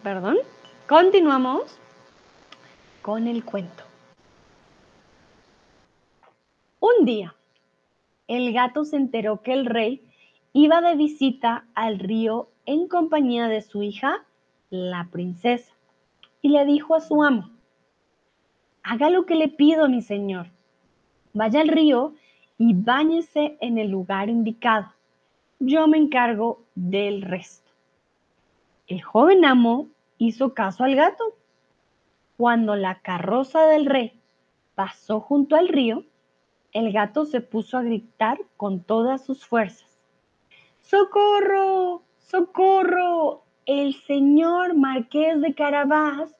Perdón. 0.01 0.38
Continuamos 0.88 1.79
con 3.01 3.27
el 3.27 3.43
cuento. 3.43 3.83
Un 6.79 7.05
día, 7.05 7.36
el 8.28 8.53
gato 8.53 8.86
se 8.86 8.97
enteró 8.97 9.41
que 9.41 9.53
el 9.53 9.65
rey 9.65 10.03
iba 10.53 10.82
de 10.82 10.95
visita 10.95 11.65
al 11.73 11.99
río 11.99 12.49
en 12.65 12.88
compañía 12.88 13.47
de 13.47 13.61
su 13.61 13.84
hija, 13.84 14.26
la 14.69 15.09
princesa, 15.11 15.73
y 16.41 16.49
le 16.49 16.65
dijo 16.65 16.95
a 16.95 17.01
su 17.01 17.23
amo, 17.23 17.49
haga 18.84 19.09
lo 19.09 19.26
que 19.26 19.36
le 19.36 19.47
pido, 19.47 19.89
mi 19.89 20.01
señor. 20.01 20.47
Vaya 21.34 21.61
al 21.61 21.67
río 21.67 22.13
y 22.57 22.73
báñese 22.73 23.57
en 23.59 23.78
el 23.78 23.89
lugar 23.89 24.30
indicado. 24.30 24.93
Yo 25.59 25.88
me 25.88 25.97
encargo 25.97 26.63
del 26.76 27.21
resto. 27.21 27.71
El 28.88 29.01
joven 29.01 29.43
amo 29.43 29.88
hizo 30.17 30.53
caso 30.53 30.84
al 30.84 30.95
gato. 30.95 31.23
Cuando 32.38 32.76
la 32.76 32.99
carroza 33.01 33.65
del 33.67 33.86
rey 33.86 34.19
pasó 34.76 35.19
junto 35.19 35.55
al 35.55 35.67
río, 35.67 36.03
el 36.76 36.91
gato 36.91 37.23
se 37.23 37.39
puso 37.39 37.78
a 37.78 37.84
gritar 37.84 38.38
con 38.57 38.82
todas 38.84 39.23
sus 39.23 39.45
fuerzas. 39.45 39.97
¡Socorro! 40.82 42.03
¡Socorro! 42.17 43.43
El 43.65 43.93
señor 43.93 44.76
marqués 44.76 45.39
de 45.39 45.55
Carabás 45.55 46.36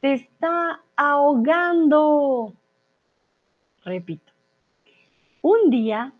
se 0.00 0.14
está 0.14 0.82
ahogando. 0.96 2.54
Repito. 3.84 4.32
Un 5.42 5.70
día, 5.70 6.12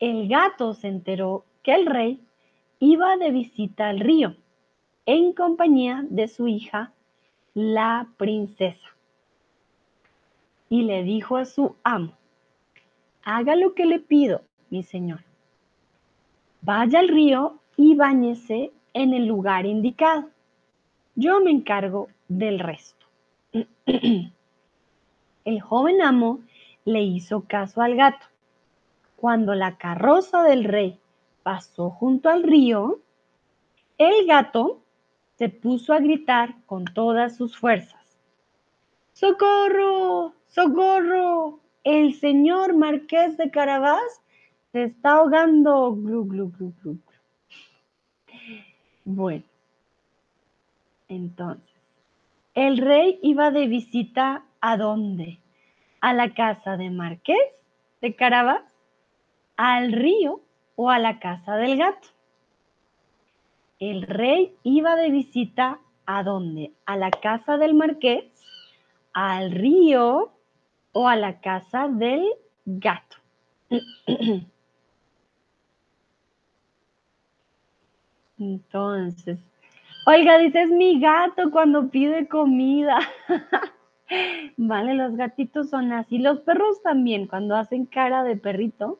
el 0.00 0.26
gato 0.26 0.72
se 0.72 0.88
enteró 0.88 1.44
que 1.62 1.74
el 1.74 1.84
rey 1.84 2.18
iba 2.78 3.18
de 3.18 3.30
visita 3.30 3.90
al 3.90 4.00
río 4.00 4.36
en 5.04 5.34
compañía 5.34 6.02
de 6.08 6.28
su 6.28 6.48
hija, 6.48 6.94
la 7.52 8.08
princesa. 8.16 8.88
Y 10.70 10.84
le 10.84 11.02
dijo 11.02 11.36
a 11.36 11.44
su 11.44 11.76
amo, 11.84 12.16
haga 13.24 13.56
lo 13.56 13.74
que 13.74 13.86
le 13.86 13.98
pido, 13.98 14.42
mi 14.70 14.82
señor. 14.82 15.20
Vaya 16.60 17.00
al 17.00 17.08
río 17.08 17.58
y 17.76 17.94
báñese 17.94 18.72
en 18.94 19.14
el 19.14 19.26
lugar 19.26 19.66
indicado. 19.66 20.30
Yo 21.14 21.40
me 21.40 21.50
encargo 21.50 22.08
del 22.28 22.58
resto. 22.58 23.06
El 25.44 25.60
joven 25.60 26.02
amo 26.02 26.40
le 26.84 27.02
hizo 27.02 27.44
caso 27.48 27.82
al 27.82 27.96
gato. 27.96 28.26
Cuando 29.16 29.54
la 29.54 29.76
carroza 29.76 30.42
del 30.44 30.64
rey 30.64 30.98
pasó 31.42 31.90
junto 31.90 32.28
al 32.28 32.44
río, 32.44 33.00
el 33.98 34.26
gato 34.26 34.80
se 35.36 35.48
puso 35.48 35.92
a 35.92 35.98
gritar 35.98 36.54
con 36.66 36.84
todas 36.84 37.36
sus 37.36 37.56
fuerzas. 37.56 38.00
¡Socorro! 39.12 40.32
¡Socorro! 40.48 41.61
El 41.84 42.14
señor 42.14 42.74
marqués 42.74 43.36
de 43.36 43.50
Carabás 43.50 44.22
se 44.72 44.84
está 44.84 45.12
ahogando. 45.12 45.94
Glu, 45.94 46.24
glu. 46.24 46.52
Bueno, 49.04 49.44
entonces, 51.08 51.74
el 52.54 52.78
rey 52.78 53.18
iba 53.22 53.50
de 53.50 53.66
visita 53.66 54.44
a 54.60 54.76
dónde? 54.76 55.40
A 56.00 56.14
la 56.14 56.34
casa 56.34 56.76
de 56.76 56.90
Marqués 56.90 57.36
de 58.00 58.14
Carabás, 58.14 58.62
al 59.56 59.92
río 59.92 60.40
o 60.76 60.90
a 60.90 60.98
la 60.98 61.18
casa 61.18 61.56
del 61.56 61.76
gato. 61.78 62.08
El 63.78 64.02
rey 64.02 64.56
iba 64.62 64.96
de 64.96 65.10
visita 65.10 65.80
a 66.06 66.22
dónde? 66.22 66.72
A 66.86 66.96
la 66.96 67.10
casa 67.10 67.58
del 67.58 67.74
marqués, 67.74 68.24
al 69.12 69.50
río 69.50 70.32
o 70.92 71.08
a 71.08 71.16
la 71.16 71.40
casa 71.40 71.88
del 71.88 72.24
gato. 72.64 73.16
Entonces, 78.38 79.38
oiga, 80.06 80.38
dice, 80.38 80.66
mi 80.66 81.00
gato 81.00 81.50
cuando 81.50 81.88
pide 81.88 82.28
comida. 82.28 82.98
vale, 84.56 84.94
los 84.94 85.16
gatitos 85.16 85.70
son 85.70 85.92
así. 85.92 86.18
Los 86.18 86.40
perros 86.40 86.82
también, 86.82 87.26
cuando 87.26 87.56
hacen 87.56 87.86
cara 87.86 88.22
de 88.24 88.36
perrito. 88.36 88.98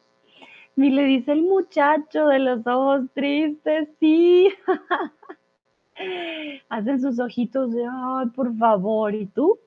Y 0.76 0.90
le 0.90 1.04
dice 1.04 1.32
el 1.32 1.42
muchacho 1.42 2.28
de 2.28 2.38
los 2.38 2.66
ojos 2.66 3.02
tristes, 3.14 3.88
sí. 4.00 4.48
Hacen 6.68 7.00
sus 7.00 7.18
ojitos 7.18 7.72
de, 7.72 7.84
ay, 7.84 8.28
por 8.28 8.56
favor. 8.56 9.14
Y 9.14 9.26
tú 9.26 9.58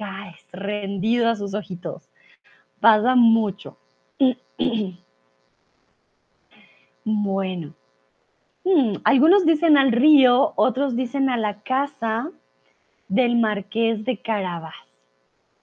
caes 0.00 0.46
rendido 0.50 1.28
a 1.28 1.36
sus 1.36 1.52
ojitos. 1.52 2.08
Pasa 2.80 3.14
mucho. 3.14 3.76
bueno. 7.04 7.74
Hmm, 8.64 8.94
algunos 9.04 9.44
dicen 9.44 9.76
al 9.76 9.92
río, 9.92 10.54
otros 10.56 10.96
dicen 10.96 11.28
a 11.28 11.36
la 11.36 11.60
casa 11.60 12.30
del 13.08 13.36
marqués 13.36 14.04
de 14.06 14.16
Carabás. 14.16 14.74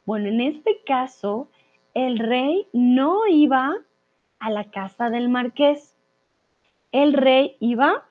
Bueno, 0.05 0.27
en 0.27 0.41
este 0.41 0.81
caso, 0.85 1.49
el 1.95 2.19
rey 2.19 2.67
no 2.73 3.25
iba 3.27 3.75
a 4.39 4.49
la 4.51 4.65
casa 4.65 5.09
del 5.09 5.29
marqués. 5.29 5.95
El 6.91 7.13
rey 7.13 7.57
iba 7.59 8.05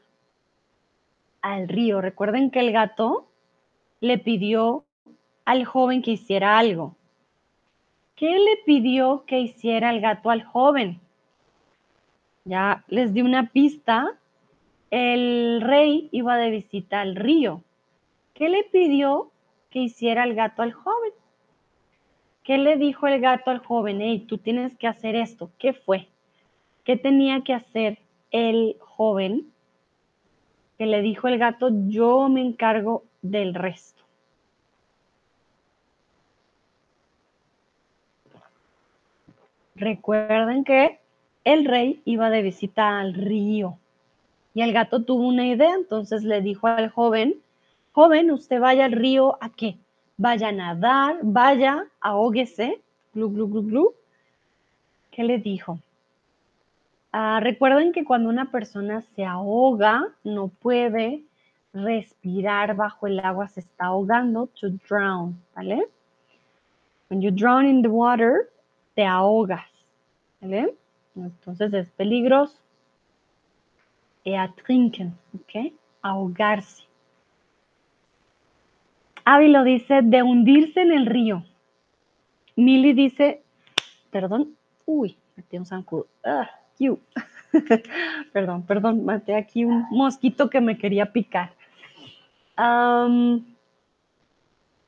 al 1.41 1.69
río. 1.69 2.01
Recuerden 2.01 2.51
que 2.51 2.61
el 2.61 2.73
gato 2.73 3.29
le 4.01 4.19
pidió 4.19 4.86
al 5.47 5.65
joven 5.65 6.03
que 6.03 6.11
hiciera 6.11 6.59
algo. 6.59 6.95
¿Qué 8.15 8.39
le 8.39 8.59
pidió 8.67 9.25
que 9.27 9.41
hiciera 9.41 9.89
el 9.89 10.03
gato 10.03 10.29
al 10.29 10.45
joven? 10.45 11.01
Ya 12.45 12.85
les 12.89 13.15
di 13.15 13.23
una 13.23 13.51
pista. 13.51 14.19
El 14.91 15.63
rey 15.63 16.11
iba 16.13 16.37
de 16.37 16.51
visita 16.51 17.01
al 17.01 17.17
río. 17.17 17.63
¿Qué 18.35 18.51
le 18.51 18.65
pidió 18.65 19.31
que 19.71 19.79
hiciera 19.79 20.25
el 20.25 20.35
gato 20.35 20.61
al 20.61 20.75
joven? 20.75 21.13
¿Qué 22.45 22.59
le 22.59 22.77
dijo 22.77 23.07
el 23.07 23.21
gato 23.21 23.51
al 23.51 23.61
joven? 23.61 24.03
Hey, 24.03 24.27
tú 24.29 24.37
tienes 24.37 24.77
que 24.77 24.87
hacer 24.87 25.17
esto. 25.17 25.51
¿Qué 25.59 25.73
fue? 25.73 26.09
¿Qué 26.85 26.97
tenía 26.97 27.41
que 27.41 27.55
hacer 27.55 27.99
el 28.31 28.77
joven 28.81 29.53
que 30.79 30.87
le 30.87 31.01
dijo 31.03 31.29
el 31.29 31.39
gato, 31.39 31.71
yo 31.87 32.29
me 32.29 32.43
encargo 32.43 33.05
del 33.23 33.55
resto. 33.55 33.96
Recuerden 39.77 40.65
que 40.65 40.99
el 41.45 41.65
rey 41.67 42.01
iba 42.05 42.31
de 42.31 42.43
visita 42.43 42.99
al 42.99 43.15
río 43.15 43.79
y 44.55 44.63
el 44.63 44.73
gato 44.73 45.03
tuvo 45.03 45.29
una 45.29 45.47
idea, 45.47 45.75
entonces 45.75 46.25
le 46.25 46.41
dijo 46.41 46.67
al 46.67 46.89
joven, 46.89 47.37
joven, 47.93 48.31
usted 48.31 48.59
vaya 48.59 48.87
al 48.87 48.93
río 48.93 49.37
a 49.43 49.51
qué? 49.51 49.77
Vaya 50.17 50.49
a 50.49 50.53
nadar, 50.53 51.19
vaya, 51.23 51.85
ahóguese, 52.01 52.81
glu, 53.13 53.29
glu. 53.29 53.93
¿Qué 55.11 55.25
le 55.25 55.39
dijo? 55.39 55.79
Ah, 57.13 57.41
recuerden 57.43 57.93
que 57.93 58.07
cuando 58.07 58.31
una 58.31 58.51
persona 58.51 59.03
se 59.15 59.27
ahoga, 59.27 60.09
no 60.25 60.49
puede 60.49 61.21
respirar 61.75 62.77
bajo 62.77 63.07
el 63.07 63.21
agua, 63.21 63.49
se 63.49 63.61
está 63.61 63.87
ahogando, 63.87 64.49
to 64.59 64.71
drown, 64.89 65.39
¿vale? 65.55 65.87
When 67.11 67.21
you 67.21 67.31
drown 67.31 67.67
in 67.67 67.83
the 67.83 67.89
water, 67.89 68.49
te 68.97 69.05
ahogas, 69.05 69.71
¿vale? 70.41 70.75
Entonces 71.15 71.73
es 71.75 71.91
peligroso. 71.91 72.59
Ertrinken, 74.25 75.17
¿ok? 75.35 75.73
Ahogarse. 76.03 76.83
Avi 79.25 79.49
lo 79.49 79.65
dice 79.65 80.01
de 80.03 80.23
hundirse 80.23 80.81
en 80.81 80.93
el 80.93 81.07
río. 81.07 81.45
Milly 82.57 82.95
dice, 82.95 83.43
perdón, 84.11 84.57
uy, 84.87 85.17
metí 85.37 85.59
un 85.59 85.67
zancudo. 85.67 86.07
Ah, 86.25 86.51
perdón, 88.33 88.63
perdón, 88.63 89.05
maté 89.05 89.35
aquí 89.35 89.65
un 89.65 89.87
mosquito 89.91 90.49
que 90.49 90.61
me 90.63 90.79
quería 90.79 91.13
picar. 91.13 91.53
Um, 92.59 93.45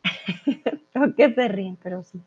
que 1.16 1.34
se 1.34 1.48
ríen, 1.48 1.76
pero 1.82 2.02
sí. 2.02 2.20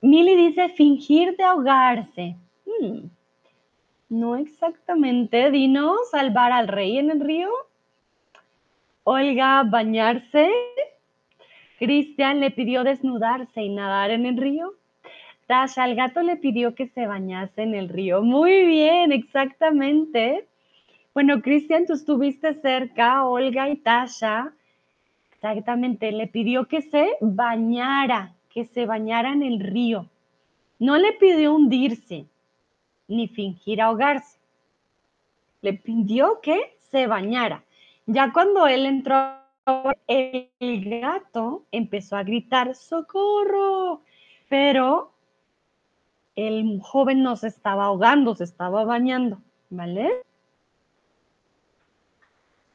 Milly 0.00 0.36
dice 0.36 0.68
fingir 0.70 1.36
de 1.36 1.44
ahogarse. 1.44 2.36
Hmm, 2.66 3.08
no 4.08 4.36
exactamente. 4.36 5.50
Dino, 5.50 5.96
salvar 6.10 6.52
al 6.52 6.68
rey 6.68 6.98
en 6.98 7.10
el 7.10 7.20
río. 7.20 7.50
Olga, 9.04 9.62
bañarse. 9.62 10.50
Cristian 11.78 12.40
le 12.40 12.50
pidió 12.50 12.84
desnudarse 12.84 13.62
y 13.62 13.68
nadar 13.68 14.10
en 14.10 14.26
el 14.26 14.36
río. 14.36 14.74
Tasha, 15.46 15.84
al 15.84 15.94
gato 15.94 16.22
le 16.22 16.36
pidió 16.36 16.74
que 16.74 16.88
se 16.88 17.06
bañase 17.06 17.62
en 17.62 17.74
el 17.74 17.88
río. 17.88 18.20
Muy 18.22 18.66
bien, 18.66 19.12
exactamente. 19.12 20.46
Bueno, 21.14 21.40
Cristian, 21.40 21.86
tú 21.86 21.94
estuviste 21.94 22.54
cerca, 22.54 23.24
Olga 23.24 23.70
y 23.70 23.76
Tasha. 23.76 24.52
Exactamente, 25.40 26.10
le 26.10 26.26
pidió 26.26 26.66
que 26.66 26.82
se 26.82 27.16
bañara, 27.20 28.34
que 28.50 28.64
se 28.64 28.86
bañara 28.86 29.32
en 29.32 29.44
el 29.44 29.60
río. 29.60 30.10
No 30.80 30.96
le 30.96 31.12
pidió 31.12 31.54
hundirse, 31.54 32.26
ni 33.06 33.28
fingir 33.28 33.80
ahogarse. 33.80 34.40
Le 35.60 35.74
pidió 35.74 36.40
que 36.42 36.76
se 36.90 37.06
bañara. 37.06 37.62
Ya 38.06 38.32
cuando 38.32 38.66
él 38.66 38.84
entró, 38.84 39.36
el 40.08 40.50
gato 41.00 41.64
empezó 41.70 42.16
a 42.16 42.24
gritar, 42.24 42.74
socorro, 42.74 44.02
pero 44.48 45.12
el 46.34 46.80
joven 46.82 47.22
no 47.22 47.36
se 47.36 47.46
estaba 47.46 47.84
ahogando, 47.84 48.34
se 48.34 48.42
estaba 48.42 48.82
bañando, 48.82 49.40
¿vale? 49.70 50.10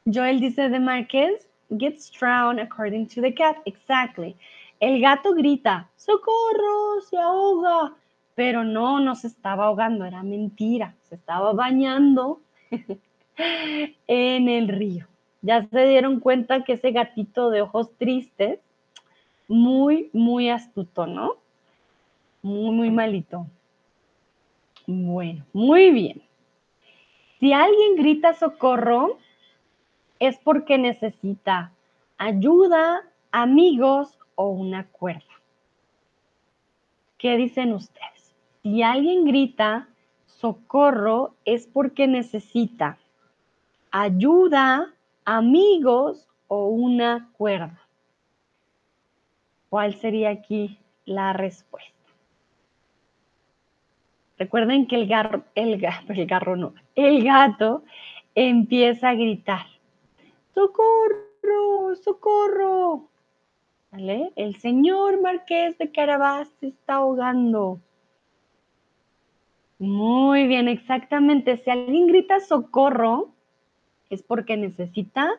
Joel 0.06 0.40
dice 0.40 0.70
de 0.70 0.80
Marquez, 0.80 1.50
gets 1.78 2.10
drowned 2.10 2.60
according 2.60 3.08
to 3.08 3.22
the 3.22 3.34
cat. 3.34 3.58
Exactly. 3.66 4.36
El 4.80 5.02
gato 5.02 5.34
grita, 5.34 5.90
socorro, 5.96 7.02
se 7.10 7.18
ahoga. 7.18 7.94
Pero 8.36 8.64
no, 8.64 9.00
no 9.00 9.16
se 9.16 9.28
estaba 9.28 9.66
ahogando, 9.66 10.06
era 10.06 10.24
mentira. 10.24 10.96
Se 11.04 11.16
estaba 11.16 11.54
bañando 11.54 12.42
en 14.08 14.50
el 14.50 14.68
río. 14.68 15.08
Ya 15.42 15.68
se 15.68 15.88
dieron 15.88 16.20
cuenta 16.20 16.64
que 16.64 16.74
ese 16.74 16.92
gatito 16.92 17.50
de 17.50 17.62
ojos 17.62 17.92
tristes, 17.98 18.60
muy, 19.48 20.10
muy 20.14 20.50
astuto, 20.50 21.06
¿no? 21.06 21.36
Muy, 22.42 22.72
muy 22.72 22.90
malito. 22.90 23.46
Bueno, 24.88 25.46
muy 25.54 25.92
bien. 25.92 26.22
Si 27.40 27.54
alguien 27.54 27.96
grita 27.98 28.34
socorro, 28.34 29.18
es 30.28 30.38
porque 30.38 30.78
necesita 30.78 31.72
ayuda, 32.18 33.02
amigos 33.32 34.18
o 34.36 34.48
una 34.48 34.88
cuerda. 34.88 35.24
¿Qué 37.18 37.36
dicen 37.36 37.74
ustedes? 37.74 38.34
Si 38.62 38.82
alguien 38.84 39.26
grita 39.26 39.90
socorro, 40.26 41.36
es 41.44 41.68
porque 41.68 42.08
necesita 42.08 42.98
ayuda, 43.92 44.94
amigos 45.26 46.28
o 46.48 46.68
una 46.68 47.30
cuerda. 47.34 47.82
¿Cuál 49.70 49.96
sería 49.96 50.30
aquí 50.30 50.80
la 51.06 51.34
respuesta? 51.34 51.92
Recuerden 54.38 54.88
que 54.88 54.96
el 54.96 55.08
garro, 55.14 55.44
el, 55.56 55.84
el 55.84 56.58
no, 56.58 56.74
el 56.96 57.24
gato 57.24 57.84
empieza 58.36 59.10
a 59.10 59.16
gritar, 59.16 59.66
¡Socorro! 60.54 61.96
¡Socorro! 61.96 63.10
¿Vale? 63.92 64.32
El 64.36 64.56
señor 64.58 65.22
Marqués 65.22 65.78
de 65.78 65.92
Carabás 65.92 66.50
se 66.60 66.68
está 66.68 66.96
ahogando. 66.96 67.80
Muy 69.80 70.48
bien, 70.48 70.68
exactamente. 70.68 71.58
Si 71.58 71.70
alguien 71.70 72.08
grita 72.08 72.40
socorro, 72.40 73.34
es 74.10 74.24
porque 74.24 74.58
necesita 74.58 75.30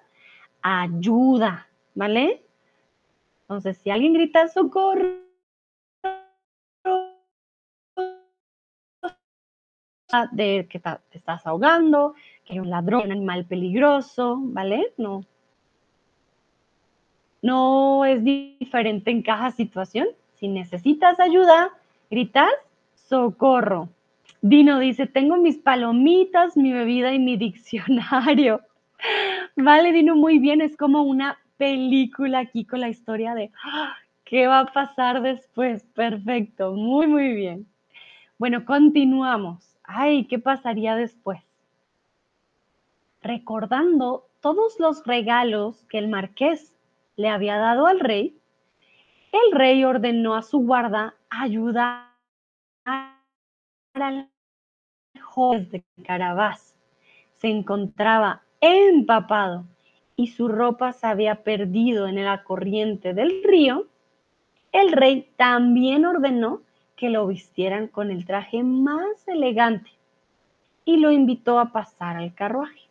ayuda, 0.62 1.68
¿vale? 1.94 2.44
Entonces, 3.42 3.78
si 3.78 3.90
alguien 3.90 4.12
grita 4.12 4.48
socorro, 4.48 5.24
de 10.32 10.68
que 10.70 10.80
estás 11.10 11.46
ahogando, 11.46 12.14
que 12.44 12.60
un 12.60 12.70
ladrón, 12.70 13.06
un 13.06 13.12
animal 13.12 13.44
peligroso, 13.44 14.38
¿vale? 14.40 14.92
No. 14.98 15.24
No 17.42 18.04
es 18.04 18.22
diferente 18.24 19.10
en 19.10 19.22
cada 19.22 19.50
situación. 19.50 20.08
Si 20.34 20.48
necesitas 20.48 21.20
ayuda, 21.20 21.70
gritas 22.10 22.52
socorro. 22.94 23.88
Dino 24.40 24.78
dice, 24.78 25.06
tengo 25.06 25.36
mis 25.36 25.56
palomitas, 25.56 26.56
mi 26.56 26.72
bebida 26.72 27.12
y 27.14 27.18
mi 27.18 27.36
diccionario. 27.36 28.60
Vale, 29.56 29.92
Dino, 29.92 30.16
muy 30.16 30.38
bien. 30.38 30.60
Es 30.60 30.76
como 30.76 31.02
una 31.02 31.38
película 31.56 32.40
aquí 32.40 32.64
con 32.64 32.80
la 32.80 32.88
historia 32.88 33.34
de 33.34 33.50
¡ah! 33.64 33.94
qué 34.24 34.46
va 34.46 34.60
a 34.60 34.66
pasar 34.66 35.22
después. 35.22 35.84
Perfecto, 35.94 36.72
muy, 36.72 37.06
muy 37.06 37.34
bien. 37.34 37.66
Bueno, 38.38 38.64
continuamos. 38.64 39.76
Ay, 39.84 40.24
¿qué 40.24 40.38
pasaría 40.38 40.96
después? 40.96 41.40
Recordando 43.24 44.28
todos 44.42 44.78
los 44.78 45.06
regalos 45.06 45.82
que 45.86 45.96
el 45.96 46.08
marqués 46.08 46.76
le 47.16 47.30
había 47.30 47.56
dado 47.56 47.86
al 47.86 47.98
rey, 47.98 48.38
el 49.32 49.58
rey 49.58 49.82
ordenó 49.82 50.34
a 50.34 50.42
su 50.42 50.58
guarda 50.58 51.14
ayudar 51.30 52.10
al 52.84 54.28
joven 55.22 55.70
de 55.70 55.82
Carabás. 56.04 56.76
Se 57.32 57.48
encontraba 57.48 58.42
empapado 58.60 59.64
y 60.16 60.26
su 60.26 60.48
ropa 60.48 60.92
se 60.92 61.06
había 61.06 61.42
perdido 61.44 62.06
en 62.06 62.22
la 62.22 62.44
corriente 62.44 63.14
del 63.14 63.42
río. 63.42 63.86
El 64.70 64.92
rey 64.92 65.30
también 65.38 66.04
ordenó 66.04 66.60
que 66.94 67.08
lo 67.08 67.26
vistieran 67.26 67.88
con 67.88 68.10
el 68.10 68.26
traje 68.26 68.62
más 68.62 69.26
elegante 69.26 69.90
y 70.84 70.98
lo 70.98 71.10
invitó 71.10 71.58
a 71.58 71.72
pasar 71.72 72.18
al 72.18 72.34
carruaje. 72.34 72.83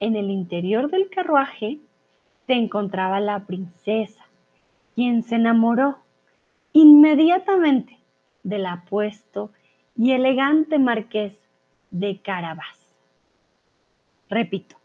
En 0.00 0.16
el 0.16 0.30
interior 0.30 0.90
del 0.90 1.10
carruaje 1.10 1.78
se 2.46 2.54
encontraba 2.54 3.20
la 3.20 3.46
princesa, 3.46 4.26
quien 4.94 5.22
se 5.22 5.36
enamoró 5.36 5.98
inmediatamente 6.72 7.98
del 8.42 8.66
apuesto 8.66 9.50
y 9.96 10.12
elegante 10.12 10.78
marqués 10.78 11.34
de 11.90 12.18
Carabás. 12.20 12.78
Repito, 14.30 14.76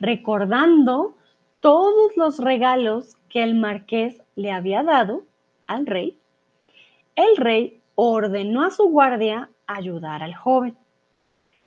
recordando 0.00 1.14
todos 1.60 2.16
los 2.16 2.38
regalos 2.38 3.16
que 3.28 3.42
el 3.42 3.54
marqués 3.54 4.22
le 4.34 4.50
había 4.50 4.82
dado 4.82 5.24
al 5.66 5.86
rey, 5.86 6.18
el 7.14 7.36
rey 7.36 7.80
ordenó 7.94 8.64
a 8.64 8.70
su 8.70 8.84
guardia 8.84 9.50
ayudar 9.66 10.22
al 10.22 10.34
joven. 10.34 10.76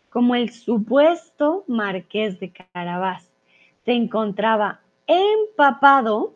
Como 0.09 0.35
el 0.35 0.51
supuesto 0.51 1.63
marqués 1.67 2.39
de 2.39 2.51
Carabás 2.51 3.29
se 3.85 3.93
encontraba 3.93 4.81
empapado, 5.07 6.35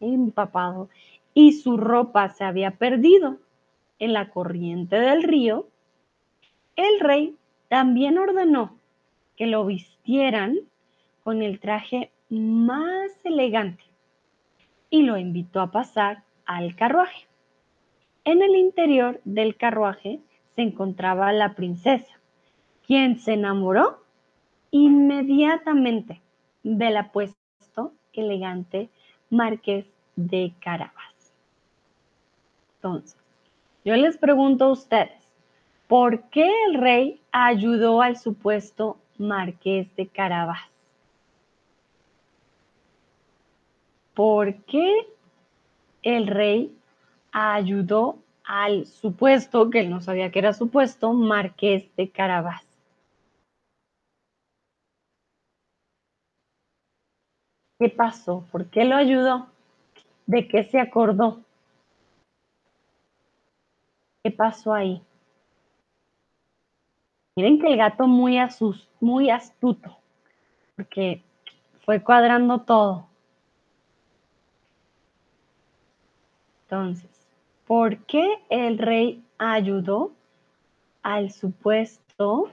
empapado, 0.00 0.88
y 1.34 1.52
su 1.52 1.76
ropa 1.76 2.28
se 2.28 2.44
había 2.44 2.72
perdido 2.72 3.38
en 3.98 4.12
la 4.12 4.30
corriente 4.30 4.96
del 4.96 5.22
río, 5.22 5.68
el 6.76 7.00
rey 7.00 7.36
también 7.68 8.18
ordenó 8.18 8.76
que 9.36 9.46
lo 9.46 9.64
vistieran 9.64 10.58
con 11.22 11.42
el 11.42 11.60
traje 11.60 12.10
más 12.28 13.12
elegante 13.24 13.84
y 14.90 15.02
lo 15.02 15.16
invitó 15.16 15.60
a 15.60 15.70
pasar 15.70 16.24
al 16.44 16.74
carruaje. 16.76 17.26
En 18.24 18.42
el 18.42 18.56
interior 18.56 19.20
del 19.24 19.56
carruaje 19.56 20.20
se 20.54 20.62
encontraba 20.62 21.32
la 21.32 21.54
princesa, 21.54 22.20
quien 22.86 23.18
se 23.18 23.34
enamoró 23.34 24.02
inmediatamente 24.70 26.20
del 26.62 26.96
apuesto 26.96 27.92
elegante 28.12 28.90
marqués 29.30 29.86
de 30.16 30.52
Carabas. 30.60 31.32
Entonces, 32.76 33.16
yo 33.84 33.96
les 33.96 34.16
pregunto 34.18 34.66
a 34.66 34.72
ustedes, 34.72 35.28
¿por 35.88 36.28
qué 36.30 36.50
el 36.68 36.74
rey 36.74 37.20
ayudó 37.32 38.02
al 38.02 38.16
supuesto 38.16 38.98
marqués 39.18 39.94
de 39.96 40.06
Carabas? 40.06 40.60
¿Por 44.14 44.54
qué 44.64 45.06
el 46.02 46.26
rey 46.26 46.76
ayudó 47.30 48.18
al 48.44 48.86
supuesto, 48.86 49.70
que 49.70 49.80
él 49.80 49.90
no 49.90 50.00
sabía 50.02 50.30
que 50.30 50.40
era 50.40 50.52
supuesto, 50.52 51.12
marqués 51.12 51.84
de 51.96 52.10
Carabas? 52.10 52.71
¿Qué 57.82 57.88
pasó? 57.88 58.44
¿Por 58.52 58.66
qué 58.66 58.84
lo 58.84 58.94
ayudó? 58.94 59.48
¿De 60.26 60.46
qué 60.46 60.62
se 60.62 60.78
acordó? 60.78 61.40
¿Qué 64.22 64.30
pasó 64.30 64.72
ahí? 64.72 65.02
Miren 67.34 67.58
que 67.58 67.66
el 67.66 67.76
gato 67.76 68.06
muy, 68.06 68.38
astuto, 68.38 69.98
porque 70.76 71.24
fue 71.84 72.00
cuadrando 72.00 72.60
todo. 72.60 73.08
Entonces, 76.62 77.10
¿por 77.66 77.96
qué 78.04 78.44
el 78.48 78.78
rey 78.78 79.24
ayudó 79.38 80.12
al 81.02 81.32
supuesto 81.32 82.48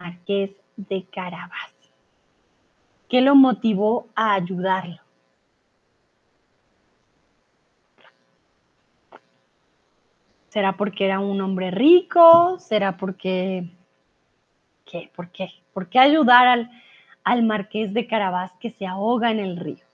marqués 0.00 0.50
de 0.76 1.04
Carabas? 1.04 1.75
¿Qué 3.08 3.20
lo 3.20 3.34
motivó 3.34 4.08
a 4.14 4.34
ayudarlo? 4.34 4.98
¿Será 10.48 10.76
porque 10.76 11.04
era 11.04 11.20
un 11.20 11.40
hombre 11.40 11.70
rico? 11.70 12.58
¿Será 12.58 12.96
porque... 12.96 13.68
¿Qué? 14.84 15.10
¿Por 15.14 15.30
qué? 15.30 15.50
¿Por 15.72 15.88
qué 15.88 15.98
ayudar 15.98 16.46
al, 16.46 16.70
al 17.24 17.42
marqués 17.42 17.92
de 17.92 18.06
Carabás 18.06 18.52
que 18.58 18.70
se 18.70 18.86
ahoga 18.86 19.30
en 19.30 19.40
el 19.40 19.56
río? 19.56 19.84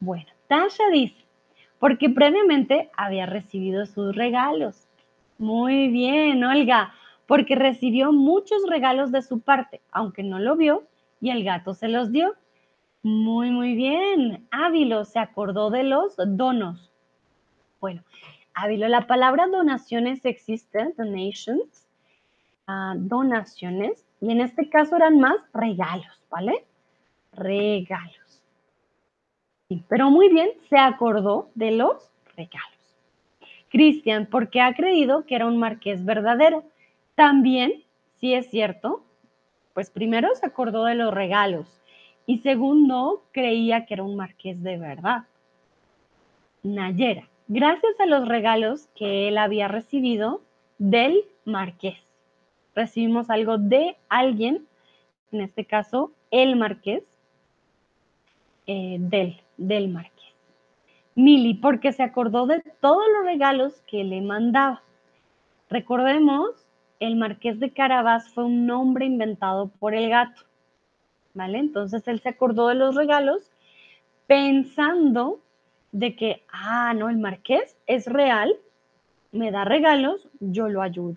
Bueno, 0.00 0.26
Tasha 0.48 0.88
dice, 0.90 1.24
porque 1.78 2.08
previamente 2.08 2.90
había 2.96 3.26
recibido 3.26 3.84
sus 3.86 4.16
regalos. 4.16 4.88
Muy 5.38 5.88
bien, 5.88 6.42
Olga, 6.44 6.94
porque 7.26 7.54
recibió 7.54 8.12
muchos 8.12 8.62
regalos 8.68 9.12
de 9.12 9.22
su 9.22 9.40
parte, 9.40 9.80
aunque 9.90 10.22
no 10.22 10.38
lo 10.38 10.56
vio, 10.56 10.84
y 11.24 11.30
el 11.30 11.42
gato 11.42 11.72
se 11.72 11.88
los 11.88 12.12
dio. 12.12 12.34
Muy, 13.02 13.50
muy 13.50 13.74
bien. 13.74 14.46
Ávilo 14.50 15.06
se 15.06 15.18
acordó 15.18 15.70
de 15.70 15.82
los 15.82 16.16
donos. 16.18 16.92
Bueno, 17.80 18.02
Ávilo, 18.52 18.88
la 18.88 19.06
palabra 19.06 19.46
donaciones 19.46 20.22
existe, 20.26 20.92
donations, 20.98 21.88
ah, 22.66 22.92
donaciones, 22.98 24.06
y 24.20 24.32
en 24.32 24.42
este 24.42 24.68
caso 24.68 24.96
eran 24.96 25.18
más 25.18 25.36
regalos, 25.54 26.22
¿vale? 26.30 26.66
Regalos. 27.32 28.42
pero 29.88 30.10
muy 30.10 30.28
bien, 30.28 30.50
se 30.68 30.76
acordó 30.76 31.48
de 31.54 31.70
los 31.70 32.10
regalos. 32.36 32.98
Cristian, 33.70 34.26
porque 34.26 34.60
ha 34.60 34.74
creído 34.74 35.24
que 35.24 35.36
era 35.36 35.46
un 35.46 35.56
marqués 35.56 36.04
verdadero. 36.04 36.64
También, 37.14 37.82
si 38.20 38.34
es 38.34 38.50
cierto, 38.50 39.04
pues 39.74 39.90
primero 39.90 40.28
se 40.34 40.46
acordó 40.46 40.84
de 40.84 40.94
los 40.94 41.12
regalos 41.12 41.80
y 42.26 42.38
segundo, 42.38 43.24
creía 43.32 43.84
que 43.84 43.94
era 43.94 44.02
un 44.02 44.16
marqués 44.16 44.62
de 44.62 44.78
verdad. 44.78 45.24
Nayera, 46.62 47.28
gracias 47.48 48.00
a 48.00 48.06
los 48.06 48.26
regalos 48.26 48.88
que 48.94 49.28
él 49.28 49.36
había 49.36 49.68
recibido 49.68 50.40
del 50.78 51.24
marqués. 51.44 51.98
Recibimos 52.74 53.28
algo 53.28 53.58
de 53.58 53.96
alguien, 54.08 54.66
en 55.32 55.42
este 55.42 55.66
caso 55.66 56.12
el 56.30 56.56
marqués, 56.56 57.04
eh, 58.66 58.96
del, 58.98 59.40
del 59.58 59.88
marqués. 59.88 60.14
Mili, 61.14 61.54
porque 61.54 61.92
se 61.92 62.02
acordó 62.02 62.46
de 62.46 62.60
todos 62.80 63.04
los 63.16 63.24
regalos 63.24 63.82
que 63.86 64.02
le 64.02 64.20
mandaba. 64.22 64.82
Recordemos, 65.68 66.63
el 67.00 67.16
marqués 67.16 67.60
de 67.60 67.72
Carabás 67.72 68.28
fue 68.30 68.44
un 68.44 68.66
nombre 68.66 69.04
inventado 69.04 69.68
por 69.68 69.94
el 69.94 70.08
gato. 70.08 70.42
¿Vale? 71.34 71.58
Entonces 71.58 72.06
él 72.06 72.20
se 72.20 72.28
acordó 72.28 72.68
de 72.68 72.76
los 72.76 72.94
regalos 72.94 73.50
pensando 74.26 75.40
de 75.92 76.16
que, 76.16 76.44
ah, 76.52 76.94
no, 76.94 77.08
el 77.08 77.18
marqués 77.18 77.76
es 77.86 78.06
real, 78.06 78.54
me 79.32 79.50
da 79.50 79.64
regalos, 79.64 80.28
yo 80.40 80.68
lo 80.68 80.82
ayudo. 80.82 81.16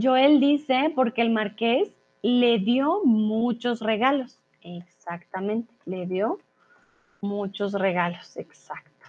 Joel 0.00 0.40
dice, 0.40 0.92
porque 0.94 1.22
el 1.22 1.30
marqués 1.30 1.90
le 2.22 2.58
dio 2.58 3.02
muchos 3.04 3.80
regalos. 3.80 4.38
Exactamente, 4.62 5.72
le 5.84 6.06
dio 6.06 6.38
muchos 7.20 7.72
regalos, 7.72 8.36
exacto. 8.36 9.06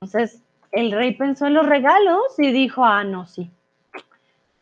Entonces, 0.00 0.42
el 0.72 0.92
rey 0.92 1.14
pensó 1.14 1.46
en 1.46 1.54
los 1.54 1.66
regalos 1.66 2.38
y 2.38 2.52
dijo, 2.52 2.84
ah, 2.84 3.04
no, 3.04 3.26
sí, 3.26 3.50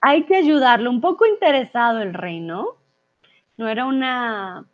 hay 0.01 0.25
que 0.25 0.37
ayudarlo. 0.37 0.91
Un 0.91 1.01
poco 1.01 1.27
interesado 1.27 2.01
el 2.01 2.15
rey, 2.15 2.41
¿no? 2.41 2.77
No 3.57 3.69
era 3.69 3.87
una... 3.87 4.65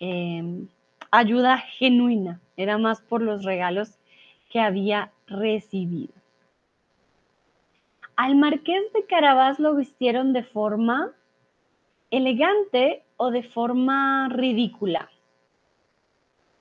Em, 0.00 0.68
ayuda 1.12 1.58
genuina, 1.58 2.40
era 2.56 2.78
más 2.78 3.02
por 3.02 3.22
los 3.22 3.44
regalos 3.44 3.98
que 4.50 4.60
había 4.60 5.12
recibido. 5.26 6.14
Al 8.16 8.34
marqués 8.34 8.92
de 8.92 9.04
Carabás 9.06 9.60
lo 9.60 9.74
vistieron 9.74 10.32
de 10.32 10.42
forma 10.42 11.12
elegante 12.10 13.04
o 13.16 13.30
de 13.30 13.42
forma 13.42 14.28
ridícula. 14.30 15.10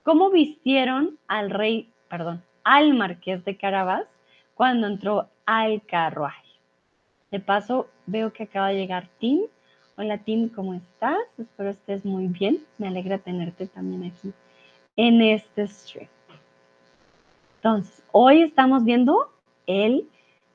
¿Cómo 0.03 0.29
vistieron 0.29 1.17
al 1.27 1.49
rey, 1.49 1.89
perdón, 2.09 2.43
al 2.63 2.93
marqués 2.93 3.43
de 3.45 3.57
Carabás 3.57 4.07
cuando 4.61 4.85
entró 4.85 5.27
al 5.47 5.81
carruaje? 5.87 6.45
De 7.31 7.39
paso, 7.39 7.87
veo 8.05 8.31
que 8.31 8.43
acaba 8.43 8.67
de 8.67 8.75
llegar 8.75 9.07
Tim 9.17 9.47
Hola 9.97 10.19
Tim, 10.19 10.49
¿cómo 10.49 10.75
estás? 10.75 11.17
Espero 11.39 11.71
estés 11.71 12.05
muy 12.05 12.27
bien. 12.27 12.59
Me 12.77 12.87
alegra 12.87 13.17
tenerte 13.17 13.65
también 13.65 14.03
aquí 14.03 14.31
en 14.97 15.19
este 15.23 15.67
stream. 15.67 16.07
Entonces, 17.55 18.03
hoy 18.11 18.43
estamos 18.43 18.83
viendo 18.83 19.33
el 19.65 20.07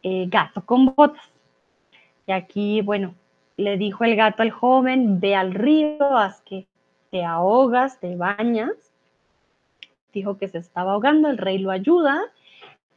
eh, 0.04 0.26
gato 0.28 0.64
con 0.64 0.94
botas. 0.94 1.28
Y 2.28 2.32
aquí, 2.32 2.82
bueno, 2.82 3.12
le 3.56 3.76
dijo 3.76 4.04
el 4.04 4.14
gato 4.14 4.44
al 4.44 4.52
joven, 4.52 5.18
ve 5.18 5.34
al 5.34 5.52
río, 5.52 6.16
haz 6.16 6.42
que 6.42 6.68
te 7.10 7.24
ahogas, 7.24 7.98
te 7.98 8.14
bañas. 8.14 8.70
Dijo 10.12 10.38
que 10.38 10.46
se 10.46 10.58
estaba 10.58 10.92
ahogando, 10.92 11.28
el 11.28 11.38
rey 11.38 11.58
lo 11.58 11.72
ayuda 11.72 12.22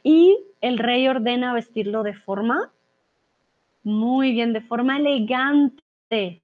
y 0.02 0.38
el 0.60 0.78
rey 0.78 1.06
ordena 1.08 1.54
vestirlo 1.54 2.02
de 2.02 2.14
forma 2.14 2.72
muy 3.82 4.32
bien, 4.32 4.52
de 4.52 4.60
forma 4.60 4.98
elegante 4.98 6.42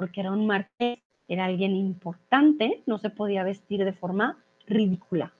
porque 0.00 0.20
era 0.20 0.32
un 0.32 0.46
marqués, 0.46 0.98
era 1.28 1.44
alguien 1.44 1.76
importante, 1.76 2.82
no 2.86 2.96
se 2.96 3.10
podía 3.10 3.44
vestir 3.44 3.84
de 3.84 3.92
forma 3.92 4.42
ridícula. 4.66 5.30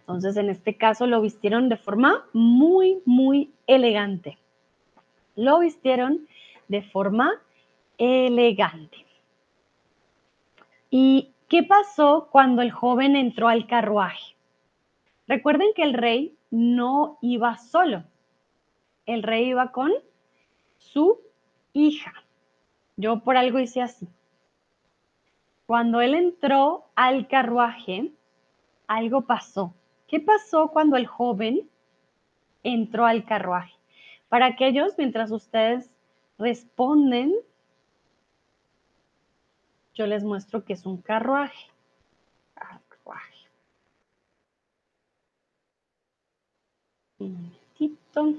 Entonces, 0.00 0.36
en 0.36 0.50
este 0.50 0.76
caso 0.76 1.06
lo 1.06 1.20
vistieron 1.20 1.68
de 1.68 1.76
forma 1.76 2.26
muy, 2.32 3.00
muy 3.04 3.52
elegante. 3.68 4.36
Lo 5.36 5.60
vistieron 5.60 6.26
de 6.66 6.82
forma 6.82 7.40
elegante. 7.98 9.06
¿Y 10.90 11.30
qué 11.48 11.62
pasó 11.62 12.28
cuando 12.30 12.62
el 12.62 12.70
joven 12.70 13.16
entró 13.16 13.48
al 13.48 13.66
carruaje? 13.66 14.36
Recuerden 15.26 15.68
que 15.74 15.82
el 15.82 15.94
rey 15.94 16.36
no 16.50 17.18
iba 17.20 17.56
solo, 17.58 18.04
el 19.06 19.22
rey 19.22 19.48
iba 19.48 19.72
con 19.72 19.92
su 20.78 21.20
hija. 21.72 22.12
Yo 22.96 23.20
por 23.20 23.36
algo 23.36 23.58
hice 23.58 23.82
así. 23.82 24.08
Cuando 25.66 26.00
él 26.00 26.14
entró 26.14 26.86
al 26.94 27.28
carruaje, 27.28 28.12
algo 28.86 29.22
pasó. 29.22 29.74
¿Qué 30.06 30.18
pasó 30.18 30.68
cuando 30.68 30.96
el 30.96 31.06
joven 31.06 31.68
entró 32.62 33.04
al 33.04 33.24
carruaje? 33.26 33.74
Para 34.30 34.46
aquellos, 34.46 34.94
mientras 34.96 35.30
ustedes 35.30 35.90
responden, 36.38 37.34
yo 39.98 40.06
les 40.06 40.22
muestro 40.22 40.64
que 40.64 40.74
es 40.74 40.86
un 40.86 40.98
carruaje. 40.98 41.66
Carruaje. 42.54 43.48
Un 47.18 47.32
momentito. 47.32 48.34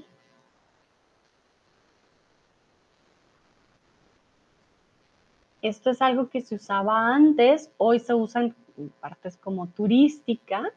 Esto 5.60 5.90
es 5.90 6.00
algo 6.00 6.30
que 6.30 6.40
se 6.40 6.54
usaba 6.54 7.14
antes, 7.14 7.70
hoy 7.76 8.00
se 8.00 8.14
usan 8.14 8.54
partes 9.00 9.36
como 9.36 9.66
turísticas, 9.66 10.72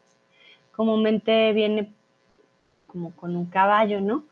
comúnmente 0.76 1.54
viene 1.54 1.94
como 2.88 3.16
con 3.16 3.38
un 3.38 3.46
caballo, 3.46 4.02
¿no? 4.02 4.26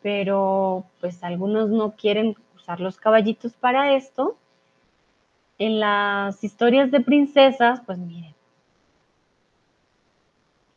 Pero 0.00 0.86
pues 1.02 1.22
algunos 1.22 1.68
no 1.68 1.94
quieren 1.94 2.34
usar 2.56 2.80
los 2.80 2.96
caballitos 2.96 3.52
para 3.52 3.94
esto. 3.94 4.38
En 5.58 5.80
las 5.80 6.42
historias 6.44 6.90
de 6.90 7.00
princesas, 7.00 7.80
pues 7.84 7.98
miren, 7.98 8.34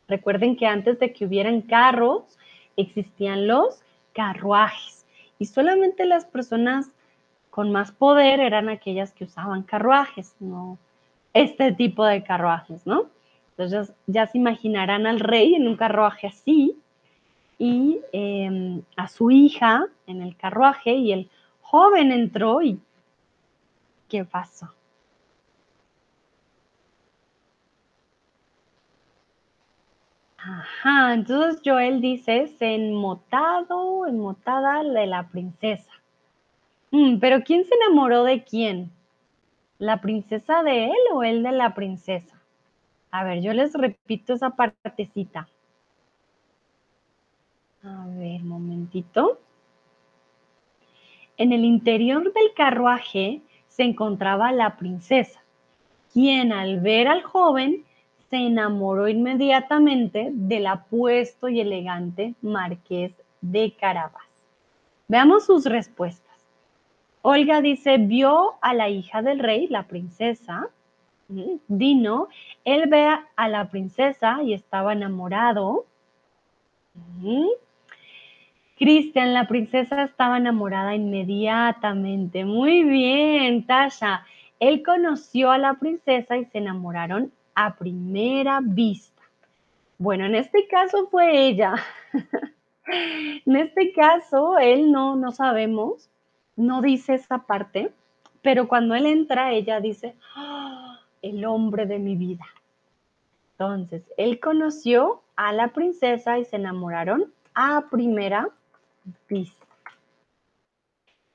recuerden 0.08 0.56
que 0.56 0.66
antes 0.66 0.98
de 0.98 1.12
que 1.12 1.24
hubieran 1.24 1.62
carros, 1.62 2.38
existían 2.76 3.46
los 3.46 3.80
carruajes 4.12 5.04
y 5.38 5.46
solamente 5.46 6.04
las 6.04 6.24
personas 6.24 6.90
con 7.50 7.70
más 7.70 7.92
poder 7.92 8.40
eran 8.40 8.68
aquellas 8.68 9.12
que 9.12 9.24
usaban 9.24 9.62
carruajes, 9.62 10.34
no 10.40 10.78
este 11.34 11.72
tipo 11.72 12.04
de 12.04 12.22
carruajes, 12.22 12.86
¿no? 12.86 13.06
Entonces 13.50 13.94
ya 14.06 14.26
se 14.26 14.38
imaginarán 14.38 15.06
al 15.06 15.20
rey 15.20 15.54
en 15.54 15.68
un 15.68 15.76
carruaje 15.76 16.26
así 16.26 16.76
y 17.58 18.00
em, 18.12 18.82
a 18.96 19.08
su 19.08 19.30
hija 19.30 19.86
en 20.06 20.22
el 20.22 20.36
carruaje 20.36 20.92
y 20.92 21.12
el 21.12 21.30
joven 21.60 22.12
entró 22.12 22.62
y 22.62 22.78
¿qué 24.12 24.26
pasó? 24.26 24.68
Ajá, 30.36 31.14
entonces 31.14 31.62
Joel 31.64 32.02
dice, 32.02 32.48
se 32.58 32.74
enmotado, 32.74 34.06
enmotada 34.06 34.84
de 34.84 35.06
la 35.06 35.28
princesa. 35.28 35.90
Mm, 36.90 37.20
pero 37.20 37.42
¿quién 37.42 37.64
se 37.64 37.74
enamoró 37.74 38.24
de 38.24 38.44
quién? 38.44 38.90
¿La 39.78 40.02
princesa 40.02 40.62
de 40.62 40.86
él 40.86 41.02
o 41.14 41.22
él 41.22 41.42
de 41.42 41.52
la 41.52 41.74
princesa? 41.74 42.38
A 43.10 43.24
ver, 43.24 43.40
yo 43.40 43.54
les 43.54 43.72
repito 43.72 44.34
esa 44.34 44.50
partecita. 44.50 45.48
A 47.82 48.04
ver, 48.08 48.42
momentito. 48.42 49.40
En 51.38 51.54
el 51.54 51.64
interior 51.64 52.24
del 52.24 52.52
carruaje 52.54 53.40
se 53.74 53.84
encontraba 53.84 54.52
la 54.52 54.76
princesa, 54.76 55.40
quien 56.12 56.52
al 56.52 56.80
ver 56.80 57.08
al 57.08 57.22
joven 57.22 57.84
se 58.28 58.36
enamoró 58.36 59.08
inmediatamente 59.08 60.30
del 60.32 60.66
apuesto 60.66 61.48
y 61.48 61.60
elegante 61.60 62.34
marqués 62.42 63.12
de 63.40 63.72
Carabas. 63.72 64.22
Veamos 65.08 65.46
sus 65.46 65.64
respuestas. 65.64 66.32
Olga 67.22 67.60
dice, 67.60 67.98
vio 67.98 68.54
a 68.60 68.74
la 68.74 68.88
hija 68.88 69.22
del 69.22 69.38
rey, 69.38 69.68
la 69.68 69.84
princesa. 69.84 70.68
Dino, 71.68 72.28
él 72.64 72.88
ve 72.88 73.08
a 73.36 73.48
la 73.48 73.70
princesa 73.70 74.42
y 74.42 74.52
estaba 74.52 74.92
enamorado. 74.92 75.86
Cristian, 78.82 79.32
la 79.32 79.46
princesa 79.46 80.02
estaba 80.02 80.38
enamorada 80.38 80.92
inmediatamente. 80.96 82.44
Muy 82.44 82.82
bien, 82.82 83.64
Tasha. 83.64 84.26
Él 84.58 84.82
conoció 84.82 85.52
a 85.52 85.58
la 85.58 85.74
princesa 85.74 86.36
y 86.36 86.46
se 86.46 86.58
enamoraron 86.58 87.32
a 87.54 87.76
primera 87.76 88.58
vista. 88.60 89.22
Bueno, 89.98 90.26
en 90.26 90.34
este 90.34 90.66
caso 90.66 91.06
fue 91.12 91.46
ella. 91.46 91.76
en 93.46 93.54
este 93.54 93.92
caso, 93.92 94.58
él 94.58 94.90
no, 94.90 95.14
no 95.14 95.30
sabemos 95.30 96.10
no 96.56 96.82
dice 96.82 97.14
esa 97.14 97.38
parte, 97.46 97.92
pero 98.42 98.66
cuando 98.66 98.96
él 98.96 99.06
entra, 99.06 99.52
ella 99.52 99.80
dice, 99.80 100.16
¡Ah! 100.34 100.98
el 101.22 101.44
hombre 101.44 101.86
de 101.86 102.00
mi 102.00 102.16
vida. 102.16 102.46
Entonces, 103.52 104.02
él 104.16 104.40
conoció 104.40 105.22
a 105.36 105.52
la 105.52 105.68
princesa 105.68 106.40
y 106.40 106.44
se 106.44 106.56
enamoraron 106.56 107.32
a 107.54 107.84
primera 107.88 108.48
vista. 109.28 109.66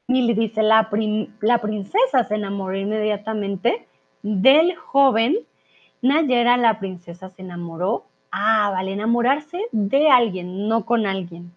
le 0.07 0.34
dice, 0.34 0.63
la, 0.63 0.89
la 1.41 1.57
princesa 1.59 2.24
se 2.24 2.36
enamoró 2.36 2.78
inmediatamente 2.78 3.88
del 4.22 4.76
joven. 4.76 5.38
Nayera, 6.01 6.57
la 6.57 6.80
princesa 6.80 7.30
se 7.30 7.41
enamoró. 7.41 8.05
Ah, 8.32 8.70
vale, 8.72 8.93
enamorarse 8.93 9.68
de 9.72 10.09
alguien, 10.09 10.68
no 10.68 10.86
con 10.86 11.05
alguien. 11.05 11.51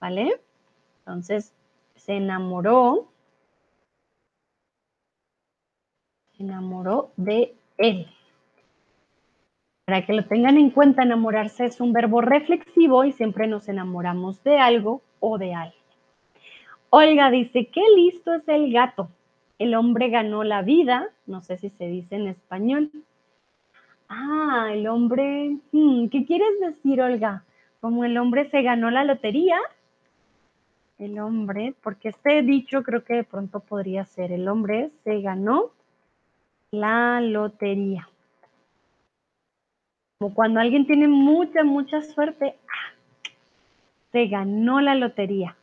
¿Vale? 0.00 0.40
Entonces, 0.98 1.52
se 1.96 2.16
enamoró, 2.16 3.08
se 6.32 6.42
enamoró 6.42 7.12
de 7.16 7.54
él. 7.78 8.06
Para 9.86 10.06
que 10.06 10.14
lo 10.14 10.24
tengan 10.24 10.56
en 10.56 10.70
cuenta, 10.70 11.02
enamorarse 11.02 11.66
es 11.66 11.80
un 11.80 11.92
verbo 11.92 12.22
reflexivo 12.22 13.04
y 13.04 13.12
siempre 13.12 13.46
nos 13.46 13.68
enamoramos 13.68 14.42
de 14.42 14.58
algo 14.58 15.02
de 15.38 15.54
alguien. 15.54 15.82
Olga 16.90 17.30
dice, 17.30 17.66
qué 17.66 17.82
listo 17.96 18.34
es 18.34 18.46
el 18.48 18.72
gato. 18.72 19.08
El 19.58 19.74
hombre 19.74 20.10
ganó 20.10 20.44
la 20.44 20.62
vida, 20.62 21.08
no 21.26 21.40
sé 21.40 21.56
si 21.58 21.70
se 21.70 21.86
dice 21.86 22.16
en 22.16 22.28
español. 22.28 22.90
Ah, 24.08 24.68
el 24.72 24.86
hombre, 24.86 25.56
hmm, 25.72 26.08
¿qué 26.08 26.24
quieres 26.24 26.60
decir, 26.60 27.00
Olga? 27.00 27.44
¿Como 27.80 28.04
el 28.04 28.16
hombre 28.16 28.48
se 28.50 28.62
ganó 28.62 28.90
la 28.90 29.04
lotería? 29.04 29.56
el 30.98 31.18
hombre, 31.18 31.74
porque 31.82 32.08
este 32.08 32.42
dicho 32.42 32.82
creo 32.82 33.04
que 33.04 33.14
de 33.14 33.24
pronto 33.24 33.60
podría 33.60 34.04
ser, 34.04 34.32
el 34.32 34.48
hombre 34.48 34.90
se 35.02 35.20
ganó 35.20 35.70
la 36.70 37.20
lotería. 37.20 38.08
Como 40.18 40.34
cuando 40.34 40.60
alguien 40.60 40.86
tiene 40.86 41.08
mucha, 41.08 41.64
mucha 41.64 42.00
suerte. 42.00 42.56
Se 44.14 44.28
ganó 44.28 44.80
la 44.80 44.94
lotería. 44.94 45.56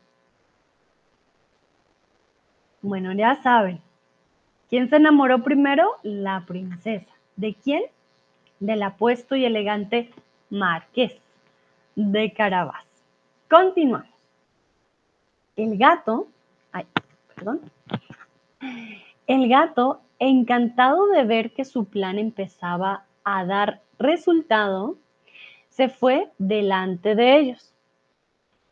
Bueno, 2.81 3.13
ya 3.13 3.41
saben. 3.41 3.79
¿Quién 4.69 4.89
se 4.89 4.97
enamoró 4.97 5.41
primero? 5.41 5.95
La 6.03 6.43
princesa. 6.45 7.13
¿De 7.37 7.53
quién? 7.53 7.83
Del 8.59 8.83
apuesto 8.83 9.37
y 9.37 9.45
elegante 9.45 10.11
marqués 10.49 11.15
de 11.95 12.33
Carabas. 12.33 12.83
Continuamos. 13.49 14.09
El 15.55 15.77
gato, 15.77 16.27
ay, 16.73 16.85
perdón, 17.33 17.61
el 19.27 19.47
gato, 19.47 20.01
encantado 20.19 21.07
de 21.07 21.23
ver 21.23 21.53
que 21.53 21.63
su 21.63 21.85
plan 21.85 22.19
empezaba 22.19 23.05
a 23.23 23.45
dar 23.45 23.79
resultado, 23.97 24.97
se 25.69 25.87
fue 25.87 26.29
delante 26.37 27.15
de 27.15 27.37
ellos. 27.37 27.70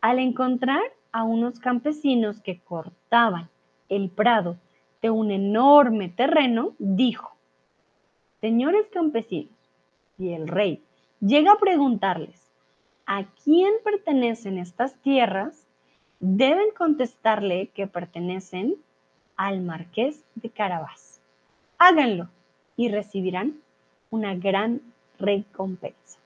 Al 0.02 0.20
encontrar 0.20 0.82
a 1.12 1.24
unos 1.24 1.60
campesinos 1.60 2.42
que 2.42 2.60
cortaban 2.60 3.50
el 3.90 4.10
prado 4.10 4.58
de 5.02 5.10
un 5.10 5.32
enorme 5.32 6.10
terreno, 6.10 6.74
dijo, 6.78 7.36
Señores 8.42 8.88
campesinos, 8.92 9.58
y 10.18 10.34
el 10.34 10.48
rey 10.48 10.84
llega 11.20 11.54
a 11.54 11.60
preguntarles, 11.60 12.42
¿a 13.06 13.26
quién 13.44 13.74
pertenecen 13.84 14.58
estas 14.58 14.96
tierras? 15.02 15.66
deben 16.20 16.72
contestarle 16.78 17.70
que 17.70 17.88
pertenecen 17.88 18.76
al 19.36 19.62
marqués 19.62 20.22
de 20.36 20.50
Carabas. 20.50 21.22
Háganlo 21.78 22.30
y 22.76 22.90
recibirán 22.90 23.62
una 24.10 24.36
gran 24.36 24.82
recompensa. 25.18 26.20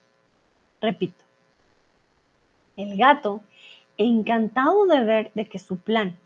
Repito, 0.82 1.24
el 2.76 2.97
gato, 2.97 3.41
encantado 3.97 4.85
de 4.85 5.03
ver 5.03 5.31
de 5.33 5.47
que 5.47 5.59
su 5.59 5.77
plan 5.77 6.17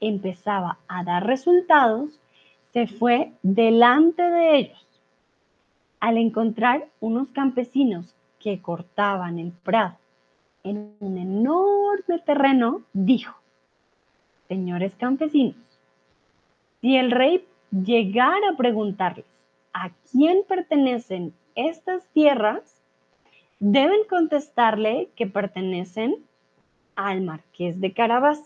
empezaba 0.00 0.78
a 0.88 1.04
dar 1.04 1.26
resultados, 1.26 2.18
se 2.72 2.86
fue 2.86 3.32
delante 3.42 4.22
de 4.22 4.56
ellos. 4.56 4.86
Al 6.00 6.18
encontrar 6.18 6.86
unos 7.00 7.28
campesinos 7.30 8.14
que 8.38 8.60
cortaban 8.60 9.38
el 9.38 9.52
prado 9.52 9.96
en 10.62 10.94
un 11.00 11.16
enorme 11.16 12.18
terreno, 12.24 12.82
dijo, 12.92 13.34
señores 14.48 14.94
campesinos, 14.96 15.56
si 16.80 16.96
el 16.96 17.10
rey 17.10 17.46
llegara 17.70 18.50
a 18.52 18.56
preguntarles 18.56 19.24
a 19.72 19.90
quién 20.10 20.42
pertenecen 20.46 21.32
estas 21.54 22.06
tierras, 22.08 22.62
deben 23.58 24.04
contestarle 24.08 25.08
que 25.16 25.26
pertenecen 25.26 26.25
al 26.96 27.20
marqués 27.20 27.80
de 27.80 27.92
Carabas. 27.92 28.42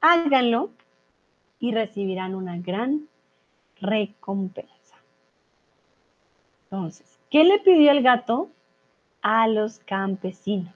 Háganlo 0.00 0.70
y 1.60 1.72
recibirán 1.72 2.34
una 2.34 2.58
gran 2.58 3.08
recompensa. 3.80 4.96
Entonces, 6.64 7.18
¿qué 7.30 7.44
le 7.44 7.58
pidió 7.60 7.90
el 7.92 8.02
gato 8.02 8.50
a 9.22 9.48
los 9.48 9.78
campesinos? 9.80 10.74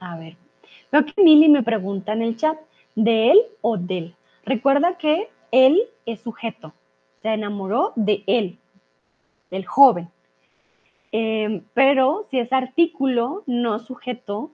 A 0.00 0.16
ver, 0.16 0.36
veo 0.92 1.04
que 1.06 1.22
Mili 1.22 1.48
me 1.48 1.62
pregunta 1.62 2.12
en 2.12 2.22
el 2.22 2.36
chat, 2.36 2.58
¿de 2.94 3.30
él 3.30 3.40
o 3.62 3.78
del? 3.78 4.14
Recuerda 4.44 4.98
que 4.98 5.30
él 5.50 5.82
es 6.04 6.20
sujeto, 6.20 6.74
se 7.22 7.28
enamoró 7.28 7.92
de 7.96 8.22
él, 8.26 8.58
del 9.50 9.64
joven. 9.64 10.10
Em, 11.16 11.62
pero 11.74 12.26
si 12.28 12.40
es 12.40 12.52
artículo, 12.52 13.44
no 13.46 13.78
sujeto, 13.78 14.50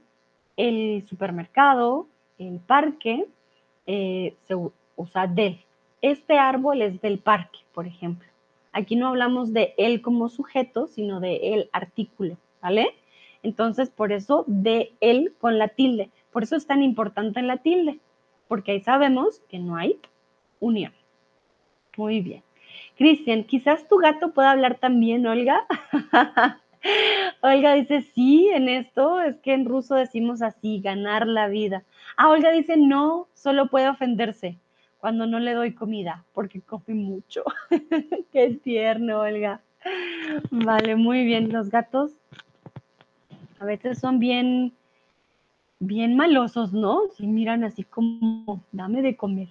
el 0.59 1.07
supermercado, 1.09 2.07
el 2.37 2.59
parque, 2.61 3.27
eh, 3.87 4.37
se 4.47 4.57
usa 4.95 5.27
del. 5.27 5.59
Este 6.03 6.37
árbol 6.37 6.83
es 6.83 7.01
del 7.01 7.19
parque, 7.19 7.61
por 7.73 7.87
ejemplo. 7.87 8.29
Aquí 8.73 8.95
no 8.95 9.09
hablamos 9.09 9.55
de 9.55 9.73
él 9.79 10.03
como 10.03 10.29
sujeto, 10.29 10.87
sino 10.87 11.19
de 11.19 11.55
el 11.55 11.71
artículo, 11.73 12.37
¿vale? 12.61 12.95
Entonces, 13.43 13.89
por 13.89 14.13
eso 14.13 14.45
de 14.47 14.93
él 15.01 15.33
con 15.41 15.57
la 15.57 15.69
tilde. 15.69 16.11
Por 16.31 16.43
eso 16.43 16.57
es 16.57 16.67
tan 16.67 16.83
importante 16.83 17.41
la 17.41 17.57
tilde, 17.57 18.01
porque 18.49 18.73
ahí 18.73 18.81
sabemos 18.83 19.41
que 19.49 19.59
no 19.59 19.77
hay 19.77 19.99
unión. 20.61 20.93
Muy 21.97 22.21
bien. 22.21 22.43
Cristian, 23.01 23.45
quizás 23.45 23.89
tu 23.89 23.97
gato 23.97 24.35
pueda 24.35 24.51
hablar 24.51 24.75
también, 24.75 25.27
Olga. 25.27 25.65
Olga 27.41 27.73
dice, 27.73 28.03
sí, 28.03 28.51
en 28.53 28.69
esto 28.69 29.23
es 29.23 29.39
que 29.39 29.55
en 29.55 29.65
ruso 29.65 29.95
decimos 29.95 30.43
así, 30.43 30.83
ganar 30.83 31.27
la 31.27 31.49
vida. 31.49 31.83
Ah, 32.19 32.29
Olga 32.29 32.51
dice, 32.51 32.77
no, 32.77 33.27
solo 33.33 33.69
puede 33.69 33.89
ofenderse 33.89 34.59
cuando 34.99 35.27
no 35.27 35.41
le 35.41 35.55
doy 35.55 35.73
comida, 35.73 36.27
porque 36.35 36.61
come 36.61 36.93
mucho. 36.93 37.43
Qué 38.33 38.61
tierno, 38.63 39.21
Olga. 39.21 39.63
Vale, 40.51 40.95
muy 40.95 41.25
bien. 41.25 41.51
Los 41.51 41.71
gatos 41.71 42.13
a 43.61 43.65
veces 43.65 43.99
son 43.99 44.19
bien, 44.19 44.75
bien 45.79 46.17
malosos, 46.17 46.75
¿no? 46.75 47.01
Si 47.17 47.27
miran 47.27 47.65
así 47.65 47.83
como, 47.83 48.63
dame 48.73 49.01
de 49.01 49.17
comer. 49.17 49.49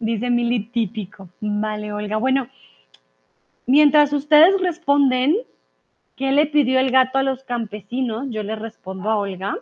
Dice 0.00 0.30
Mili 0.30 0.60
típico. 0.60 1.28
Vale, 1.40 1.92
Olga. 1.92 2.16
Bueno, 2.18 2.48
mientras 3.66 4.12
ustedes 4.12 4.60
responden, 4.60 5.36
¿qué 6.16 6.30
le 6.30 6.46
pidió 6.46 6.78
el 6.78 6.90
gato 6.90 7.18
a 7.18 7.22
los 7.22 7.42
campesinos? 7.44 8.26
Yo 8.30 8.42
le 8.42 8.54
respondo 8.54 9.10
a 9.10 9.18
Olga. 9.18 9.58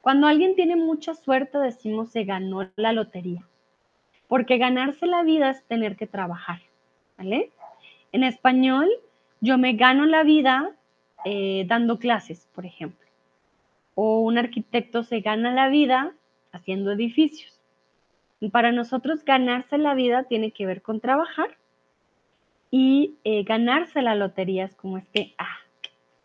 Cuando 0.00 0.26
alguien 0.26 0.54
tiene 0.54 0.76
mucha 0.76 1.14
suerte, 1.14 1.58
decimos 1.58 2.10
se 2.10 2.24
ganó 2.24 2.70
la 2.76 2.92
lotería. 2.92 3.42
Porque 4.28 4.58
ganarse 4.58 5.06
la 5.06 5.22
vida 5.22 5.50
es 5.50 5.64
tener 5.64 5.96
que 5.96 6.06
trabajar. 6.06 6.60
¿Vale? 7.16 7.50
En 8.12 8.22
español, 8.22 8.88
yo 9.40 9.58
me 9.58 9.72
gano 9.72 10.06
la 10.06 10.22
vida 10.22 10.70
eh, 11.24 11.64
dando 11.66 11.98
clases, 11.98 12.48
por 12.54 12.64
ejemplo. 12.64 13.06
O 13.96 14.20
un 14.20 14.38
arquitecto 14.38 15.02
se 15.02 15.20
gana 15.20 15.52
la 15.52 15.68
vida 15.68 16.14
haciendo 16.52 16.92
edificios. 16.92 17.57
Para 18.52 18.72
nosotros 18.72 19.24
ganarse 19.24 19.78
la 19.78 19.94
vida 19.94 20.24
tiene 20.24 20.52
que 20.52 20.66
ver 20.66 20.82
con 20.82 21.00
trabajar 21.00 21.56
y 22.70 23.16
eh, 23.24 23.42
ganarse 23.42 24.02
la 24.02 24.14
lotería 24.14 24.64
es 24.64 24.74
como 24.76 24.98
este, 24.98 25.34
ah, 25.38 25.58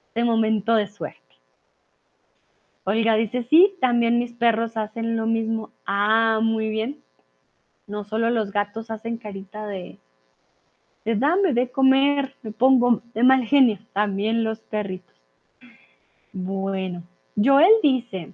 este 0.07 0.23
momento 0.23 0.75
de 0.75 0.87
suerte. 0.87 1.19
Olga 2.83 3.15
dice, 3.15 3.43
sí, 3.43 3.75
también 3.79 4.19
mis 4.19 4.33
perros 4.33 4.75
hacen 4.75 5.15
lo 5.15 5.25
mismo. 5.25 5.71
Ah, 5.85 6.39
muy 6.41 6.69
bien. 6.69 7.01
No 7.87 8.03
solo 8.03 8.29
los 8.29 8.51
gatos 8.51 8.91
hacen 8.91 9.17
carita 9.17 9.65
de, 9.67 9.97
de 11.05 11.15
dame 11.15 11.53
de 11.53 11.69
comer, 11.69 12.35
me 12.41 12.51
pongo 12.51 13.01
de 13.13 13.23
mal 13.23 13.45
genio, 13.45 13.79
también 13.93 14.43
los 14.43 14.59
perritos. 14.61 15.15
Bueno, 16.33 17.03
Joel 17.35 17.71
dice, 17.81 18.33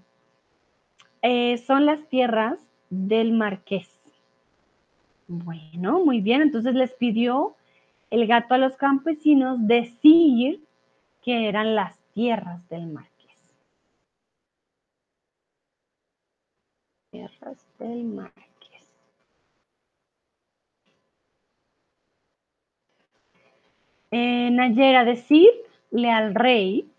eh, 1.21 1.57
son 1.57 1.85
las 1.85 2.07
tierras 2.09 2.59
del 2.89 3.31
marqués. 3.33 3.89
Bueno, 5.27 6.03
muy 6.03 6.21
bien. 6.21 6.41
Entonces 6.41 6.73
les 6.73 6.93
pidió 6.93 7.55
el 8.09 8.27
gato 8.27 8.55
a 8.55 8.57
los 8.57 8.75
campesinos 8.77 9.67
decir 9.67 10.63
que 11.21 11.47
eran 11.47 11.75
las 11.75 11.97
tierras 12.13 12.67
del 12.69 12.87
marqués. 12.87 13.09
Tierras 17.11 17.67
del 17.77 18.03
marqués. 18.05 18.49
Nayera, 24.11 25.05
decirle 25.05 26.11
al 26.11 26.35
rey, 26.35 26.89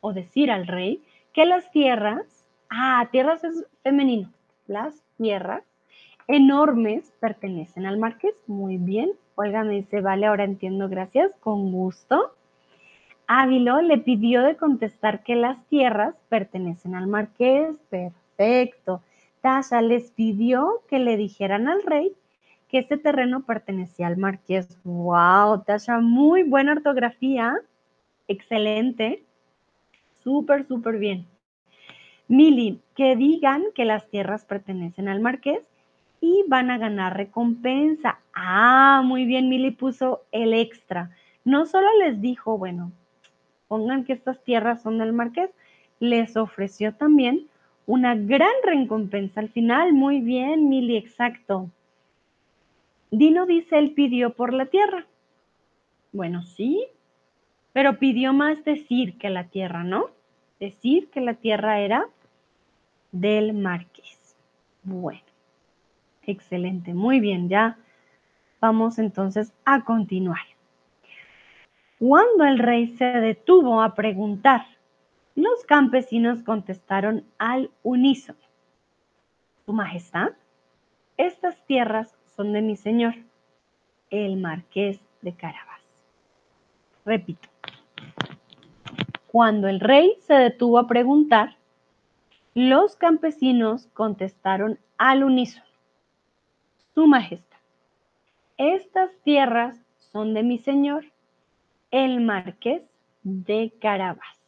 o 0.00 0.12
decir 0.12 0.50
al 0.50 0.66
rey, 0.66 1.02
que 1.32 1.44
las 1.44 1.70
tierras, 1.70 2.46
ah, 2.68 3.08
tierras 3.10 3.42
es 3.44 3.66
femenino, 3.82 4.32
las 4.70 5.02
tierras 5.18 5.64
enormes 6.28 7.12
pertenecen 7.20 7.86
al 7.86 7.98
marqués. 7.98 8.34
Muy 8.46 8.78
bien. 8.78 9.10
Olga 9.34 9.64
me 9.64 9.74
dice, 9.74 10.00
vale, 10.00 10.26
ahora 10.26 10.44
entiendo, 10.44 10.88
gracias, 10.88 11.32
con 11.40 11.72
gusto. 11.72 12.34
Ávilo 13.26 13.80
le 13.82 13.98
pidió 13.98 14.42
de 14.42 14.56
contestar 14.56 15.22
que 15.22 15.34
las 15.34 15.64
tierras 15.66 16.14
pertenecen 16.28 16.94
al 16.94 17.06
marqués. 17.06 17.76
Perfecto. 17.90 19.02
Tasha 19.40 19.82
les 19.82 20.10
pidió 20.12 20.82
que 20.88 20.98
le 20.98 21.16
dijeran 21.16 21.68
al 21.68 21.82
rey 21.82 22.12
que 22.68 22.78
este 22.78 22.96
terreno 22.96 23.44
pertenecía 23.44 24.06
al 24.06 24.16
marqués. 24.16 24.78
¡Wow! 24.84 25.64
Tasha, 25.64 25.98
muy 26.00 26.44
buena 26.44 26.72
ortografía. 26.72 27.56
Excelente. 28.28 29.24
Súper, 30.22 30.66
súper 30.66 30.98
bien. 30.98 31.26
Mili, 32.30 32.80
que 32.94 33.16
digan 33.16 33.64
que 33.74 33.84
las 33.84 34.08
tierras 34.08 34.44
pertenecen 34.44 35.08
al 35.08 35.18
marqués 35.18 35.66
y 36.20 36.44
van 36.46 36.70
a 36.70 36.78
ganar 36.78 37.16
recompensa. 37.16 38.20
Ah, 38.32 39.02
muy 39.04 39.24
bien, 39.24 39.48
Mili 39.48 39.72
puso 39.72 40.22
el 40.30 40.54
extra. 40.54 41.10
No 41.44 41.66
solo 41.66 41.88
les 41.98 42.20
dijo, 42.20 42.56
bueno, 42.56 42.92
pongan 43.66 44.04
que 44.04 44.12
estas 44.12 44.40
tierras 44.44 44.80
son 44.80 44.98
del 44.98 45.12
marqués, 45.12 45.50
les 45.98 46.36
ofreció 46.36 46.94
también 46.94 47.48
una 47.84 48.14
gran 48.14 48.54
recompensa 48.62 49.40
al 49.40 49.48
final. 49.48 49.92
Muy 49.92 50.20
bien, 50.20 50.68
Mili, 50.68 50.96
exacto. 50.96 51.68
Dino 53.10 53.44
dice, 53.44 53.76
él 53.76 53.90
pidió 53.90 54.34
por 54.34 54.54
la 54.54 54.66
tierra. 54.66 55.04
Bueno, 56.12 56.44
sí, 56.44 56.86
pero 57.72 57.98
pidió 57.98 58.32
más 58.32 58.62
decir 58.62 59.18
que 59.18 59.30
la 59.30 59.48
tierra, 59.48 59.82
¿no? 59.82 60.10
Decir 60.60 61.08
que 61.08 61.20
la 61.20 61.34
tierra 61.34 61.80
era 61.80 62.06
del 63.12 63.52
marqués. 63.52 64.36
Bueno, 64.82 65.22
excelente, 66.26 66.94
muy 66.94 67.20
bien, 67.20 67.48
ya 67.48 67.76
vamos 68.60 68.98
entonces 68.98 69.52
a 69.64 69.84
continuar. 69.84 70.40
Cuando 71.98 72.44
el 72.44 72.58
rey 72.58 72.88
se 72.96 73.04
detuvo 73.04 73.82
a 73.82 73.94
preguntar, 73.94 74.64
los 75.34 75.64
campesinos 75.66 76.42
contestaron 76.42 77.24
al 77.38 77.70
unísono. 77.82 78.38
Su 79.66 79.72
Majestad, 79.72 80.30
estas 81.16 81.64
tierras 81.66 82.16
son 82.36 82.52
de 82.52 82.62
mi 82.62 82.76
señor, 82.76 83.14
el 84.10 84.36
marqués 84.38 85.00
de 85.20 85.34
Carabas. 85.34 85.80
Repito, 87.04 87.48
cuando 89.26 89.68
el 89.68 89.80
rey 89.80 90.16
se 90.20 90.34
detuvo 90.34 90.78
a 90.78 90.86
preguntar, 90.86 91.56
los 92.68 92.94
campesinos 92.94 93.86
contestaron 93.94 94.78
al 94.98 95.24
unísono. 95.24 95.64
Su 96.94 97.06
Majestad, 97.06 97.58
estas 98.58 99.10
tierras 99.24 99.78
son 100.12 100.34
de 100.34 100.42
mi 100.42 100.58
señor, 100.58 101.06
el 101.90 102.20
marqués 102.20 102.82
de 103.22 103.72
Carabas. 103.80 104.38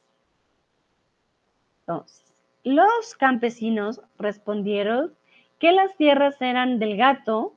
Entonces, 1.81 2.35
los 2.65 3.15
campesinos 3.19 4.03
respondieron 4.19 5.15
que 5.59 5.73
las 5.73 5.97
tierras 5.97 6.37
eran 6.43 6.79
del 6.79 6.99
gato, 6.99 7.55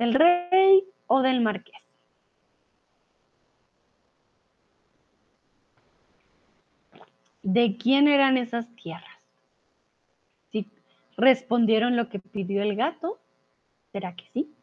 del 0.00 0.14
rey 0.14 0.82
o 1.06 1.22
del 1.22 1.40
marqués. 1.40 1.80
¿De 7.44 7.76
quién 7.76 8.08
eran 8.08 8.36
esas 8.36 8.68
tierras? 8.74 9.17
Respondieron 11.18 11.96
lo 11.96 12.08
que 12.08 12.20
pidió 12.20 12.62
el 12.62 12.76
gato, 12.76 13.18
¿será 13.90 14.14
que 14.14 14.24
sí? 14.32 14.54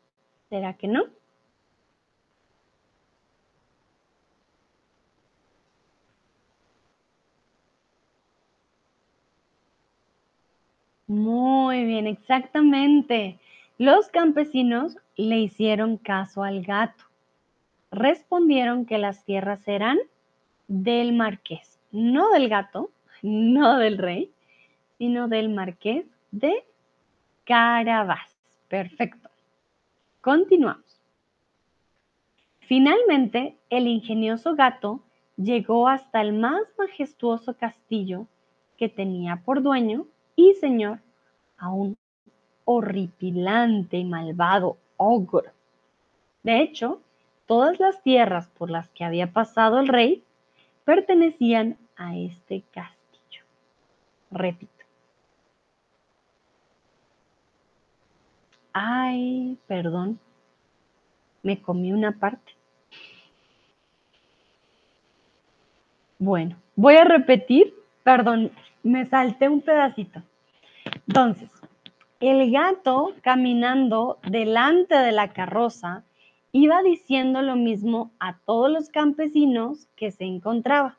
¿Será 0.50 0.74
que 0.78 0.88
no? 0.88 1.04
Muy 11.08 11.84
bien, 11.84 12.08
exactamente. 12.08 13.38
Los 13.78 14.08
campesinos 14.08 14.98
le 15.18 15.40
hicieron 15.40 15.98
caso 15.98 16.44
al 16.44 16.64
gato. 16.64 17.04
Respondieron 17.92 18.86
que 18.86 18.98
las 18.98 19.26
tierras 19.26 19.68
eran 19.68 19.98
del 20.70 21.12
marqués, 21.12 21.82
no 21.92 22.30
del 22.32 22.48
gato, 22.48 22.92
no 23.22 23.78
del 23.78 23.98
rey, 23.98 24.32
sino 24.98 25.28
del 25.28 25.50
marqués 25.50 26.15
de 26.40 26.66
Carabás. 27.46 28.36
Perfecto. 28.68 29.30
Continuamos. 30.22 31.02
Finalmente, 32.60 33.58
el 33.70 33.88
ingenioso 33.88 34.56
gato 34.56 35.02
llegó 35.38 35.88
hasta 35.88 36.22
el 36.22 36.34
más 36.34 36.62
majestuoso 36.78 37.56
castillo 37.56 38.28
que 38.78 38.90
tenía 38.90 39.44
por 39.46 39.62
dueño 39.62 40.08
y 40.36 40.54
señor 40.56 41.00
a 41.58 41.70
un 41.70 41.96
horripilante 42.66 43.98
y 43.98 44.06
malvado 44.06 44.78
ogro. 44.98 45.52
De 46.44 46.62
hecho, 46.62 47.02
todas 47.46 47.80
las 47.80 48.02
tierras 48.02 48.50
por 48.50 48.70
las 48.70 48.90
que 48.90 49.06
había 49.06 49.32
pasado 49.32 49.80
el 49.80 49.88
rey 49.88 50.24
pertenecían 50.84 51.78
a 51.96 52.18
este 52.18 52.64
castillo. 52.74 53.44
Repito. 54.32 54.75
Ay, 58.78 59.58
perdón, 59.68 60.20
me 61.44 61.62
comí 61.62 61.94
una 61.94 62.12
parte. 62.20 62.52
Bueno, 66.20 66.58
voy 66.76 66.96
a 66.96 67.06
repetir, 67.06 67.74
perdón, 68.04 68.52
me 68.84 69.06
salté 69.06 69.48
un 69.48 69.62
pedacito. 69.62 70.22
Entonces, 71.08 71.50
el 72.20 72.52
gato 72.52 73.14
caminando 73.22 74.20
delante 74.30 74.96
de 74.96 75.14
la 75.14 75.32
carroza 75.32 76.04
iba 76.52 76.84
diciendo 76.84 77.42
lo 77.42 77.56
mismo 77.56 78.12
a 78.20 78.40
todos 78.40 78.70
los 78.70 78.90
campesinos 78.90 79.88
que 79.96 80.12
se 80.12 80.26
encontraba. 80.26 80.98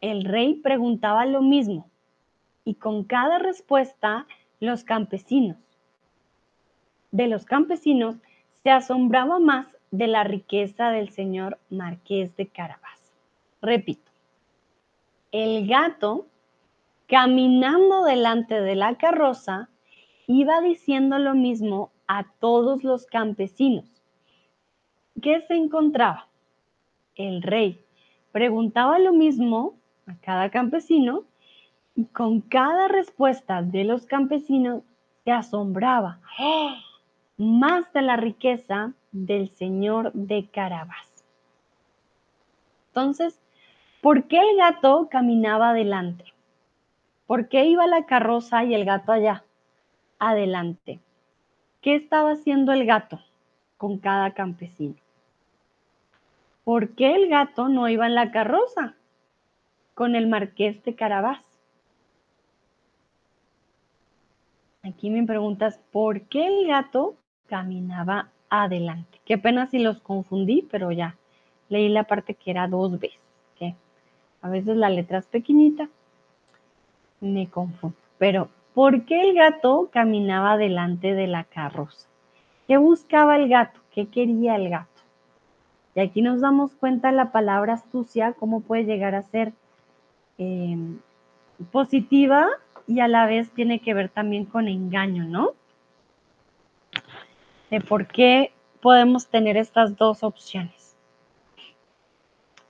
El 0.00 0.24
rey 0.24 0.54
preguntaba 0.54 1.26
lo 1.26 1.42
mismo 1.42 1.90
y 2.64 2.74
con 2.74 3.02
cada 3.02 3.40
respuesta 3.40 4.28
los 4.60 4.84
campesinos, 4.84 5.56
de 7.16 7.28
los 7.28 7.46
campesinos, 7.46 8.16
se 8.62 8.70
asombraba 8.70 9.38
más 9.38 9.66
de 9.90 10.06
la 10.06 10.22
riqueza 10.22 10.90
del 10.90 11.08
señor 11.08 11.58
marqués 11.70 12.36
de 12.36 12.46
Carabas. 12.46 13.14
Repito, 13.62 14.10
el 15.32 15.66
gato, 15.66 16.26
caminando 17.08 18.04
delante 18.04 18.60
de 18.60 18.76
la 18.76 18.96
carroza, 18.96 19.70
iba 20.26 20.60
diciendo 20.60 21.18
lo 21.18 21.34
mismo 21.34 21.90
a 22.06 22.26
todos 22.38 22.84
los 22.84 23.06
campesinos. 23.06 23.86
¿Qué 25.22 25.40
se 25.48 25.54
encontraba? 25.54 26.28
El 27.14 27.40
rey 27.40 27.80
preguntaba 28.30 28.98
lo 28.98 29.14
mismo 29.14 29.74
a 30.06 30.16
cada 30.16 30.50
campesino 30.50 31.24
y 31.94 32.04
con 32.04 32.42
cada 32.42 32.88
respuesta 32.88 33.62
de 33.62 33.84
los 33.84 34.04
campesinos 34.04 34.82
se 35.24 35.32
asombraba 35.32 36.20
más 37.36 37.92
de 37.92 38.02
la 38.02 38.16
riqueza 38.16 38.92
del 39.12 39.50
señor 39.50 40.12
de 40.12 40.46
Carabas. 40.48 41.24
Entonces, 42.88 43.38
¿por 44.00 44.24
qué 44.24 44.38
el 44.38 44.56
gato 44.56 45.08
caminaba 45.10 45.70
adelante? 45.70 46.24
¿Por 47.26 47.48
qué 47.48 47.66
iba 47.66 47.86
la 47.86 48.06
carroza 48.06 48.64
y 48.64 48.74
el 48.74 48.84
gato 48.84 49.12
allá? 49.12 49.42
adelante. 50.18 51.00
¿Qué 51.80 51.94
estaba 51.94 52.32
haciendo 52.32 52.72
el 52.72 52.86
gato 52.86 53.20
con 53.76 53.98
cada 53.98 54.32
campesino? 54.34 54.96
¿Por 56.64 56.94
qué 56.94 57.14
el 57.14 57.28
gato 57.28 57.68
no 57.68 57.88
iba 57.88 58.06
en 58.06 58.14
la 58.14 58.32
carroza 58.32 58.94
con 59.94 60.16
el 60.16 60.26
marqués 60.26 60.82
de 60.84 60.94
Carabás? 60.94 61.42
Aquí 64.82 65.10
me 65.10 65.24
preguntas, 65.24 65.80
¿por 65.92 66.22
qué 66.22 66.46
el 66.46 66.66
gato 66.66 67.16
caminaba 67.48 68.28
adelante? 68.50 69.20
Qué 69.24 69.38
pena 69.38 69.66
si 69.66 69.78
los 69.78 70.00
confundí, 70.00 70.66
pero 70.70 70.92
ya 70.92 71.16
leí 71.68 71.88
la 71.88 72.04
parte 72.04 72.34
que 72.34 72.50
era 72.50 72.68
dos 72.68 72.98
veces. 72.98 73.20
que 73.58 73.74
A 74.42 74.48
veces 74.48 74.76
la 74.76 74.90
letra 74.90 75.18
es 75.18 75.26
pequeñita, 75.26 75.88
me 77.20 77.48
confundo. 77.48 77.96
Pero 78.18 78.48
¿Por 78.76 79.06
qué 79.06 79.22
el 79.22 79.34
gato 79.34 79.88
caminaba 79.90 80.58
delante 80.58 81.14
de 81.14 81.26
la 81.26 81.44
carroza? 81.44 82.06
¿Qué 82.68 82.76
buscaba 82.76 83.36
el 83.36 83.48
gato? 83.48 83.80
¿Qué 83.90 84.08
quería 84.08 84.56
el 84.56 84.68
gato? 84.68 85.00
Y 85.94 86.00
aquí 86.00 86.20
nos 86.20 86.42
damos 86.42 86.74
cuenta 86.74 87.10
la 87.10 87.32
palabra 87.32 87.72
astucia, 87.72 88.34
cómo 88.34 88.60
puede 88.60 88.84
llegar 88.84 89.14
a 89.14 89.22
ser 89.22 89.54
em, 90.36 90.98
positiva 91.72 92.48
y 92.86 93.00
a 93.00 93.08
la 93.08 93.24
vez 93.24 93.50
tiene 93.52 93.78
que 93.78 93.94
ver 93.94 94.10
también 94.10 94.44
con 94.44 94.68
engaño, 94.68 95.24
¿no? 95.24 95.52
De 97.70 97.80
por 97.80 98.06
qué 98.06 98.52
podemos 98.80 99.28
tener 99.28 99.56
estas 99.56 99.96
dos 99.96 100.22
opciones. 100.22 100.96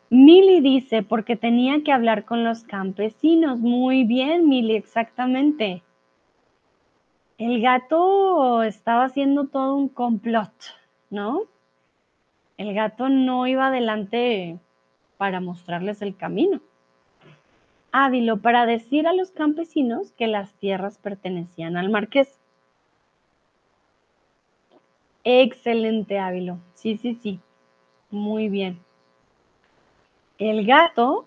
Mili 0.08 0.60
dice, 0.60 1.02
porque 1.02 1.36
tenía 1.36 1.82
que 1.82 1.92
hablar 1.92 2.24
con 2.24 2.44
los 2.44 2.62
campesinos. 2.62 3.58
Muy 3.58 4.04
bien, 4.04 4.48
Mili, 4.48 4.76
exactamente. 4.76 5.82
El 7.38 7.60
gato 7.60 8.62
estaba 8.62 9.04
haciendo 9.04 9.48
todo 9.48 9.74
un 9.74 9.88
complot, 9.88 10.52
¿no? 11.10 11.42
El 12.56 12.72
gato 12.72 13.10
no 13.10 13.46
iba 13.46 13.66
adelante 13.66 14.58
para 15.18 15.40
mostrarles 15.40 16.00
el 16.00 16.16
camino. 16.16 16.60
Ávilo 17.92 18.38
para 18.38 18.64
decir 18.64 19.06
a 19.06 19.12
los 19.12 19.30
campesinos 19.32 20.12
que 20.12 20.28
las 20.28 20.54
tierras 20.54 20.98
pertenecían 20.98 21.76
al 21.76 21.90
marqués. 21.90 22.40
Excelente, 25.28 26.20
Ávilo. 26.20 26.60
Sí, 26.74 26.98
sí, 26.98 27.16
sí. 27.20 27.40
Muy 28.12 28.48
bien. 28.48 28.78
El 30.38 30.64
gato 30.64 31.26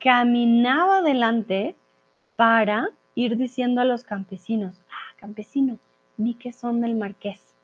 caminaba 0.00 0.98
adelante 0.98 1.76
para 2.36 2.88
ir 3.14 3.36
diciendo 3.36 3.82
a 3.82 3.84
los 3.84 4.02
campesinos, 4.02 4.80
campesino, 5.16 5.78
ni 6.16 6.32
que 6.32 6.54
son 6.54 6.80
del 6.80 6.94
marqués. 6.94 7.54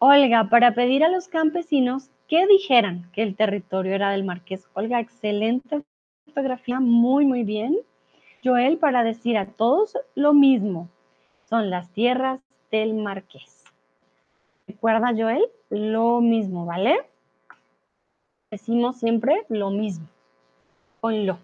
Olga, 0.00 0.48
para 0.50 0.74
pedir 0.74 1.04
a 1.04 1.10
los 1.10 1.28
campesinos 1.28 2.10
que 2.26 2.44
dijeran 2.48 3.08
que 3.12 3.22
el 3.22 3.36
territorio 3.36 3.94
era 3.94 4.10
del 4.10 4.24
marqués. 4.24 4.66
Olga, 4.74 4.98
excelente 4.98 5.84
fotografía, 6.26 6.80
muy, 6.80 7.24
muy 7.24 7.44
bien. 7.44 7.78
Joel, 8.42 8.78
para 8.78 9.04
decir 9.04 9.38
a 9.38 9.46
todos 9.46 9.96
lo 10.16 10.32
mismo, 10.32 10.88
son 11.48 11.70
las 11.70 11.88
tierras 11.92 12.40
del 12.72 12.94
marqués. 12.94 13.53
¿Recuerda, 14.84 15.14
Joel? 15.16 15.50
Lo 15.70 16.20
mismo, 16.20 16.66
¿vale? 16.66 16.94
Decimos 18.50 18.98
siempre 18.98 19.46
lo 19.48 19.70
mismo, 19.70 20.06
con 21.00 21.24
lo. 21.24 21.38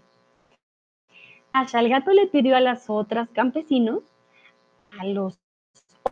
Asha, 1.50 1.80
el 1.80 1.88
gato 1.88 2.10
le 2.10 2.26
pidió 2.26 2.54
a 2.54 2.60
las 2.60 2.90
otras 2.90 3.30
campesinos 3.30 4.02
a 4.98 5.06
los 5.06 5.40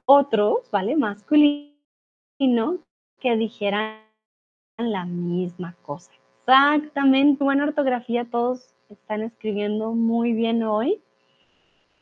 otros, 0.06 0.70
¿vale? 0.70 0.96
Masculino, 0.96 2.78
que 3.20 3.36
dijeran 3.36 3.98
la 4.78 5.05
misma 5.05 5.76
cosa. 5.82 6.10
Exactamente, 6.46 7.44
buena 7.44 7.64
ortografía, 7.64 8.24
todos 8.24 8.74
están 8.88 9.20
escribiendo 9.20 9.92
muy 9.92 10.32
bien 10.32 10.62
hoy. 10.62 11.02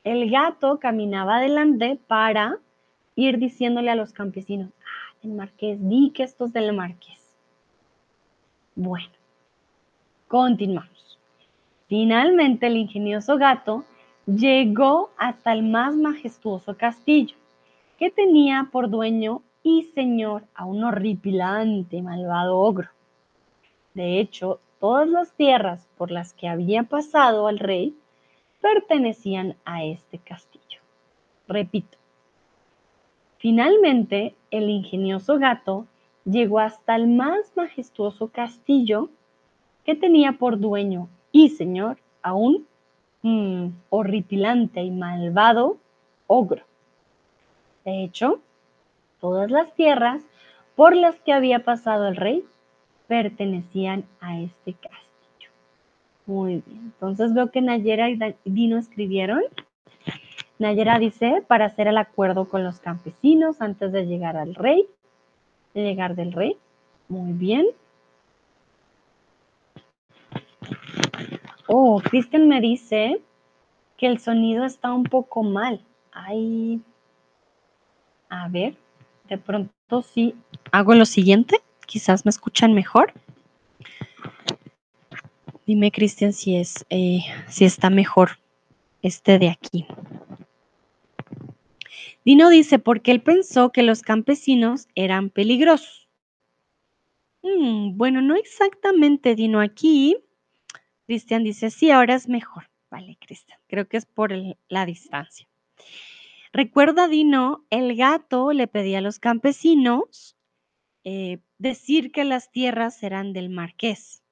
El 0.04 0.30
gato 0.30 0.78
caminaba 0.78 1.38
adelante 1.38 1.98
para 2.06 2.60
ir 3.16 3.38
diciéndole 3.38 3.90
a 3.90 3.96
los 3.96 4.12
campesinos, 4.12 4.70
marqués, 5.26 5.78
di 5.80 6.10
que 6.10 6.22
esto 6.22 6.46
es 6.46 6.52
del 6.52 6.72
marqués. 6.72 7.36
Bueno, 8.74 9.12
continuamos. 10.28 11.18
Finalmente 11.88 12.66
el 12.66 12.76
ingenioso 12.76 13.36
gato 13.38 13.84
llegó 14.26 15.10
hasta 15.16 15.52
el 15.52 15.62
más 15.62 15.94
majestuoso 15.94 16.76
castillo, 16.76 17.36
que 17.98 18.10
tenía 18.10 18.68
por 18.70 18.90
dueño 18.90 19.42
y 19.62 19.84
señor 19.94 20.44
a 20.54 20.64
un 20.64 20.84
horripilante 20.84 22.02
malvado 22.02 22.58
ogro. 22.58 22.90
De 23.94 24.20
hecho, 24.20 24.60
todas 24.80 25.08
las 25.08 25.32
tierras 25.32 25.88
por 25.96 26.10
las 26.10 26.32
que 26.34 26.48
había 26.48 26.82
pasado 26.82 27.46
al 27.46 27.58
rey 27.58 27.96
pertenecían 28.60 29.56
a 29.64 29.84
este 29.84 30.18
castillo. 30.18 30.80
Repito, 31.48 31.95
finalmente 33.46 34.34
el 34.50 34.68
ingenioso 34.68 35.38
gato 35.38 35.86
llegó 36.24 36.58
hasta 36.58 36.96
el 36.96 37.06
más 37.06 37.52
majestuoso 37.54 38.26
castillo 38.26 39.08
que 39.84 39.94
tenía 39.94 40.32
por 40.32 40.58
dueño 40.58 41.08
y 41.30 41.50
señor 41.50 41.96
a 42.22 42.34
un 42.34 42.66
mm, 43.22 43.68
horripilante 43.90 44.82
y 44.82 44.90
malvado 44.90 45.76
ogro. 46.26 46.64
De 47.84 48.02
hecho, 48.02 48.40
todas 49.20 49.48
las 49.48 49.72
tierras 49.74 50.24
por 50.74 50.96
las 50.96 51.14
que 51.20 51.32
había 51.32 51.60
pasado 51.60 52.08
el 52.08 52.16
rey 52.16 52.44
pertenecían 53.06 54.06
a 54.18 54.40
este 54.40 54.72
castillo. 54.72 55.50
Muy 56.26 56.64
bien, 56.66 56.80
entonces 56.86 57.32
veo 57.32 57.52
que 57.52 57.60
Nayera 57.60 58.10
y 58.10 58.18
Dino 58.44 58.76
escribieron. 58.76 59.42
Nayera 60.58 60.98
dice, 60.98 61.42
para 61.46 61.66
hacer 61.66 61.86
el 61.86 61.98
acuerdo 61.98 62.48
con 62.48 62.64
los 62.64 62.80
campesinos 62.80 63.60
antes 63.60 63.92
de 63.92 64.06
llegar 64.06 64.36
al 64.36 64.54
rey, 64.54 64.86
de 65.74 65.82
llegar 65.82 66.14
del 66.14 66.32
rey. 66.32 66.56
Muy 67.08 67.32
bien. 67.32 67.66
Oh, 71.66 72.00
Cristian 72.00 72.48
me 72.48 72.60
dice 72.60 73.20
que 73.96 74.06
el 74.06 74.18
sonido 74.18 74.64
está 74.64 74.92
un 74.92 75.04
poco 75.04 75.42
mal. 75.42 75.84
Ay, 76.12 76.80
a 78.28 78.48
ver, 78.48 78.76
de 79.28 79.38
pronto 79.38 80.02
sí 80.02 80.34
hago 80.72 80.94
lo 80.94 81.04
siguiente. 81.04 81.60
Quizás 81.86 82.24
me 82.24 82.30
escuchan 82.30 82.72
mejor. 82.72 83.12
Dime, 85.66 85.90
Cristian, 85.90 86.32
si 86.32 86.56
es 86.56 86.86
eh, 86.90 87.20
si 87.48 87.64
está 87.64 87.90
mejor 87.90 88.38
este 89.02 89.38
de 89.38 89.50
aquí. 89.50 89.86
Dino 92.26 92.50
dice, 92.50 92.80
porque 92.80 93.12
él 93.12 93.22
pensó 93.22 93.70
que 93.70 93.84
los 93.84 94.02
campesinos 94.02 94.88
eran 94.96 95.30
peligrosos. 95.30 96.08
Mm, 97.42 97.96
bueno, 97.96 98.20
no 98.20 98.34
exactamente, 98.34 99.36
Dino. 99.36 99.60
Aquí, 99.60 100.16
Cristian 101.06 101.44
dice, 101.44 101.70
sí, 101.70 101.92
ahora 101.92 102.16
es 102.16 102.28
mejor. 102.28 102.68
Vale, 102.90 103.16
Cristian, 103.20 103.60
creo 103.68 103.86
que 103.86 103.96
es 103.96 104.06
por 104.06 104.32
la 104.68 104.86
distancia. 104.86 105.46
Recuerda, 106.52 107.06
Dino, 107.06 107.64
el 107.70 107.94
gato 107.94 108.52
le 108.52 108.66
pedía 108.66 108.98
a 108.98 109.02
los 109.02 109.20
campesinos 109.20 110.36
eh, 111.04 111.38
decir 111.58 112.10
que 112.10 112.24
las 112.24 112.50
tierras 112.50 113.04
eran 113.04 113.34
del 113.34 113.50
marqués, 113.50 114.24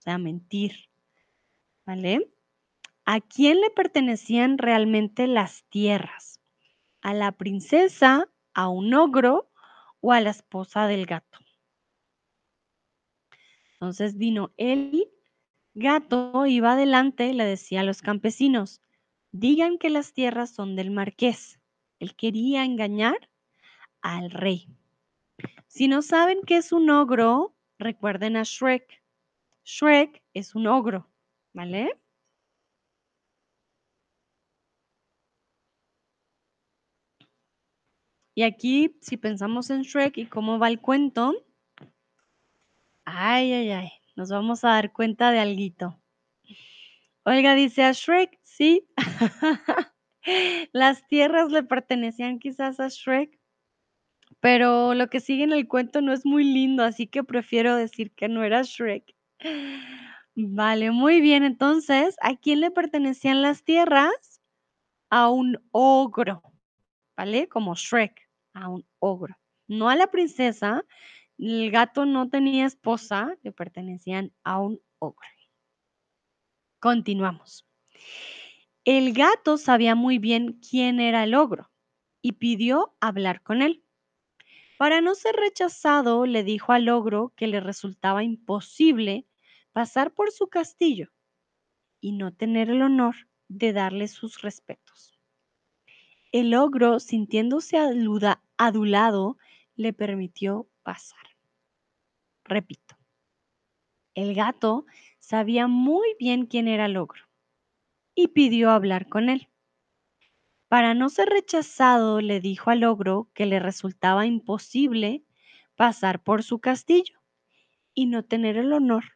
o 0.00 0.02
sea, 0.02 0.18
mentir. 0.18 0.88
¿Vale? 1.86 2.32
¿A 3.04 3.20
quién 3.20 3.60
le 3.60 3.70
pertenecían 3.70 4.58
realmente 4.58 5.28
las 5.28 5.62
tierras? 5.70 6.37
A 7.02 7.14
la 7.14 7.32
princesa, 7.32 8.28
a 8.54 8.68
un 8.68 8.94
ogro 8.94 9.50
o 10.00 10.12
a 10.12 10.20
la 10.20 10.30
esposa 10.30 10.86
del 10.86 11.06
gato. 11.06 11.38
Entonces 13.74 14.16
vino 14.16 14.52
el 14.56 15.08
gato, 15.74 16.46
iba 16.46 16.72
adelante 16.72 17.28
y 17.28 17.32
le 17.32 17.44
decía 17.44 17.80
a 17.80 17.84
los 17.84 18.02
campesinos, 18.02 18.80
digan 19.30 19.78
que 19.78 19.90
las 19.90 20.12
tierras 20.12 20.50
son 20.50 20.74
del 20.74 20.90
marqués. 20.90 21.60
Él 22.00 22.16
quería 22.16 22.64
engañar 22.64 23.30
al 24.00 24.30
rey. 24.30 24.68
Si 25.68 25.86
no 25.86 26.02
saben 26.02 26.40
qué 26.46 26.56
es 26.56 26.72
un 26.72 26.90
ogro, 26.90 27.54
recuerden 27.78 28.36
a 28.36 28.42
Shrek. 28.42 29.02
Shrek 29.64 30.22
es 30.34 30.54
un 30.54 30.66
ogro, 30.66 31.08
¿vale? 31.52 32.00
Y 38.38 38.44
aquí, 38.44 38.96
si 39.00 39.16
pensamos 39.16 39.68
en 39.68 39.82
Shrek 39.82 40.16
y 40.16 40.26
cómo 40.26 40.60
va 40.60 40.68
el 40.68 40.80
cuento, 40.80 41.34
ay, 43.04 43.52
ay, 43.52 43.70
ay, 43.72 43.90
nos 44.14 44.30
vamos 44.30 44.62
a 44.62 44.68
dar 44.68 44.92
cuenta 44.92 45.32
de 45.32 45.40
algo. 45.40 46.00
Olga 47.24 47.56
dice 47.56 47.82
a 47.82 47.90
Shrek, 47.90 48.38
sí. 48.44 48.86
Las 50.72 51.04
tierras 51.08 51.50
le 51.50 51.64
pertenecían 51.64 52.38
quizás 52.38 52.78
a 52.78 52.86
Shrek, 52.86 53.40
pero 54.38 54.94
lo 54.94 55.08
que 55.08 55.18
sigue 55.18 55.42
en 55.42 55.52
el 55.52 55.66
cuento 55.66 56.00
no 56.00 56.12
es 56.12 56.24
muy 56.24 56.44
lindo, 56.44 56.84
así 56.84 57.08
que 57.08 57.24
prefiero 57.24 57.74
decir 57.74 58.12
que 58.14 58.28
no 58.28 58.44
era 58.44 58.62
Shrek. 58.62 59.16
Vale, 60.36 60.92
muy 60.92 61.20
bien. 61.20 61.42
Entonces, 61.42 62.14
¿a 62.22 62.36
quién 62.36 62.60
le 62.60 62.70
pertenecían 62.70 63.42
las 63.42 63.64
tierras? 63.64 64.40
A 65.10 65.28
un 65.28 65.58
ogro, 65.72 66.44
¿vale? 67.16 67.48
Como 67.48 67.74
Shrek 67.74 68.27
a 68.52 68.68
un 68.68 68.86
ogro, 68.98 69.36
no 69.66 69.88
a 69.88 69.96
la 69.96 70.10
princesa. 70.10 70.84
El 71.38 71.70
gato 71.70 72.04
no 72.04 72.28
tenía 72.28 72.66
esposa, 72.66 73.34
le 73.42 73.52
pertenecían 73.52 74.32
a 74.42 74.58
un 74.60 74.80
ogro. 74.98 75.28
Continuamos. 76.80 77.66
El 78.84 79.12
gato 79.12 79.58
sabía 79.58 79.94
muy 79.94 80.18
bien 80.18 80.60
quién 80.60 81.00
era 81.00 81.24
el 81.24 81.34
ogro 81.34 81.70
y 82.22 82.32
pidió 82.32 82.96
hablar 83.00 83.42
con 83.42 83.62
él. 83.62 83.84
Para 84.78 85.00
no 85.00 85.16
ser 85.16 85.34
rechazado, 85.34 86.24
le 86.24 86.44
dijo 86.44 86.72
al 86.72 86.88
ogro 86.88 87.32
que 87.36 87.48
le 87.48 87.58
resultaba 87.60 88.22
imposible 88.22 89.26
pasar 89.72 90.14
por 90.14 90.30
su 90.30 90.48
castillo 90.48 91.10
y 92.00 92.12
no 92.12 92.32
tener 92.32 92.70
el 92.70 92.82
honor 92.82 93.16
de 93.48 93.72
darle 93.72 94.06
sus 94.06 94.40
respetos. 94.40 95.17
El 96.40 96.54
ogro, 96.54 97.00
sintiéndose 97.00 97.78
adulado, 98.58 99.38
le 99.74 99.92
permitió 99.92 100.68
pasar. 100.84 101.26
Repito, 102.44 102.96
el 104.14 104.36
gato 104.36 104.86
sabía 105.18 105.66
muy 105.66 106.14
bien 106.20 106.46
quién 106.46 106.68
era 106.68 106.86
el 106.86 106.96
ogro 106.96 107.22
y 108.14 108.28
pidió 108.28 108.70
hablar 108.70 109.08
con 109.08 109.30
él. 109.30 109.48
Para 110.68 110.94
no 110.94 111.08
ser 111.08 111.28
rechazado, 111.28 112.20
le 112.20 112.38
dijo 112.38 112.70
al 112.70 112.84
ogro 112.84 113.28
que 113.34 113.44
le 113.44 113.58
resultaba 113.58 114.24
imposible 114.24 115.24
pasar 115.74 116.22
por 116.22 116.44
su 116.44 116.60
castillo 116.60 117.18
y 117.94 118.06
no 118.06 118.24
tener 118.24 118.58
el 118.58 118.72
honor 118.72 119.06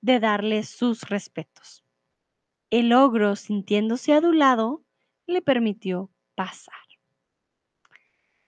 de 0.00 0.18
darle 0.18 0.62
sus 0.62 1.02
respetos. 1.10 1.84
El 2.70 2.94
ogro, 2.94 3.36
sintiéndose 3.36 4.14
adulado, 4.14 4.82
le 5.26 5.42
permitió 5.42 6.10
pasar. 6.34 6.74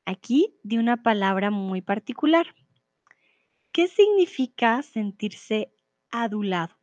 Aquí 0.04 0.54
di 0.62 0.78
una 0.78 1.02
palabra 1.02 1.50
muy 1.50 1.82
particular. 1.82 2.46
¿Qué 3.72 3.88
significa 3.88 4.82
sentirse 4.82 5.72
adulado? 6.10 6.74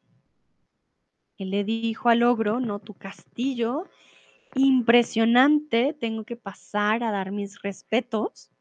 Él 1.38 1.52
le 1.52 1.64
dijo 1.64 2.10
al 2.10 2.24
ogro, 2.24 2.60
no 2.60 2.80
tu 2.80 2.94
castillo, 2.94 3.90
impresionante, 4.56 5.94
tengo 5.94 6.24
que 6.24 6.36
pasar 6.36 7.04
a 7.04 7.12
dar 7.12 7.32
mis 7.32 7.62
respetos. 7.62 8.52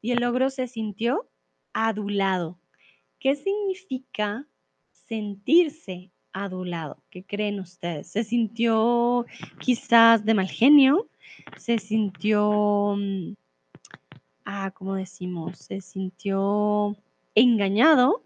Y 0.00 0.12
el 0.12 0.24
ogro 0.24 0.50
se 0.50 0.66
sintió 0.66 1.28
adulado. 1.72 2.60
¿Qué 3.18 3.36
significa 3.36 4.46
sentirse 4.92 6.12
adulado? 6.32 7.02
¿Qué 7.10 7.24
creen 7.24 7.60
ustedes? 7.60 8.10
¿Se 8.10 8.24
sintió 8.24 9.26
quizás 9.58 10.24
de 10.24 10.34
mal 10.34 10.48
genio? 10.48 11.09
Se 11.56 11.78
sintió, 11.78 12.94
mm, 12.96 13.34
ah, 14.44 14.70
¿cómo 14.72 14.94
decimos? 14.94 15.58
Se 15.58 15.80
sintió 15.80 16.96
engañado 17.34 18.24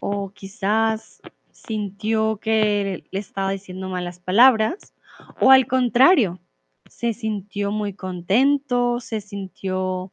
o 0.00 0.30
quizás 0.30 1.20
sintió 1.50 2.38
que 2.38 3.04
le 3.10 3.18
estaba 3.18 3.50
diciendo 3.50 3.88
malas 3.88 4.18
palabras 4.18 4.94
o 5.40 5.50
al 5.50 5.66
contrario, 5.66 6.40
se 6.86 7.12
sintió 7.12 7.70
muy 7.70 7.94
contento, 7.94 9.00
se 9.00 9.20
sintió 9.20 10.12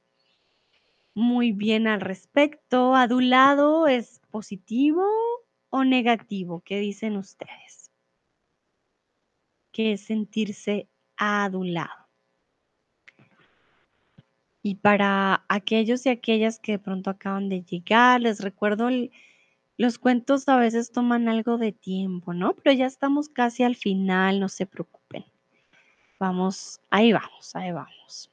muy 1.14 1.52
bien 1.52 1.88
al 1.88 2.02
respecto. 2.02 2.96
¿Adulado 2.96 3.88
es 3.88 4.22
positivo 4.32 5.06
o 5.70 5.84
negativo? 5.84 6.62
¿Qué 6.62 6.80
dicen 6.80 7.18
ustedes? 7.18 7.92
¿Qué 9.72 9.94
es 9.94 10.02
sentirse 10.02 10.88
adulado. 11.20 12.08
Y 14.62 14.76
para 14.76 15.46
aquellos 15.48 16.06
y 16.06 16.10
aquellas 16.10 16.60
que 16.60 16.74
de 16.74 16.80
pronto 16.80 17.10
acaban 17.10 17.50
de 17.50 17.64
llegar, 17.64 18.22
les 18.22 18.42
recuerdo, 18.42 18.90
los 19.78 19.98
cuentos 20.00 20.50
a 20.50 20.58
veces 20.58 20.92
toman 20.92 21.30
algo 21.30 21.58
de 21.58 21.72
tiempo, 21.72 22.34
¿no? 22.34 22.56
Pero 22.56 22.76
ya 22.76 22.86
estamos 22.86 23.30
casi 23.30 23.64
al 23.64 23.76
final, 23.76 24.40
no 24.40 24.50
se 24.50 24.66
preocupen. 24.66 25.26
Vamos, 26.20 26.82
ahí 26.90 27.14
vamos, 27.14 27.56
ahí 27.56 27.72
vamos. 27.72 28.30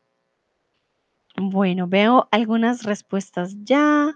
Bueno, 1.37 1.87
veo 1.87 2.29
algunas 2.33 2.83
respuestas 2.83 3.55
ya. 3.63 4.13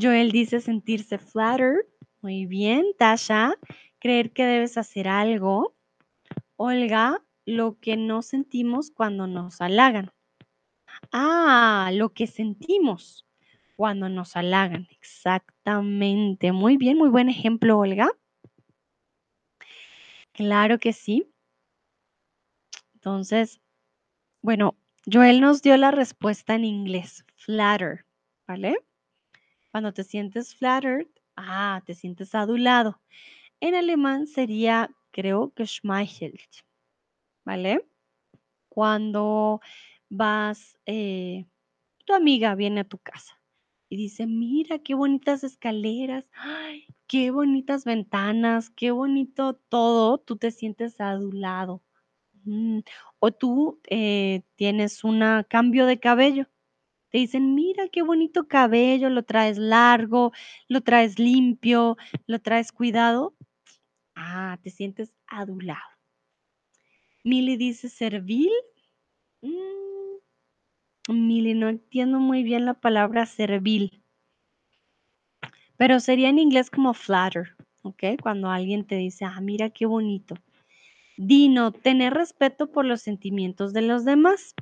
Joel 0.00 0.32
dice 0.32 0.60
sentirse 0.60 1.18
flattered, 1.18 1.86
Muy 2.22 2.46
bien, 2.46 2.86
Tasha. 2.98 3.54
Creer 3.98 4.32
que 4.32 4.44
debes 4.44 4.76
hacer 4.76 5.06
algo. 5.06 5.74
Olga, 6.56 7.22
lo 7.50 7.78
que 7.78 7.96
no 7.96 8.22
sentimos 8.22 8.90
cuando 8.90 9.26
nos 9.26 9.60
halagan. 9.60 10.12
Ah, 11.12 11.90
lo 11.92 12.12
que 12.12 12.26
sentimos 12.26 13.26
cuando 13.76 14.08
nos 14.08 14.36
halagan. 14.36 14.86
Exactamente. 14.90 16.52
Muy 16.52 16.76
bien, 16.76 16.98
muy 16.98 17.08
buen 17.08 17.28
ejemplo, 17.28 17.78
Olga. 17.78 18.10
Claro 20.32 20.78
que 20.78 20.92
sí. 20.92 21.26
Entonces, 22.94 23.60
bueno, 24.42 24.76
Joel 25.10 25.40
nos 25.40 25.62
dio 25.62 25.76
la 25.76 25.90
respuesta 25.90 26.54
en 26.54 26.64
inglés, 26.64 27.24
flatter, 27.36 28.04
¿vale? 28.46 28.76
Cuando 29.70 29.92
te 29.92 30.04
sientes 30.04 30.54
flattered, 30.54 31.08
ah, 31.36 31.82
te 31.86 31.94
sientes 31.94 32.34
adulado. 32.34 33.00
En 33.60 33.74
alemán 33.74 34.26
sería, 34.26 34.90
creo 35.10 35.52
que 35.54 35.66
schmeichelt, 35.66 36.40
¿vale? 37.44 37.86
Cuando 38.68 39.60
vas, 40.10 40.78
eh, 40.86 41.46
tu 42.06 42.14
amiga 42.14 42.54
viene 42.56 42.80
a 42.82 42.84
tu 42.88 42.98
casa 42.98 43.40
y 43.90 43.96
dice, 43.96 44.26
mira 44.26 44.80
qué 44.80 44.94
bonitas 44.94 45.44
escaleras, 45.44 46.26
qué 47.08 47.30
bonitas 47.30 47.84
ventanas, 47.84 48.70
qué 48.70 48.90
bonito 48.92 49.54
todo, 49.68 50.18
tú 50.18 50.36
te 50.36 50.50
sientes 50.50 51.00
adulado. 51.00 51.82
Mm, 52.44 52.80
O 53.20 53.32
tú 53.32 53.80
eh, 53.90 54.42
tienes 54.56 55.04
un 55.04 55.22
cambio 55.48 55.86
de 55.86 56.00
cabello. 56.00 56.46
Te 57.10 57.18
dicen, 57.18 57.54
mira 57.56 57.88
qué 57.90 58.02
bonito 58.02 58.48
cabello, 58.48 59.10
lo 59.10 59.24
traes 59.24 59.58
largo, 59.58 60.32
lo 60.68 60.82
traes 60.82 61.18
limpio, 61.20 61.96
lo 62.26 62.40
traes 62.40 62.72
cuidado. 62.72 63.36
Ah, 64.16 64.58
te 64.62 64.70
sientes 64.70 65.14
adulado. 65.28 65.89
Mili 67.24 67.56
dice 67.56 67.88
servil. 67.88 68.50
Mm, 69.42 70.20
no 71.58 71.68
entiendo 71.68 72.18
muy 72.18 72.42
bien 72.42 72.64
la 72.64 72.74
palabra 72.74 73.26
servil. 73.26 74.02
Pero 75.76 76.00
sería 76.00 76.28
en 76.28 76.38
inglés 76.38 76.70
como 76.70 76.94
flatter, 76.94 77.56
¿ok? 77.82 78.02
Cuando 78.22 78.50
alguien 78.50 78.84
te 78.84 78.96
dice, 78.96 79.24
ah, 79.24 79.40
mira 79.40 79.70
qué 79.70 79.86
bonito. 79.86 80.34
Dino, 81.16 81.72
tener 81.72 82.14
respeto 82.14 82.70
por 82.70 82.84
los 82.84 83.02
sentimientos 83.02 83.72
de 83.72 83.82
los 83.82 84.04
demás. 84.04 84.54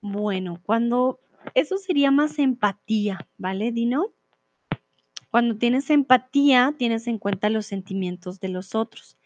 Bueno, 0.00 0.60
cuando 0.64 1.20
eso 1.54 1.78
sería 1.78 2.10
más 2.10 2.38
empatía, 2.38 3.28
¿vale, 3.38 3.72
Dino? 3.72 4.12
Cuando 5.30 5.56
tienes 5.56 5.90
empatía, 5.90 6.74
tienes 6.76 7.06
en 7.06 7.18
cuenta 7.18 7.50
los 7.50 7.66
sentimientos 7.66 8.40
de 8.40 8.48
los 8.48 8.74
otros. 8.74 9.16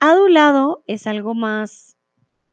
Adulado 0.00 0.84
es 0.86 1.06
algo 1.08 1.34
más 1.34 1.96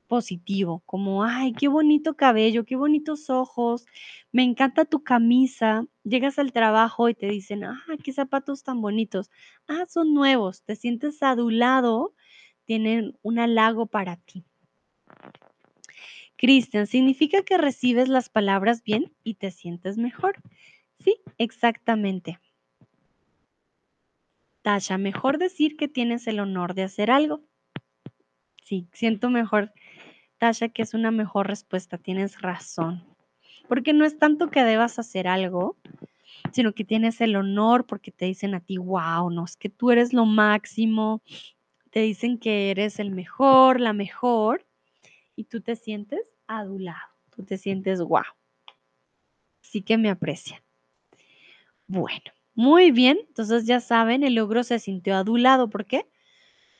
positivo, 0.07 0.83
como, 0.85 1.23
ay, 1.23 1.53
qué 1.53 1.67
bonito 1.67 2.15
cabello, 2.15 2.65
qué 2.65 2.75
bonitos 2.75 3.29
ojos, 3.29 3.85
me 4.31 4.43
encanta 4.43 4.85
tu 4.85 5.03
camisa. 5.03 5.85
Llegas 6.03 6.39
al 6.39 6.53
trabajo 6.53 7.09
y 7.09 7.15
te 7.15 7.27
dicen, 7.27 7.63
ah, 7.65 7.83
qué 8.03 8.13
zapatos 8.13 8.63
tan 8.63 8.81
bonitos. 8.81 9.31
Ah, 9.67 9.85
son 9.87 10.13
nuevos, 10.13 10.63
te 10.63 10.75
sientes 10.75 11.23
adulado, 11.23 12.15
tienen 12.65 13.17
un 13.23 13.39
halago 13.39 13.87
para 13.87 14.17
ti. 14.17 14.45
Cristian, 16.37 16.87
significa 16.87 17.43
que 17.43 17.57
recibes 17.57 18.09
las 18.09 18.29
palabras 18.29 18.83
bien 18.83 19.13
y 19.23 19.35
te 19.35 19.51
sientes 19.51 19.97
mejor. 19.97 20.35
Sí, 20.99 21.17
exactamente. 21.37 22.39
Tasha, 24.65 24.97
mejor 24.97 25.37
decir 25.37 25.77
que 25.77 25.87
tienes 25.87 26.25
el 26.25 26.39
honor 26.39 26.73
de 26.73 26.81
hacer 26.81 27.11
algo. 27.11 27.43
Sí, 28.63 28.87
siento 28.93 29.29
mejor, 29.29 29.71
Tasha, 30.39 30.69
que 30.69 30.81
es 30.81 30.95
una 30.95 31.11
mejor 31.11 31.45
respuesta. 31.45 31.99
Tienes 31.99 32.41
razón. 32.41 33.03
Porque 33.67 33.93
no 33.93 34.05
es 34.05 34.17
tanto 34.17 34.49
que 34.49 34.63
debas 34.63 34.97
hacer 34.97 35.27
algo, 35.27 35.77
sino 36.51 36.73
que 36.73 36.83
tienes 36.83 37.21
el 37.21 37.35
honor 37.35 37.85
porque 37.85 38.09
te 38.09 38.25
dicen 38.25 38.55
a 38.55 38.59
ti, 38.59 38.77
wow, 38.77 39.29
no, 39.29 39.45
es 39.45 39.55
que 39.55 39.69
tú 39.69 39.91
eres 39.91 40.13
lo 40.13 40.25
máximo. 40.25 41.21
Te 41.91 41.99
dicen 41.99 42.39
que 42.39 42.71
eres 42.71 42.97
el 42.97 43.11
mejor, 43.11 43.79
la 43.79 43.93
mejor, 43.93 44.65
y 45.35 45.43
tú 45.43 45.61
te 45.61 45.75
sientes 45.75 46.33
adulado. 46.47 47.11
Tú 47.29 47.43
te 47.43 47.59
sientes 47.59 48.01
wow. 48.01 48.23
Sí 49.61 49.83
que 49.83 49.99
me 49.99 50.09
aprecia. 50.09 50.63
Bueno, 51.85 52.31
muy 52.55 52.91
bien. 52.91 53.19
Entonces 53.27 53.65
ya 53.65 53.79
saben, 53.79 54.23
el 54.23 54.39
ogro 54.39 54.63
se 54.63 54.79
sintió 54.79 55.15
adulado. 55.15 55.69
¿Por 55.69 55.85
qué? 55.85 56.07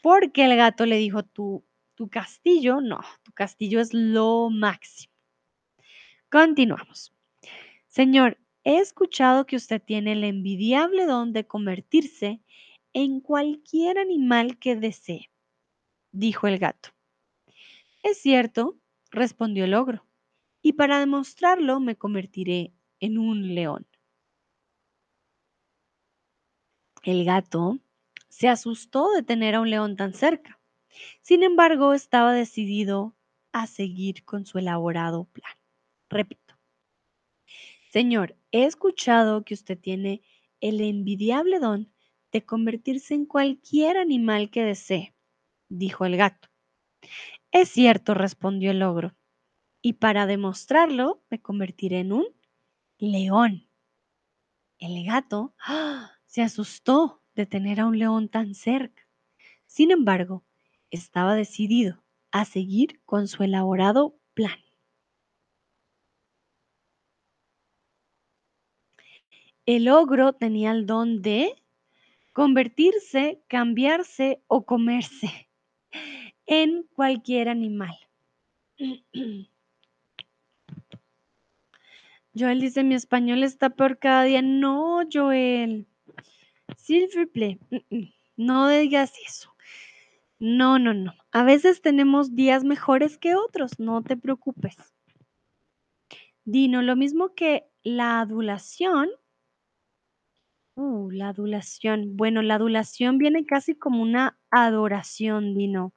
Porque 0.02 0.46
el 0.46 0.56
gato 0.56 0.86
le 0.86 0.98
dijo, 0.98 1.24
tu, 1.24 1.64
castillo, 2.10 2.82
no, 2.82 3.02
tu 3.24 3.32
castillo 3.34 3.80
es 3.80 3.94
lo 3.94 4.50
máximo. 4.50 5.14
Continuamos. 6.30 7.14
Señor, 7.88 8.38
he 8.64 8.78
escuchado 8.80 9.46
que 9.46 9.56
usted 9.56 9.82
tiene 9.82 10.14
el 10.14 10.24
envidiable 10.24 11.06
don 11.06 11.34
de 11.34 11.46
convertirse 11.46 12.42
en 12.94 13.20
cualquier 13.20 13.98
animal 13.98 14.58
que 14.58 14.76
desee, 14.76 15.30
dijo 16.12 16.48
el 16.48 16.60
gato. 16.60 16.90
Es 18.04 18.18
cierto, 18.20 18.78
respondió 19.12 19.66
el 19.66 19.74
ogro, 19.74 20.06
y 20.62 20.74
para 20.74 21.00
demostrarlo 21.00 21.80
me 21.80 21.96
convertiré 21.96 22.74
en 23.00 23.18
un 23.18 23.54
león. 23.56 23.88
El 27.06 27.24
gato 27.24 27.78
se 28.30 28.50
asustó 28.50 29.12
de 29.12 29.22
tener 29.22 29.54
a 29.54 29.62
un 29.62 29.70
león 29.70 29.96
tan 29.96 30.16
cerca. 30.16 30.60
Sin 31.22 31.44
embargo, 31.44 31.94
estaba 31.94 32.34
decidido 32.34 33.16
a 33.52 33.68
seguir 33.68 34.26
con 34.26 34.48
su 34.48 34.58
elaborado 34.58 35.26
plan. 35.26 35.54
Repito. 36.10 36.56
Señor, 37.92 38.36
he 38.52 38.66
escuchado 38.66 39.46
que 39.46 39.54
usted 39.54 39.78
tiene 39.78 40.24
el 40.62 40.82
envidiable 40.82 41.60
don 41.60 41.94
de 42.32 42.44
convertirse 42.44 43.14
en 43.14 43.28
cualquier 43.28 43.98
animal 43.98 44.50
que 44.50 44.64
desee, 44.64 45.14
dijo 45.70 46.06
el 46.06 46.18
gato. 46.18 46.50
Es 47.52 47.70
cierto, 47.70 48.16
respondió 48.16 48.72
el 48.72 48.82
ogro, 48.82 49.16
y 49.80 49.94
para 49.94 50.26
demostrarlo 50.26 51.22
me 51.30 51.40
convertiré 51.40 52.00
en 52.00 52.14
un 52.14 52.26
león. 52.98 53.70
El 54.80 55.06
gato 55.06 55.54
¡ah! 55.60 56.15
Se 56.36 56.42
asustó 56.42 57.22
de 57.34 57.46
tener 57.46 57.80
a 57.80 57.86
un 57.86 57.98
león 57.98 58.28
tan 58.28 58.56
cerca. 58.56 59.08
Sin 59.68 59.90
embargo, 59.90 60.44
estaba 60.92 61.34
decidido 61.34 62.04
a 62.30 62.44
seguir 62.44 63.00
con 63.06 63.30
su 63.30 63.44
elaborado 63.44 64.18
plan. 64.34 64.60
El 69.66 69.88
ogro 69.88 70.34
tenía 70.34 70.72
el 70.72 70.86
don 70.86 71.22
de 71.22 71.56
convertirse, 72.34 73.42
cambiarse 73.48 74.42
o 74.48 74.66
comerse 74.66 75.48
en 76.46 76.84
cualquier 76.96 77.48
animal. 77.48 77.98
Joel 82.38 82.60
dice, 82.60 82.84
mi 82.84 82.96
español 82.96 83.42
está 83.44 83.70
peor 83.70 84.00
cada 84.00 84.26
día. 84.26 84.42
No, 84.42 85.00
Joel. 85.10 85.88
S'il 86.78 87.08
vous 87.16 87.28
plaît. 87.28 87.60
No 88.38 88.68
digas 88.68 89.14
eso. 89.26 89.56
No, 90.40 90.78
no, 90.78 90.94
no. 90.94 91.14
A 91.32 91.44
veces 91.44 91.82
tenemos 91.82 92.36
días 92.36 92.64
mejores 92.64 93.18
que 93.18 93.36
otros, 93.36 93.80
no 93.80 94.04
te 94.04 94.18
preocupes. 94.18 94.76
Dino, 96.44 96.82
lo 96.82 96.96
mismo 96.96 97.34
que 97.34 97.66
la 97.84 98.20
adulación. 98.20 99.10
Uh, 100.76 101.10
la 101.12 101.30
adulación. 101.30 102.18
Bueno, 102.18 102.42
la 102.42 102.56
adulación 102.56 103.18
viene 103.18 103.46
casi 103.46 103.76
como 103.76 104.02
una 104.02 104.38
adoración, 104.52 105.56
Dino. 105.56 105.94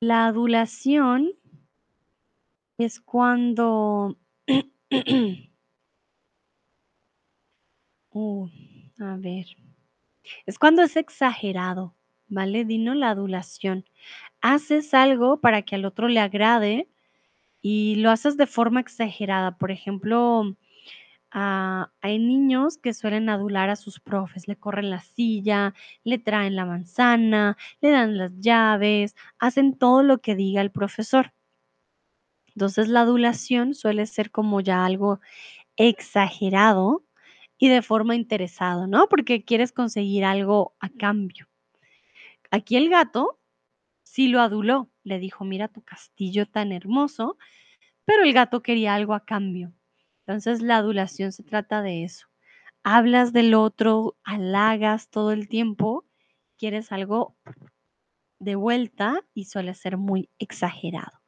La 0.00 0.26
adulación 0.26 1.32
es 2.78 3.00
cuando... 3.00 4.18
Uh, 8.14 8.48
a 9.00 9.16
ver. 9.16 9.46
Es 10.46 10.58
cuando 10.58 10.82
es 10.82 10.96
exagerado, 10.96 11.94
¿vale? 12.28 12.64
Dino 12.64 12.94
la 12.94 13.10
adulación. 13.10 13.84
Haces 14.42 14.94
algo 14.94 15.40
para 15.40 15.62
que 15.62 15.76
al 15.76 15.84
otro 15.86 16.08
le 16.08 16.20
agrade 16.20 16.88
y 17.62 17.96
lo 17.96 18.10
haces 18.10 18.36
de 18.36 18.46
forma 18.46 18.80
exagerada. 18.80 19.58
Por 19.58 19.70
ejemplo, 19.72 20.56
ah, 21.32 21.92
hay 22.02 22.18
niños 22.18 22.78
que 22.78 22.94
suelen 22.94 23.28
adular 23.30 23.70
a 23.70 23.76
sus 23.76 24.00
profes, 24.00 24.48
le 24.48 24.56
corren 24.56 24.90
la 24.90 25.00
silla, 25.02 25.74
le 26.04 26.18
traen 26.18 26.56
la 26.56 26.66
manzana, 26.66 27.56
le 27.82 27.90
dan 27.90 28.18
las 28.18 28.32
llaves, 28.40 29.16
hacen 29.38 29.78
todo 29.78 30.02
lo 30.04 30.20
que 30.20 30.36
diga 30.36 30.62
el 30.62 30.72
profesor. 30.72 31.32
Entonces 32.54 32.88
la 32.88 33.00
adulación 33.02 33.74
suele 33.74 34.06
ser 34.06 34.30
como 34.30 34.60
ya 34.60 34.84
algo 34.84 35.20
exagerado 35.76 37.04
y 37.62 37.68
de 37.68 37.80
forma 37.80 38.16
interesado, 38.16 38.88
¿no? 38.88 39.06
Porque 39.08 39.44
quieres 39.44 39.70
conseguir 39.70 40.24
algo 40.24 40.74
a 40.80 40.88
cambio. 40.88 41.46
Aquí 42.50 42.74
el 42.74 42.88
gato 42.90 43.38
sí 44.02 44.26
lo 44.26 44.40
aduló, 44.40 44.90
le 45.04 45.20
dijo, 45.20 45.44
mira 45.44 45.68
tu 45.68 45.80
castillo 45.80 46.44
tan 46.46 46.72
hermoso, 46.72 47.38
pero 48.04 48.24
el 48.24 48.32
gato 48.32 48.64
quería 48.64 48.96
algo 48.96 49.14
a 49.14 49.24
cambio. 49.24 49.72
Entonces 50.26 50.60
la 50.60 50.78
adulación 50.78 51.30
se 51.30 51.44
trata 51.44 51.82
de 51.82 52.02
eso. 52.02 52.26
Hablas 52.82 53.32
del 53.32 53.54
otro, 53.54 54.16
halagas 54.24 55.08
todo 55.08 55.30
el 55.30 55.46
tiempo, 55.46 56.04
quieres 56.58 56.90
algo 56.90 57.36
de 58.40 58.56
vuelta 58.56 59.24
y 59.34 59.44
suele 59.44 59.74
ser 59.74 59.98
muy 59.98 60.28
exagerado. 60.40 61.20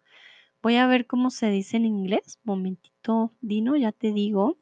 Voy 0.61 0.79
a 0.79 0.89
ver 0.89 1.07
cómo 1.07 1.31
se 1.31 1.49
dice 1.51 1.77
en 1.77 1.85
inglés. 1.85 2.41
Momentito, 2.43 3.33
Dino, 3.41 3.77
ya 3.77 3.93
te 3.93 4.11
digo. 4.11 4.59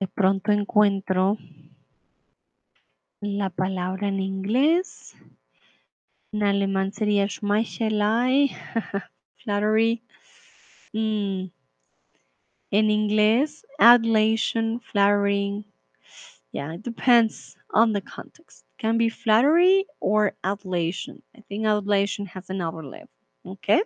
De 0.00 0.06
pronto 0.06 0.52
encuentro 0.52 1.38
la 3.20 3.50
palabra 3.50 4.06
en 4.06 4.20
inglés. 4.20 5.16
En 6.32 6.44
alemán 6.44 6.92
sería 6.92 7.26
Schmeichelei, 7.26 8.50
flattery. 9.42 10.00
Mm. 10.92 11.50
En 12.70 12.90
inglés, 12.90 13.66
adulation, 13.78 14.80
flattering. 14.80 15.64
Yeah, 16.52 16.74
it 16.74 16.82
depends 16.84 17.56
on 17.74 17.92
the 17.92 18.00
context. 18.00 18.64
Can 18.78 18.98
be 18.98 19.08
flattery 19.08 19.84
or 19.98 20.36
adulation. 20.44 21.22
I 21.36 21.40
think 21.48 21.66
adulation 21.66 22.26
has 22.26 22.50
another 22.50 22.84
level. 22.84 23.08
Okay. 23.44 23.82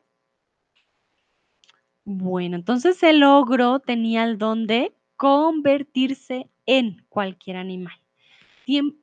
Bueno, 2.04 2.56
entonces 2.56 3.02
el 3.02 3.22
ogro 3.22 3.78
tenía 3.78 4.24
el 4.24 4.36
don 4.36 4.66
de 4.66 4.92
convertirse 5.22 6.50
en 6.66 7.06
cualquier 7.08 7.56
animal. 7.56 7.94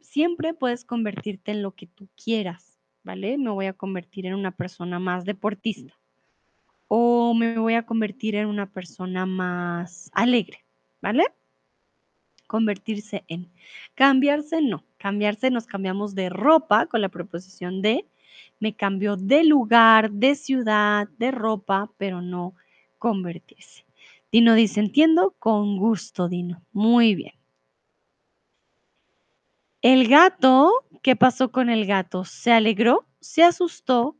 Siempre 0.01 0.53
puedes 0.53 0.83
convertirte 0.83 1.51
en 1.51 1.61
lo 1.61 1.71
que 1.71 1.87
tú 1.87 2.09
quieras, 2.21 2.77
¿vale? 3.05 3.37
Me 3.37 3.49
voy 3.51 3.67
a 3.67 3.73
convertir 3.73 4.25
en 4.25 4.33
una 4.33 4.51
persona 4.51 4.99
más 4.99 5.23
deportista 5.23 5.97
o 6.89 7.33
me 7.33 7.57
voy 7.57 7.75
a 7.75 7.85
convertir 7.85 8.35
en 8.35 8.47
una 8.47 8.65
persona 8.65 9.25
más 9.25 10.11
alegre, 10.11 10.65
¿vale? 11.01 11.23
Convertirse 12.47 13.23
en. 13.29 13.49
Cambiarse 13.95 14.61
no. 14.61 14.83
Cambiarse 14.97 15.49
nos 15.49 15.67
cambiamos 15.67 16.15
de 16.15 16.27
ropa 16.27 16.87
con 16.87 16.99
la 16.99 17.07
preposición 17.07 17.81
de. 17.81 18.05
Me 18.59 18.73
cambio 18.73 19.15
de 19.15 19.45
lugar, 19.45 20.11
de 20.11 20.35
ciudad, 20.35 21.07
de 21.17 21.31
ropa, 21.31 21.89
pero 21.97 22.21
no 22.21 22.55
convertirse. 22.97 23.85
Dino 24.31 24.53
dice, 24.53 24.79
entiendo, 24.79 25.35
con 25.39 25.77
gusto, 25.77 26.29
Dino. 26.29 26.63
Muy 26.71 27.15
bien. 27.15 27.33
El 29.81 30.07
gato, 30.07 30.71
¿qué 31.01 31.15
pasó 31.15 31.51
con 31.51 31.69
el 31.69 31.85
gato? 31.85 32.25
¿Se 32.25 32.51
alegró? 32.51 33.07
¿Se 33.21 33.43
asustó? 33.43 34.17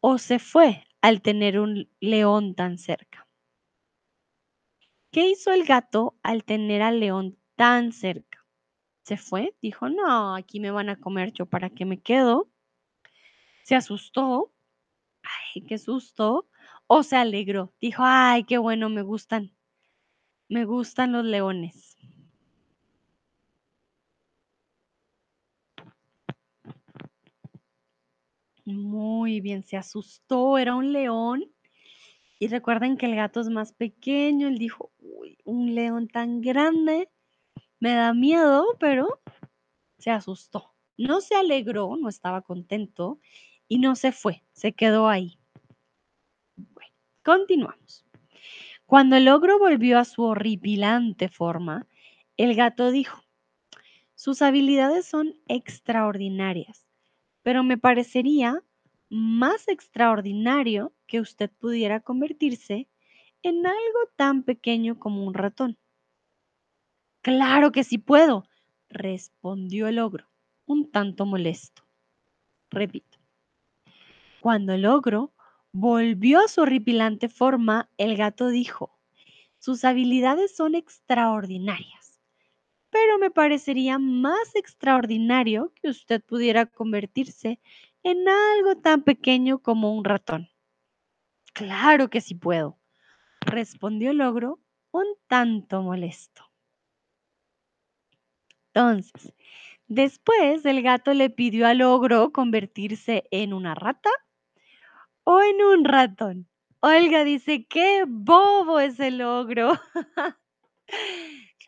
¿O 0.00 0.18
se 0.18 0.38
fue 0.38 0.86
al 1.00 1.22
tener 1.22 1.60
un 1.60 1.88
león 2.00 2.54
tan 2.54 2.78
cerca? 2.78 3.28
¿Qué 5.12 5.28
hizo 5.28 5.52
el 5.52 5.64
gato 5.64 6.18
al 6.22 6.44
tener 6.44 6.82
al 6.82 7.00
león 7.00 7.38
tan 7.56 7.92
cerca? 7.92 8.46
¿Se 9.04 9.16
fue? 9.16 9.54
Dijo, 9.60 9.88
no, 9.88 10.34
aquí 10.34 10.60
me 10.60 10.70
van 10.70 10.88
a 10.88 11.00
comer 11.00 11.32
yo, 11.32 11.46
¿para 11.46 11.70
qué 11.70 11.84
me 11.84 12.00
quedo? 12.00 12.48
¿Se 13.64 13.74
asustó? 13.74 14.52
Ay, 15.22 15.62
qué 15.62 15.78
susto. 15.78 16.48
¿O 16.92 17.04
se 17.04 17.14
alegró? 17.14 17.72
Dijo, 17.80 18.02
ay, 18.04 18.42
qué 18.42 18.58
bueno, 18.58 18.88
me 18.88 19.02
gustan. 19.02 19.52
Me 20.48 20.64
gustan 20.64 21.12
los 21.12 21.24
leones. 21.24 21.96
Muy 28.64 29.40
bien, 29.40 29.62
se 29.62 29.76
asustó, 29.76 30.58
era 30.58 30.74
un 30.74 30.92
león. 30.92 31.44
Y 32.40 32.48
recuerden 32.48 32.96
que 32.96 33.06
el 33.06 33.14
gato 33.14 33.40
es 33.40 33.50
más 33.50 33.72
pequeño. 33.72 34.48
Él 34.48 34.58
dijo, 34.58 34.90
uy, 34.98 35.38
un 35.44 35.76
león 35.76 36.08
tan 36.08 36.40
grande, 36.40 37.08
me 37.78 37.94
da 37.94 38.14
miedo, 38.14 38.66
pero 38.80 39.20
se 39.98 40.10
asustó. 40.10 40.74
No 40.96 41.20
se 41.20 41.36
alegró, 41.36 41.96
no 41.96 42.08
estaba 42.08 42.42
contento 42.42 43.20
y 43.68 43.78
no 43.78 43.94
se 43.94 44.10
fue, 44.10 44.42
se 44.54 44.72
quedó 44.72 45.08
ahí. 45.08 45.39
Continuamos. 47.22 48.04
Cuando 48.86 49.16
el 49.16 49.28
ogro 49.28 49.58
volvió 49.58 49.98
a 49.98 50.04
su 50.04 50.22
horripilante 50.22 51.28
forma, 51.28 51.86
el 52.36 52.54
gato 52.54 52.90
dijo, 52.90 53.22
sus 54.14 54.42
habilidades 54.42 55.06
son 55.06 55.34
extraordinarias 55.46 56.90
pero 57.42 57.62
me 57.62 57.78
parecería 57.78 58.62
más 59.08 59.68
extraordinario 59.68 60.92
que 61.06 61.20
usted 61.20 61.50
pudiera 61.58 62.00
convertirse 62.00 62.88
en 63.42 63.66
algo 63.66 64.00
tan 64.16 64.42
pequeño 64.42 64.98
como 64.98 65.24
un 65.26 65.34
ratón. 65.34 65.78
Claro 67.22 67.72
que 67.72 67.84
sí 67.84 67.98
puedo, 67.98 68.44
respondió 68.88 69.88
el 69.88 69.98
ogro, 69.98 70.28
un 70.66 70.90
tanto 70.90 71.26
molesto. 71.26 71.82
Repito. 72.70 73.18
Cuando 74.40 74.72
el 74.72 74.86
ogro 74.86 75.32
volvió 75.72 76.40
a 76.40 76.48
su 76.48 76.62
horripilante 76.62 77.28
forma, 77.28 77.90
el 77.98 78.16
gato 78.16 78.48
dijo, 78.48 78.98
sus 79.58 79.84
habilidades 79.84 80.54
son 80.54 80.74
extraordinarias 80.74 82.00
pero 82.90 83.18
me 83.18 83.30
parecería 83.30 83.98
más 83.98 84.54
extraordinario 84.54 85.72
que 85.76 85.88
usted 85.88 86.22
pudiera 86.22 86.66
convertirse 86.66 87.60
en 88.02 88.28
algo 88.28 88.76
tan 88.80 89.02
pequeño 89.02 89.60
como 89.60 89.94
un 89.94 90.04
ratón. 90.04 90.50
Claro 91.52 92.10
que 92.10 92.20
sí 92.20 92.34
puedo, 92.34 92.78
respondió 93.40 94.10
el 94.10 94.20
ogro 94.20 94.60
un 94.92 95.06
tanto 95.28 95.82
molesto. 95.82 96.44
Entonces, 98.72 99.34
después 99.88 100.64
el 100.64 100.82
gato 100.82 101.12
le 101.12 101.30
pidió 101.30 101.66
al 101.66 101.82
ogro 101.82 102.32
convertirse 102.32 103.24
en 103.30 103.52
una 103.52 103.74
rata 103.74 104.10
o 105.30 105.40
en 105.42 105.62
un 105.62 105.84
ratón. 105.84 106.48
Olga 106.80 107.24
dice, 107.24 107.66
qué 107.68 108.04
bobo 108.06 108.80
es 108.80 108.98
el 109.00 109.22
ogro. 109.22 109.72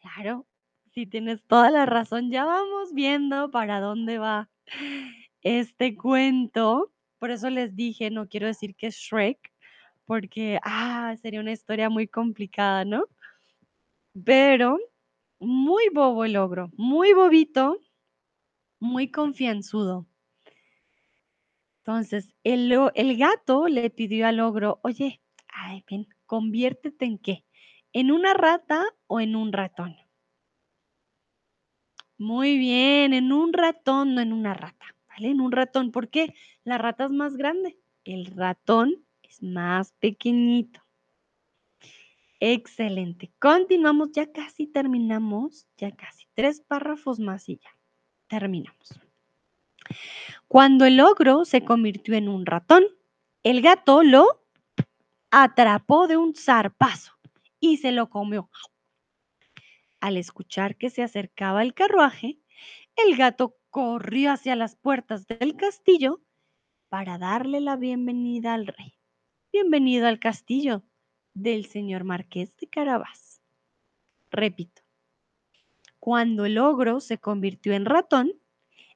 claro, 0.01 0.47
Sí, 0.93 1.07
tienes 1.07 1.43
toda 1.47 1.71
la 1.71 1.87
razón. 1.87 2.31
Ya 2.31 2.45
vamos 2.45 2.93
viendo 2.93 3.51
para 3.51 3.81
dónde 3.81 4.19
va 4.19 4.51
este 5.43 5.97
cuento. 5.97 6.93
Por 7.19 7.31
eso 7.31 7.49
les 7.49 7.75
dije, 7.75 8.11
no 8.11 8.29
quiero 8.29 8.47
decir 8.47 8.75
que 8.77 8.89
es 8.89 8.97
Shrek, 8.97 9.39
porque 10.05 10.59
ah, 10.65 11.17
sería 11.23 11.41
una 11.41 11.53
historia 11.53 11.89
muy 11.89 12.09
complicada, 12.09 12.85
¿no? 12.85 13.05
Pero 14.25 14.79
muy 15.41 15.89
bobo 15.95 16.25
el 16.27 16.37
ogro, 16.37 16.71
muy 16.77 17.15
bobito, 17.15 17.79
muy 18.81 19.11
confianzudo. 19.11 20.07
Entonces, 21.85 22.33
el, 22.45 23.17
gato 23.17 23.67
le 23.67 23.91
pidió 23.91 24.29
al 24.29 24.39
ogro, 24.39 24.79
oye, 24.85 25.21
ay, 25.49 25.85
conviértete 26.27 27.07
en 27.07 27.19
qué, 27.19 27.45
en 27.93 28.13
una 28.13 28.35
rata 28.35 28.85
o 29.09 29.19
en 29.19 29.35
un 29.35 29.53
ratón. 29.53 29.97
Muy 32.19 32.57
bien, 32.57 33.13
en 33.15 33.33
un 33.33 33.53
ratón, 33.53 34.15
no 34.15 34.21
en 34.21 34.33
una 34.33 34.55
rata, 34.55 34.95
¿vale? 35.09 35.31
En 35.31 35.41
un 35.41 35.51
ratón. 35.51 35.91
¿Por 35.91 36.09
qué? 36.09 36.35
La 36.63 36.79
rata 36.79 37.07
es 37.07 37.11
más 37.11 37.37
grande, 37.37 37.77
el 38.05 38.27
ratón 38.27 39.05
es 39.23 39.43
más 39.43 39.91
pequeñito. 39.99 40.81
Excelente. 42.39 43.33
Continuamos, 43.41 44.13
ya 44.13 44.31
casi 44.31 44.69
terminamos, 44.69 45.67
ya 45.77 45.91
casi 45.91 46.27
tres 46.35 46.61
párrafos 46.61 47.19
más 47.19 47.49
y 47.49 47.57
ya 47.57 47.71
terminamos. 48.29 49.01
Cuando 50.49 50.85
el 50.85 51.01
ogro 51.01 51.45
se 51.45 51.65
convirtió 51.65 52.15
en 52.15 52.29
un 52.29 52.47
ratón, 52.47 52.85
el 53.43 53.63
gato 53.63 54.03
lo 54.03 54.43
atrapó 55.31 56.07
de 56.07 56.17
un 56.17 56.35
zarpazo 56.35 57.13
y 57.59 57.79
se 57.79 57.93
lo 57.93 58.11
comió. 58.11 58.51
Al 60.01 60.17
escuchar 60.17 60.77
que 60.77 60.91
se 60.91 61.03
acercaba 61.03 61.63
el 61.63 61.75
carruaje, 61.75 62.39
el 62.97 63.17
gato 63.17 63.57
corrió 63.71 64.33
hacia 64.33 64.57
las 64.57 64.77
puertas 64.77 65.27
del 65.27 65.57
castillo 65.57 66.21
para 66.89 67.17
darle 67.17 67.61
la 67.61 67.77
bienvenida 67.77 68.53
al 68.53 68.67
rey. 68.67 68.95
Bienvenido 69.53 70.07
al 70.07 70.19
castillo 70.19 70.83
del 71.35 71.65
señor 71.67 72.05
marqués 72.05 72.55
de 72.57 72.67
Carabás. 72.67 73.41
Repito, 74.31 74.83
cuando 75.99 76.45
el 76.45 76.59
ogro 76.59 77.01
se 77.01 77.19
convirtió 77.19 77.73
en 77.73 77.87
ratón, 77.87 78.33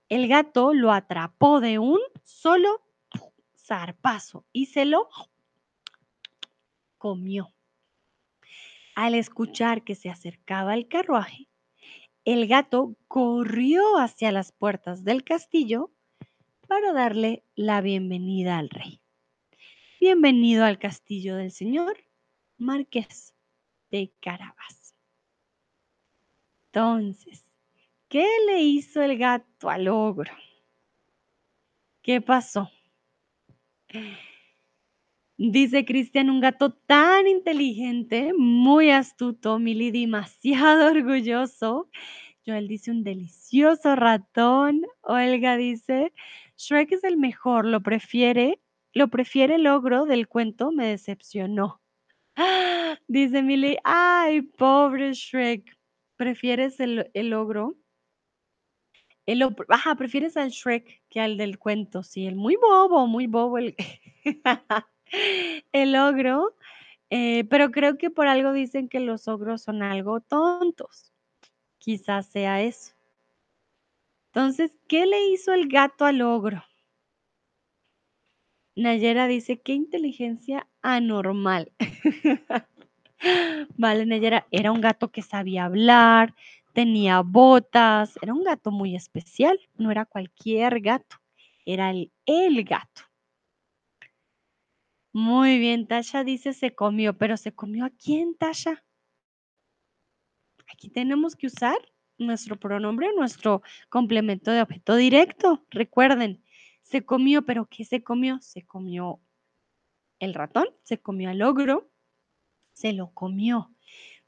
el 0.08 0.28
gato 0.28 0.72
lo 0.72 0.92
atrapó 0.92 1.60
de 1.60 1.78
un 1.78 2.00
solo 2.22 2.82
zarpazo 3.56 4.44
y 4.52 4.66
se 4.66 4.84
lo 4.84 5.08
comió. 6.98 7.52
Al 8.94 9.14
escuchar 9.14 9.82
que 9.84 9.94
se 9.94 10.08
acercaba 10.08 10.74
el 10.74 10.88
carruaje, 10.88 11.48
el 12.24 12.46
gato 12.46 12.96
corrió 13.08 13.98
hacia 13.98 14.32
las 14.32 14.52
puertas 14.52 15.04
del 15.04 15.22
castillo 15.22 15.90
para 16.66 16.92
darle 16.92 17.44
la 17.54 17.80
bienvenida 17.80 18.58
al 18.58 18.70
rey. 18.70 19.00
Bienvenido 20.00 20.64
al 20.64 20.78
castillo 20.78 21.36
del 21.36 21.50
señor 21.50 21.96
Marqués 22.58 23.34
de 23.90 24.12
Carabas. 24.20 24.94
Entonces, 26.66 27.45
¿qué 28.16 28.26
le 28.46 28.62
hizo 28.62 29.02
el 29.02 29.18
gato 29.18 29.68
al 29.68 29.88
ogro? 29.88 30.32
¿Qué 32.00 32.22
pasó? 32.22 32.70
Dice 35.36 35.84
Cristian, 35.84 36.30
un 36.30 36.40
gato 36.40 36.72
tan 36.72 37.26
inteligente, 37.26 38.32
muy 38.34 38.88
astuto, 38.88 39.58
Mili 39.58 39.90
demasiado 39.90 40.86
orgulloso. 40.92 41.90
Joel 42.46 42.68
dice 42.68 42.90
un 42.90 43.04
delicioso 43.04 43.94
ratón. 43.96 44.86
Olga 45.02 45.58
dice, 45.58 46.14
Shrek 46.56 46.92
es 46.92 47.04
el 47.04 47.18
mejor, 47.18 47.66
lo 47.66 47.82
prefiere, 47.82 48.62
lo 48.94 49.08
prefiere 49.08 49.56
el 49.56 49.66
ogro 49.66 50.06
del 50.06 50.26
cuento, 50.26 50.72
me 50.72 50.86
decepcionó. 50.86 51.82
Dice 53.08 53.42
Mili, 53.42 53.76
ay, 53.84 54.40
pobre 54.40 55.12
Shrek, 55.12 55.76
¿prefieres 56.16 56.80
el, 56.80 57.10
el 57.12 57.34
ogro? 57.34 57.76
Ajá, 59.68 59.94
prefieres 59.96 60.36
al 60.36 60.50
Shrek 60.50 61.02
que 61.08 61.20
al 61.20 61.36
del 61.36 61.58
cuento, 61.58 62.02
sí, 62.02 62.26
el 62.26 62.36
muy 62.36 62.56
bobo, 62.56 63.06
muy 63.06 63.26
bobo 63.26 63.58
el... 63.58 63.74
el 65.72 65.96
ogro, 65.96 66.54
eh, 67.10 67.44
pero 67.44 67.70
creo 67.70 67.98
que 67.98 68.10
por 68.10 68.26
algo 68.28 68.52
dicen 68.52 68.88
que 68.88 69.00
los 69.00 69.28
ogros 69.28 69.62
son 69.62 69.82
algo 69.82 70.20
tontos. 70.20 71.12
Quizás 71.78 72.26
sea 72.26 72.62
eso. 72.62 72.94
Entonces, 74.32 74.72
¿qué 74.86 75.06
le 75.06 75.28
hizo 75.28 75.52
el 75.52 75.68
gato 75.68 76.04
al 76.04 76.22
ogro? 76.22 76.62
Nayera 78.76 79.26
dice, 79.26 79.60
qué 79.62 79.72
inteligencia 79.72 80.66
anormal. 80.82 81.72
vale, 83.78 84.04
Nayera, 84.04 84.46
era 84.50 84.72
un 84.72 84.82
gato 84.82 85.10
que 85.10 85.22
sabía 85.22 85.64
hablar, 85.64 86.34
tenía 86.76 87.22
botas, 87.22 88.18
era 88.20 88.34
un 88.34 88.44
gato 88.44 88.70
muy 88.70 88.94
especial, 88.94 89.58
no 89.78 89.90
era 89.90 90.04
cualquier 90.04 90.80
gato, 90.80 91.16
era 91.64 91.90
el, 91.90 92.12
el 92.26 92.64
gato. 92.64 93.00
Muy 95.10 95.58
bien, 95.58 95.86
Tasha 95.86 96.22
dice 96.22 96.52
se 96.52 96.74
comió, 96.74 97.16
pero 97.16 97.38
¿se 97.38 97.54
comió 97.54 97.86
a 97.86 97.90
quién, 97.90 98.36
Tasha? 98.36 98.84
Aquí 100.70 100.90
tenemos 100.90 101.34
que 101.34 101.46
usar 101.46 101.78
nuestro 102.18 102.60
pronombre, 102.60 103.08
nuestro 103.16 103.62
complemento 103.88 104.50
de 104.50 104.60
objeto 104.60 104.96
directo. 104.96 105.64
Recuerden, 105.70 106.44
se 106.82 107.06
comió, 107.06 107.46
pero 107.46 107.64
¿qué 107.64 107.86
se 107.86 108.02
comió? 108.02 108.38
Se 108.42 108.66
comió 108.66 109.22
el 110.18 110.34
ratón, 110.34 110.66
se 110.82 111.00
comió 111.00 111.30
el 111.30 111.40
ogro, 111.40 111.90
se 112.74 112.92
lo 112.92 113.14
comió. 113.14 113.74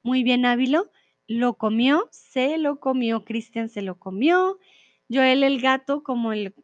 Muy 0.02 0.22
bien, 0.22 0.46
Ávilo, 0.46 0.90
lo 1.28 1.54
comió, 1.54 2.08
se 2.10 2.58
lo 2.58 2.80
comió, 2.80 3.24
Cristian 3.24 3.68
se 3.68 3.82
lo 3.82 3.98
comió, 3.98 4.58
Joel 5.10 5.44
el 5.44 5.60
gato 5.60 6.02
como 6.02 6.32
el 6.32 6.54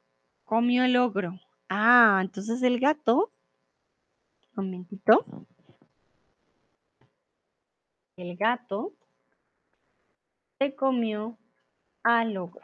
comió 0.44 0.84
el 0.84 0.96
ogro. 0.96 1.38
Ah, 1.68 2.18
entonces 2.22 2.62
el 2.62 2.80
gato 2.80 3.30
un 4.56 4.66
momentito. 4.66 5.24
El 8.16 8.36
gato 8.36 8.92
se 10.58 10.74
comió 10.74 11.36
al 12.02 12.36
ogro. 12.36 12.62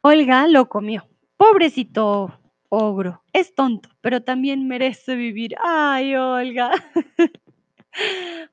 Olga 0.00 0.46
lo 0.48 0.68
comió. 0.68 1.08
Pobrecito 1.36 2.40
ogro. 2.68 3.22
Es 3.32 3.54
tonto, 3.54 3.88
pero 4.00 4.22
también 4.22 4.66
merece 4.66 5.14
vivir. 5.14 5.54
Ay, 5.62 6.14
Olga. 6.16 6.72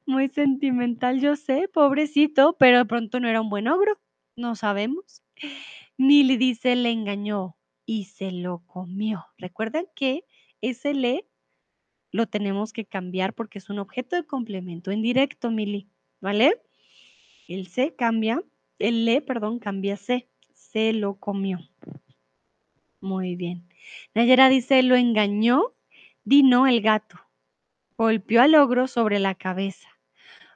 Muy 0.06 0.30
sentimental, 0.30 1.20
yo 1.20 1.36
sé, 1.36 1.68
pobrecito, 1.68 2.56
pero 2.58 2.80
de 2.80 2.86
pronto 2.86 3.20
no 3.20 3.28
era 3.28 3.42
un 3.42 3.50
buen 3.50 3.68
ogro. 3.68 4.00
No 4.36 4.56
sabemos. 4.56 5.24
Milly 5.98 6.38
dice, 6.38 6.76
le 6.76 6.92
engañó 6.92 7.56
y 7.86 8.06
se 8.06 8.32
lo 8.32 8.60
comió. 8.66 9.26
Recuerden 9.38 9.88
que 9.96 10.26
ese 10.62 10.94
le 10.94 11.26
lo 12.12 12.28
tenemos 12.28 12.74
que 12.74 12.86
cambiar 12.86 13.34
porque 13.34 13.60
es 13.60 13.70
un 13.70 13.80
objeto 13.80 14.16
de 14.16 14.26
complemento 14.26 14.92
indirecto, 14.92 15.50
Mili, 15.50 15.88
¿vale? 16.20 16.62
El 17.48 17.68
se 17.68 17.96
cambia, 17.96 18.44
el 18.80 19.06
le, 19.06 19.22
perdón, 19.22 19.60
cambia 19.60 19.98
se. 19.98 20.28
Se 20.54 20.94
lo 20.94 21.16
comió. 21.16 21.60
Muy 23.00 23.36
bien. 23.36 23.68
Nayera 24.14 24.48
dice, 24.48 24.84
lo 24.84 24.96
engañó, 24.96 25.74
Dino 26.24 26.68
el 26.68 26.82
gato. 26.82 27.18
Golpeó 28.02 28.42
al 28.42 28.56
ogro 28.56 28.88
sobre 28.88 29.20
la 29.20 29.36
cabeza. 29.36 29.88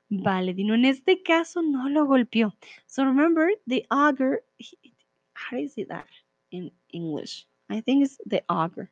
Vale, 0.09 0.55
Dino, 0.55 0.73
en 0.73 0.85
este 0.85 1.21
caso 1.21 1.61
no 1.61 1.89
lo 1.89 2.07
golpeó. 2.07 2.55
So 2.87 3.05
remember, 3.05 3.51
the 3.67 3.85
ogre, 3.91 4.43
how 5.35 5.57
do 5.57 5.61
you 5.61 5.69
say 5.69 5.85
that? 5.85 6.07
in 6.55 6.71
English. 6.91 7.45
I 7.69 7.81
think 7.81 8.05
it's 8.05 8.17
the 8.25 8.43
ogre. 8.49 8.89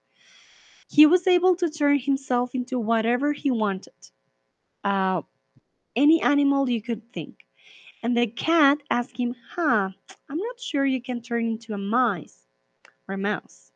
He 0.88 1.06
was 1.06 1.26
able 1.28 1.56
to 1.56 1.70
turn 1.70 1.98
himself 1.98 2.54
into 2.54 2.78
whatever 2.78 3.34
he 3.34 3.50
wanted, 3.50 3.94
uh, 4.84 5.22
any 5.96 6.22
animal 6.22 6.70
you 6.70 6.82
could 6.82 7.12
think. 7.14 7.46
And 8.04 8.16
the 8.16 8.28
cat 8.28 8.80
asked 8.92 9.18
him, 9.18 9.34
Huh, 9.56 9.90
I'm 10.30 10.38
not 10.38 10.60
sure 10.60 10.86
you 10.86 11.02
can 11.02 11.22
turn 11.22 11.46
into 11.46 11.74
a 11.74 11.78
mouse 11.78 12.46
or 13.08 13.16
a 13.16 13.18
mouse. 13.18 13.72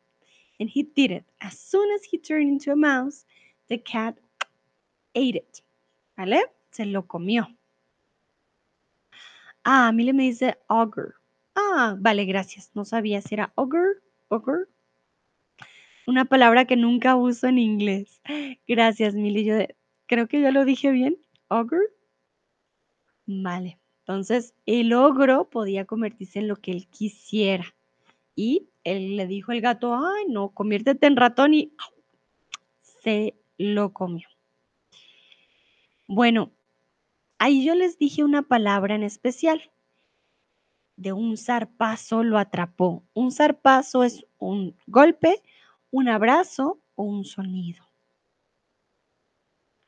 And 0.60 0.68
he 0.68 0.82
did 0.82 1.10
it. 1.10 1.24
As 1.40 1.58
soon 1.58 1.90
as 1.94 2.04
he 2.04 2.18
turned 2.18 2.48
into 2.48 2.72
a 2.72 2.76
mouse, 2.76 3.24
the 3.68 3.78
cat 3.78 4.18
ate 5.18 5.38
it. 5.38 5.58
¿Vale? 6.16 6.46
Se 6.70 6.86
lo 6.86 7.06
comió. 7.06 7.48
Ah, 9.64 9.92
Mile 9.92 10.12
me 10.12 10.22
dice 10.22 10.58
ogre. 10.68 11.12
Ah, 11.54 11.96
vale, 11.98 12.24
gracias. 12.24 12.70
No 12.74 12.84
sabía 12.84 13.20
si 13.20 13.34
era 13.34 13.52
ogre, 13.54 14.00
ogre. 14.28 14.64
Una 16.06 16.24
palabra 16.24 16.64
que 16.64 16.76
nunca 16.76 17.16
uso 17.16 17.48
en 17.48 17.58
inglés. 17.58 18.22
Gracias, 18.66 19.14
Mili. 19.14 19.44
Yo 19.44 19.58
creo 20.06 20.26
que 20.26 20.40
ya 20.40 20.50
lo 20.50 20.64
dije 20.64 20.90
bien. 20.90 21.18
Ogre. 21.48 21.80
Vale. 23.26 23.78
Entonces, 24.00 24.54
el 24.64 24.94
ogro 24.94 25.50
podía 25.50 25.84
convertirse 25.84 26.38
en 26.38 26.48
lo 26.48 26.56
que 26.56 26.70
él 26.70 26.86
quisiera. 26.88 27.74
Y 28.34 28.68
él 28.84 29.16
le 29.16 29.26
dijo 29.26 29.52
al 29.52 29.60
gato, 29.60 29.94
ay, 29.94 30.24
no, 30.28 30.48
conviértete 30.48 31.06
en 31.06 31.16
ratón 31.16 31.52
y 31.52 31.72
se 32.80 33.34
lo 33.58 33.92
comió. 33.92 34.28
Bueno, 36.10 36.52
ahí 37.38 37.62
yo 37.66 37.74
les 37.74 37.98
dije 37.98 38.24
una 38.24 38.40
palabra 38.40 38.94
en 38.94 39.02
especial 39.02 39.70
de 40.96 41.12
un 41.12 41.36
zarpazo 41.36 42.24
lo 42.24 42.38
atrapó. 42.38 43.04
Un 43.12 43.30
zarpazo 43.30 44.02
es 44.04 44.24
un 44.38 44.74
golpe, 44.86 45.42
un 45.90 46.08
abrazo 46.08 46.80
o 46.94 47.02
un 47.02 47.26
sonido. 47.26 47.84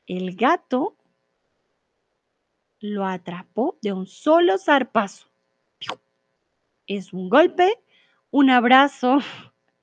El 0.05 0.35
gato 0.35 0.95
lo 2.79 3.07
atrapó 3.07 3.79
de 3.81 3.91
un 3.91 4.05
solo 4.05 4.59
zarpazo. 4.59 5.25
Es 6.85 7.13
un 7.13 7.29
golpe, 7.29 7.79
un 8.29 8.51
abrazo 8.51 9.17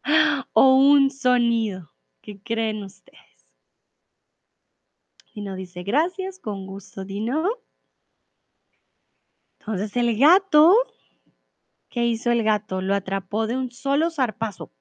o 0.53 0.77
un 0.77 1.11
sonido. 1.11 1.91
¿Qué 2.23 2.39
creen 2.41 2.85
ustedes? 2.85 3.28
Dino 5.39 5.55
dice 5.55 5.85
gracias, 5.85 6.41
con 6.41 6.67
gusto, 6.67 7.05
Dino. 7.05 7.49
Entonces 9.61 9.97
el 9.97 10.19
gato 10.19 10.75
¿Qué 11.89 12.05
hizo 12.05 12.33
el 12.33 12.43
gato? 12.43 12.83
Lo 12.83 12.95
atrapó 12.95 13.47
de 13.47 13.57
un 13.57 13.71
solo 13.71 14.11
zarpazo. 14.11 14.73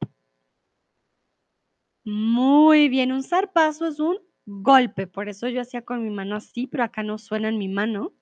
Muy 2.04 2.90
bien, 2.90 3.12
un 3.12 3.22
zarpazo 3.22 3.88
es 3.88 4.00
un 4.00 4.18
golpe, 4.46 5.08
por 5.08 5.30
eso 5.30 5.48
yo 5.48 5.62
hacía 5.62 5.84
con 5.84 6.04
mi 6.04 6.10
mano 6.10 6.36
así, 6.36 6.68
pero 6.68 6.84
acá 6.84 7.04
no 7.04 7.18
suena 7.18 7.50
en 7.50 7.58
mi 7.60 7.70
mano. 7.70 8.14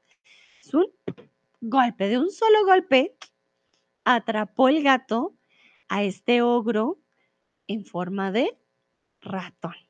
Es 0.61 0.73
un 0.73 0.87
golpe, 1.61 2.09
de 2.09 2.17
un 2.17 2.29
solo 2.29 2.65
golpe 2.65 3.15
atrapó 4.03 4.67
el 4.67 4.83
gato 4.83 5.35
a 5.87 6.03
este 6.03 6.41
ogro 6.41 6.99
en 7.67 7.85
forma 7.85 8.31
de 8.31 8.57
ratón. 9.21 9.84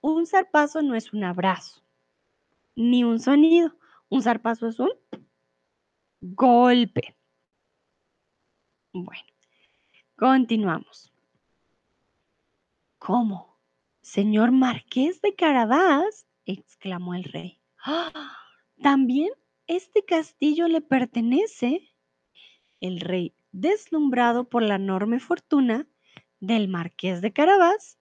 Un 0.00 0.26
zarpazo 0.26 0.82
no 0.82 0.94
es 0.94 1.12
un 1.12 1.24
abrazo, 1.24 1.82
ni 2.76 3.04
un 3.04 3.18
sonido. 3.18 3.74
Un 4.08 4.22
zarpazo 4.22 4.68
es 4.68 4.78
un 4.78 4.90
golpe. 6.20 7.16
Bueno, 8.92 9.28
continuamos. 10.16 11.12
¿Cómo? 12.98 13.58
Señor 14.00 14.52
Marqués 14.52 15.20
de 15.20 15.34
Carabás, 15.34 16.26
exclamó 16.46 17.14
el 17.14 17.24
rey. 17.24 17.60
¡Ah! 17.84 18.36
¿También 18.82 19.30
este 19.66 20.04
castillo 20.04 20.68
le 20.68 20.80
pertenece? 20.80 21.94
El 22.80 23.00
rey, 23.00 23.34
deslumbrado 23.52 24.48
por 24.48 24.62
la 24.62 24.76
enorme 24.76 25.20
fortuna 25.20 25.86
del 26.40 26.68
marqués 26.68 27.20
de 27.20 27.32
Carabás, 27.32 27.97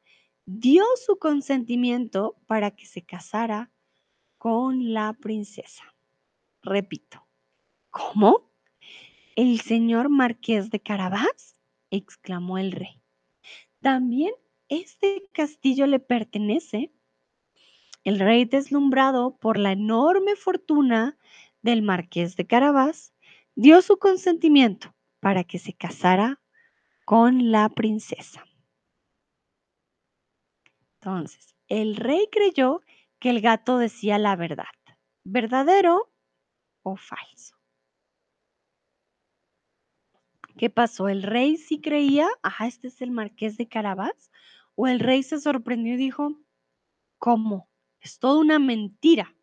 dio 0.47 0.85
su 1.05 1.19
consentimiento 1.19 2.37
para 2.47 2.71
que 2.71 2.85
se 2.85 3.01
casara 3.01 3.69
con 4.37 4.93
la 4.93 5.11
princesa. 5.11 5.83
Repito, 6.63 7.27
¿cómo? 7.89 8.49
¿El 9.35 9.59
señor 9.59 10.07
marqués 10.07 10.69
de 10.69 10.79
Carabás? 10.79 11.57
exclamó 11.91 12.57
el 12.57 12.71
rey. 12.71 13.01
¿También 13.81 14.33
este 14.69 15.23
castillo 15.33 15.85
le 15.85 15.99
pertenece? 15.99 16.93
El 18.05 18.17
rey, 18.17 18.45
deslumbrado 18.45 19.37
por 19.37 19.59
la 19.59 19.73
enorme 19.73 20.37
fortuna 20.37 21.17
del 21.61 21.81
marqués 21.81 22.37
de 22.37 22.47
Carabás, 22.47 23.13
dio 23.55 23.81
su 23.81 23.99
consentimiento 23.99 24.95
para 25.19 25.43
que 25.43 25.59
se 25.59 25.73
casara 25.73 26.39
con 27.03 27.51
la 27.51 27.67
princesa. 27.67 28.45
Entonces, 31.07 31.55
el 31.69 31.95
rey 31.95 32.27
creyó 32.29 32.81
que 33.19 33.29
el 33.29 33.39
gato 33.39 33.77
decía 33.77 34.17
la 34.17 34.35
verdad. 34.35 34.65
¿Verdadero 35.23 36.11
o 36.83 36.97
falso? 36.97 37.55
¿Qué 40.57 40.69
pasó? 40.69 41.07
¿El 41.07 41.23
rey 41.23 41.55
sí 41.55 41.79
creía? 41.79 42.27
Ajá, 42.43 42.67
este 42.67 42.89
es 42.89 43.01
el 43.01 43.11
marqués 43.11 43.55
de 43.55 43.69
Carabás. 43.69 44.31
¿O 44.75 44.85
el 44.85 44.99
rey 44.99 45.23
se 45.23 45.39
sorprendió 45.39 45.93
y 45.93 45.97
dijo, 45.97 46.41
¿cómo? 47.19 47.69
Es 48.01 48.19
toda 48.19 48.41
una 48.41 48.59
mentira. 48.59 49.33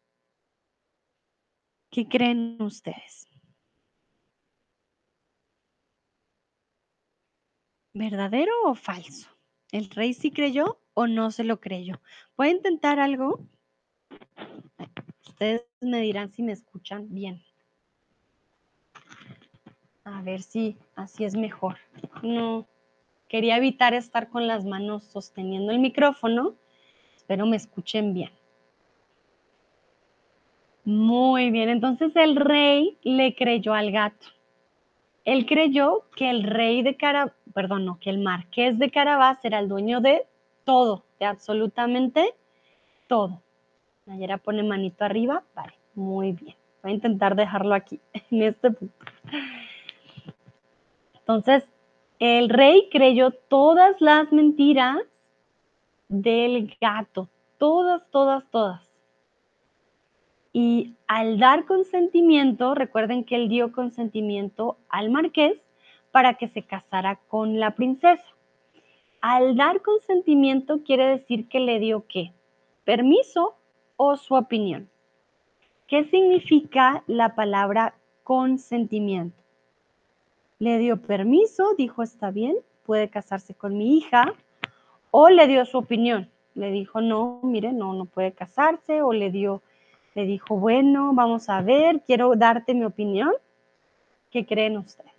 ¿Qué 1.91 2.07
creen 2.07 2.61
ustedes? 2.61 3.27
¿Verdadero 7.95 8.53
o 8.65 8.75
falso? 8.75 9.31
¿El 9.73 9.89
rey 9.89 10.13
sí 10.13 10.31
creyó 10.31 10.84
o 10.95 11.07
no 11.07 11.31
se 11.31 11.45
lo 11.45 11.61
creyó? 11.61 12.01
¿Puede 12.37 12.51
intentar 12.51 12.99
algo? 12.99 13.41
Ustedes 15.27 15.67
me 15.81 16.01
dirán 16.01 16.33
si 16.33 16.43
me 16.43 16.53
escuchan 16.53 17.09
bien. 17.11 17.43
A 20.05 20.23
ver 20.23 20.43
si 20.43 20.77
así 20.95 21.25
es 21.25 21.35
mejor. 21.37 21.77
No, 22.23 22.67
quería 23.29 23.57
evitar 23.57 23.95
estar 23.95 24.29
con 24.29 24.47
las 24.47 24.65
manos 24.65 25.05
sosteniendo 25.05 25.73
el 25.73 25.81
micrófono. 25.81 26.55
Espero 27.17 27.47
me 27.47 27.57
escuchen 27.57 28.15
bien. 28.15 28.31
Muy 30.85 31.51
bien, 31.51 31.71
entonces 31.71 32.15
el 32.15 32.37
rey 32.37 32.99
le 33.03 33.35
creyó 33.35 33.73
al 33.73 33.91
gato. 33.91 34.27
Él 35.25 35.47
creyó 35.47 36.05
que 36.15 36.29
el 36.29 36.43
rey 36.43 36.83
de 36.83 36.97
Carabás, 36.97 37.33
perdón, 37.55 37.87
no, 37.87 37.99
que 37.99 38.11
el 38.11 38.19
marqués 38.19 38.79
de 38.79 38.91
Carabás 38.91 39.43
era 39.45 39.59
el 39.59 39.69
dueño 39.69 40.03
de 40.03 40.27
todo, 40.65 41.05
de 41.19 41.27
absolutamente 41.27 42.35
todo. 43.07 43.43
Nayera 44.07 44.39
pone 44.39 44.63
manito 44.63 45.05
arriba, 45.05 45.43
vale, 45.55 45.75
muy 45.95 46.33
bien. 46.33 46.57
Voy 46.83 46.93
a 46.93 46.95
intentar 46.95 47.37
dejarlo 47.37 47.75
aquí, 47.75 48.01
en 48.31 48.43
este 48.43 48.71
punto. 48.71 48.95
Entonces, 51.15 51.65
el 52.19 52.49
rey 52.49 52.89
creyó 52.91 53.31
todas 53.31 54.01
las 54.01 54.31
mentiras 54.33 54.99
del 56.09 56.77
gato, 56.81 57.29
todas, 57.59 58.03
todas, 58.11 58.45
todas. 58.51 58.91
Y 60.53 60.95
al 61.09 61.39
dar 61.39 61.65
consentimiento, 61.65 62.75
recuerden 62.75 63.25
que 63.25 63.37
él 63.37 63.49
dio 63.49 63.73
consentimiento 63.73 64.77
al 64.89 65.11
marqués 65.11 65.59
para 66.13 66.35
que 66.35 66.49
se 66.49 66.63
casara 66.63 67.17
con 67.29 67.59
la 67.59 67.75
princesa. 67.75 68.25
Al 69.27 69.57
dar 69.57 69.81
consentimiento 69.81 70.83
quiere 70.85 71.07
decir 71.07 71.49
que 71.49 71.59
le 71.59 71.79
dio 71.79 72.05
qué? 72.07 72.35
Permiso 72.85 73.55
o 73.97 74.19
su 74.19 74.35
opinión. 74.35 74.91
¿Qué 75.87 76.05
significa 76.11 77.03
la 77.07 77.35
palabra 77.35 77.95
consentimiento? 78.23 79.43
Le 80.59 80.77
dio 80.77 81.01
permiso, 81.01 81.73
dijo 81.79 82.03
está 82.03 82.33
bien, 82.33 82.55
puede 82.85 83.09
casarse 83.09 83.55
con 83.55 83.79
mi 83.79 83.97
hija, 83.97 84.35
o 85.11 85.31
le 85.31 85.47
dio 85.47 85.65
su 85.65 85.79
opinión. 85.79 86.29
Le 86.55 86.71
dijo 86.71 87.01
no, 87.01 87.41
mire, 87.43 87.73
no, 87.73 87.95
no 87.95 88.05
puede 88.05 88.33
casarse, 88.33 89.01
o 89.01 89.15
le 89.15 89.31
dio 89.31 89.63
le 90.15 90.27
dijo, 90.27 90.59
bueno, 90.59 91.15
vamos 91.15 91.49
a 91.49 91.63
ver, 91.63 92.03
quiero 92.03 92.35
darte 92.37 92.75
mi 92.75 92.85
opinión. 92.85 93.33
¿Qué 94.31 94.45
creen 94.45 94.77
ustedes? 94.77 95.14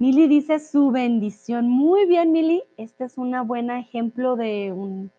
Mili 0.00 0.26
dice 0.26 0.58
su 0.58 0.90
bendición. 0.90 1.68
Muy 1.68 2.06
bien, 2.06 2.32
Mili. 2.32 2.64
Este 2.76 3.04
es 3.04 3.18
un 3.18 3.30
buen 3.46 3.70
ejemplo 3.70 4.34
de 4.34 4.72
un, 4.72 5.12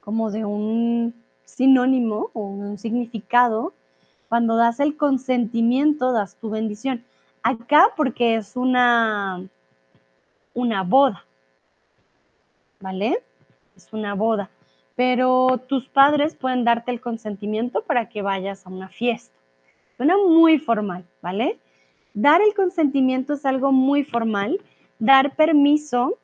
como 0.00 0.30
de 0.30 0.44
un 0.44 1.14
sinónimo 1.44 2.30
o 2.34 2.40
un 2.40 2.76
significado. 2.76 3.72
Cuando 4.28 4.56
das 4.56 4.80
el 4.80 4.98
consentimiento, 4.98 6.12
das 6.12 6.36
tu 6.36 6.50
bendición. 6.50 7.02
Acá 7.42 7.94
porque 7.96 8.34
es 8.34 8.56
una, 8.56 9.48
una 10.52 10.82
boda. 10.82 11.24
¿Vale? 12.80 13.22
Es 13.74 13.90
una 13.94 14.14
boda 14.14 14.50
pero 14.98 15.58
tus 15.68 15.88
padres 15.88 16.34
pueden 16.34 16.64
darte 16.64 16.90
el 16.90 17.00
consentimiento 17.00 17.82
para 17.82 18.08
que 18.08 18.20
vayas 18.20 18.66
a 18.66 18.68
una 18.68 18.88
fiesta. 18.88 19.32
Suena 19.96 20.16
muy 20.16 20.58
formal, 20.58 21.04
¿vale? 21.22 21.60
Dar 22.20 22.42
el 22.42 22.52
consentimiento 22.52 23.34
es 23.34 23.46
algo 23.46 23.70
muy 23.70 24.02
formal, 24.02 24.60
dar 24.98 25.36
permiso 25.36 26.18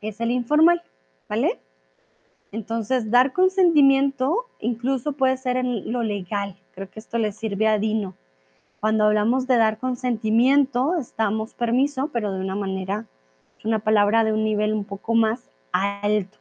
es 0.00 0.18
el 0.18 0.30
informal, 0.30 0.82
¿vale? 1.28 1.60
Entonces, 2.52 3.10
dar 3.10 3.34
consentimiento 3.34 4.46
incluso 4.60 5.12
puede 5.12 5.36
ser 5.36 5.58
en 5.58 5.92
lo 5.92 6.02
legal. 6.02 6.56
Creo 6.74 6.88
que 6.88 7.00
esto 7.00 7.18
le 7.18 7.32
sirve 7.32 7.68
a 7.68 7.78
Dino. 7.78 8.14
Cuando 8.80 9.04
hablamos 9.04 9.46
de 9.46 9.58
dar 9.58 9.76
consentimiento, 9.76 10.96
estamos 10.96 11.52
permiso, 11.52 12.08
pero 12.10 12.32
de 12.32 12.40
una 12.40 12.56
manera, 12.56 13.04
es 13.58 13.66
una 13.66 13.80
palabra 13.80 14.24
de 14.24 14.32
un 14.32 14.42
nivel 14.42 14.72
un 14.72 14.84
poco 14.86 15.14
más 15.14 15.50
alto 15.70 16.38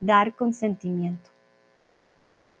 dar 0.00 0.34
consentimiento. 0.34 1.30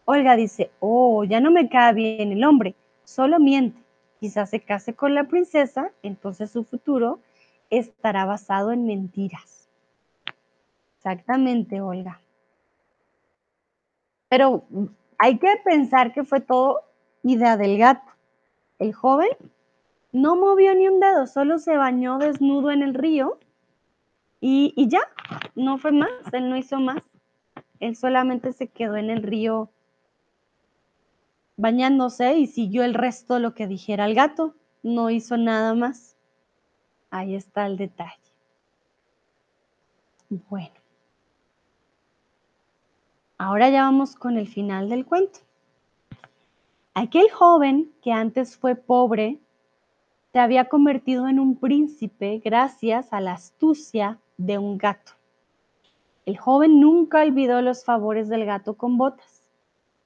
Olga 0.06 0.34
dice, 0.34 0.70
oh, 0.80 1.24
ya 1.24 1.40
no 1.40 1.50
me 1.50 1.68
cae 1.68 1.92
bien 1.92 2.32
el 2.32 2.42
hombre, 2.42 2.74
solo 3.04 3.38
miente. 3.38 3.83
Quizás 4.24 4.48
se 4.48 4.60
case 4.60 4.94
con 4.94 5.14
la 5.14 5.24
princesa, 5.24 5.92
entonces 6.02 6.50
su 6.50 6.64
futuro 6.64 7.20
estará 7.68 8.24
basado 8.24 8.72
en 8.72 8.86
mentiras. 8.86 9.68
Exactamente, 10.96 11.82
Olga. 11.82 12.22
Pero 14.30 14.64
hay 15.18 15.38
que 15.38 15.60
pensar 15.62 16.14
que 16.14 16.24
fue 16.24 16.40
todo 16.40 16.80
idea 17.22 17.58
del 17.58 17.76
gato. 17.76 18.10
El 18.78 18.94
joven 18.94 19.28
no 20.10 20.36
movió 20.36 20.74
ni 20.74 20.88
un 20.88 21.00
dedo, 21.00 21.26
solo 21.26 21.58
se 21.58 21.76
bañó 21.76 22.16
desnudo 22.16 22.70
en 22.70 22.82
el 22.82 22.94
río 22.94 23.38
y, 24.40 24.72
y 24.74 24.88
ya, 24.88 25.02
no 25.54 25.76
fue 25.76 25.92
más, 25.92 26.08
él 26.32 26.48
no 26.48 26.56
hizo 26.56 26.80
más. 26.80 27.02
Él 27.78 27.94
solamente 27.94 28.54
se 28.54 28.68
quedó 28.68 28.96
en 28.96 29.10
el 29.10 29.22
río 29.22 29.68
bañándose 31.56 32.36
y 32.38 32.46
siguió 32.46 32.84
el 32.84 32.94
resto 32.94 33.34
de 33.34 33.40
lo 33.40 33.54
que 33.54 33.66
dijera 33.66 34.06
el 34.06 34.14
gato. 34.14 34.54
No 34.82 35.10
hizo 35.10 35.36
nada 35.36 35.74
más. 35.74 36.16
Ahí 37.10 37.34
está 37.34 37.66
el 37.66 37.76
detalle. 37.76 38.32
Bueno. 40.28 40.74
Ahora 43.38 43.68
ya 43.68 43.82
vamos 43.82 44.14
con 44.14 44.36
el 44.36 44.48
final 44.48 44.88
del 44.88 45.04
cuento. 45.04 45.40
Aquel 46.94 47.30
joven 47.30 47.92
que 48.02 48.12
antes 48.12 48.56
fue 48.56 48.76
pobre 48.76 49.40
se 50.32 50.38
había 50.38 50.68
convertido 50.68 51.28
en 51.28 51.40
un 51.40 51.56
príncipe 51.56 52.40
gracias 52.44 53.12
a 53.12 53.20
la 53.20 53.32
astucia 53.32 54.20
de 54.36 54.58
un 54.58 54.78
gato. 54.78 55.12
El 56.26 56.38
joven 56.38 56.80
nunca 56.80 57.22
olvidó 57.22 57.60
los 57.62 57.84
favores 57.84 58.28
del 58.28 58.44
gato 58.44 58.74
con 58.74 58.96
botas 58.96 59.33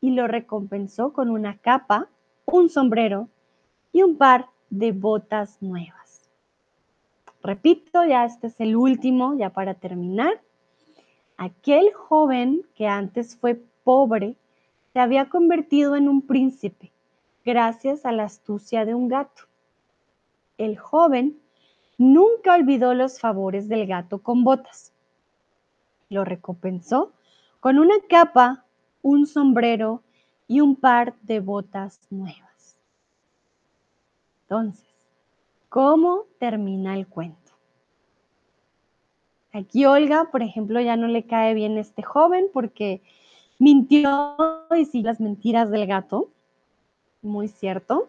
y 0.01 0.12
lo 0.12 0.27
recompensó 0.27 1.12
con 1.12 1.31
una 1.31 1.59
capa, 1.59 2.09
un 2.47 2.69
sombrero 2.69 3.29
y 3.93 4.03
un 4.03 4.16
par 4.16 4.47
de 4.70 4.93
botas 4.93 5.61
nuevas. 5.61 6.31
Repito, 7.43 8.05
ya 8.05 8.25
este 8.25 8.49
es 8.49 8.61
el 8.61 8.77
último, 8.77 9.35
ya 9.35 9.51
para 9.51 9.75
terminar. 9.75 10.41
Aquel 11.37 11.93
joven 11.93 12.62
que 12.75 12.87
antes 12.87 13.37
fue 13.37 13.62
pobre 13.85 14.37
se 14.93 15.01
había 15.01 15.29
convertido 15.29 15.97
en 15.97 16.09
un 16.09 16.23
príncipe 16.23 16.93
gracias 17.45 18.05
a 18.05 18.12
la 18.12 18.25
astucia 18.25 18.85
de 18.85 18.95
un 18.95 19.09
gato. 19.09 19.45
El 20.59 20.77
joven 20.79 21.39
nunca 21.97 22.55
olvidó 22.55 22.95
los 22.95 23.20
favores 23.20 23.69
del 23.69 23.87
gato 23.87 24.19
con 24.19 24.45
botas 24.45 24.93
lo 26.09 26.25
recompensó 26.25 27.12
con 27.61 27.79
una 27.79 27.95
capa, 28.09 28.65
un 29.03 29.27
sombrero 29.27 30.03
y 30.47 30.61
un 30.61 30.77
par 30.77 31.15
de 31.23 31.41
botas 31.41 32.01
nuevas. 32.11 32.79
Entonces, 34.43 34.87
¿cómo 35.69 36.25
termina 36.39 36.97
el 36.97 37.07
cuento? 37.07 37.53
Aquí 39.53 39.85
Olga, 39.87 40.31
por 40.31 40.43
ejemplo, 40.43 40.81
ya 40.81 40.97
no 40.97 41.09
le 41.09 41.25
cae 41.27 41.55
bien 41.55 41.79
este 41.79 42.03
joven 42.03 42.47
porque 42.53 43.03
mintió 43.59 44.37
y 44.77 44.85
sigue 44.85 45.09
las 45.09 45.20
mentiras 45.20 45.70
del 45.70 45.87
gato. 45.87 46.31
Muy 47.23 47.49
cierto. 47.49 48.09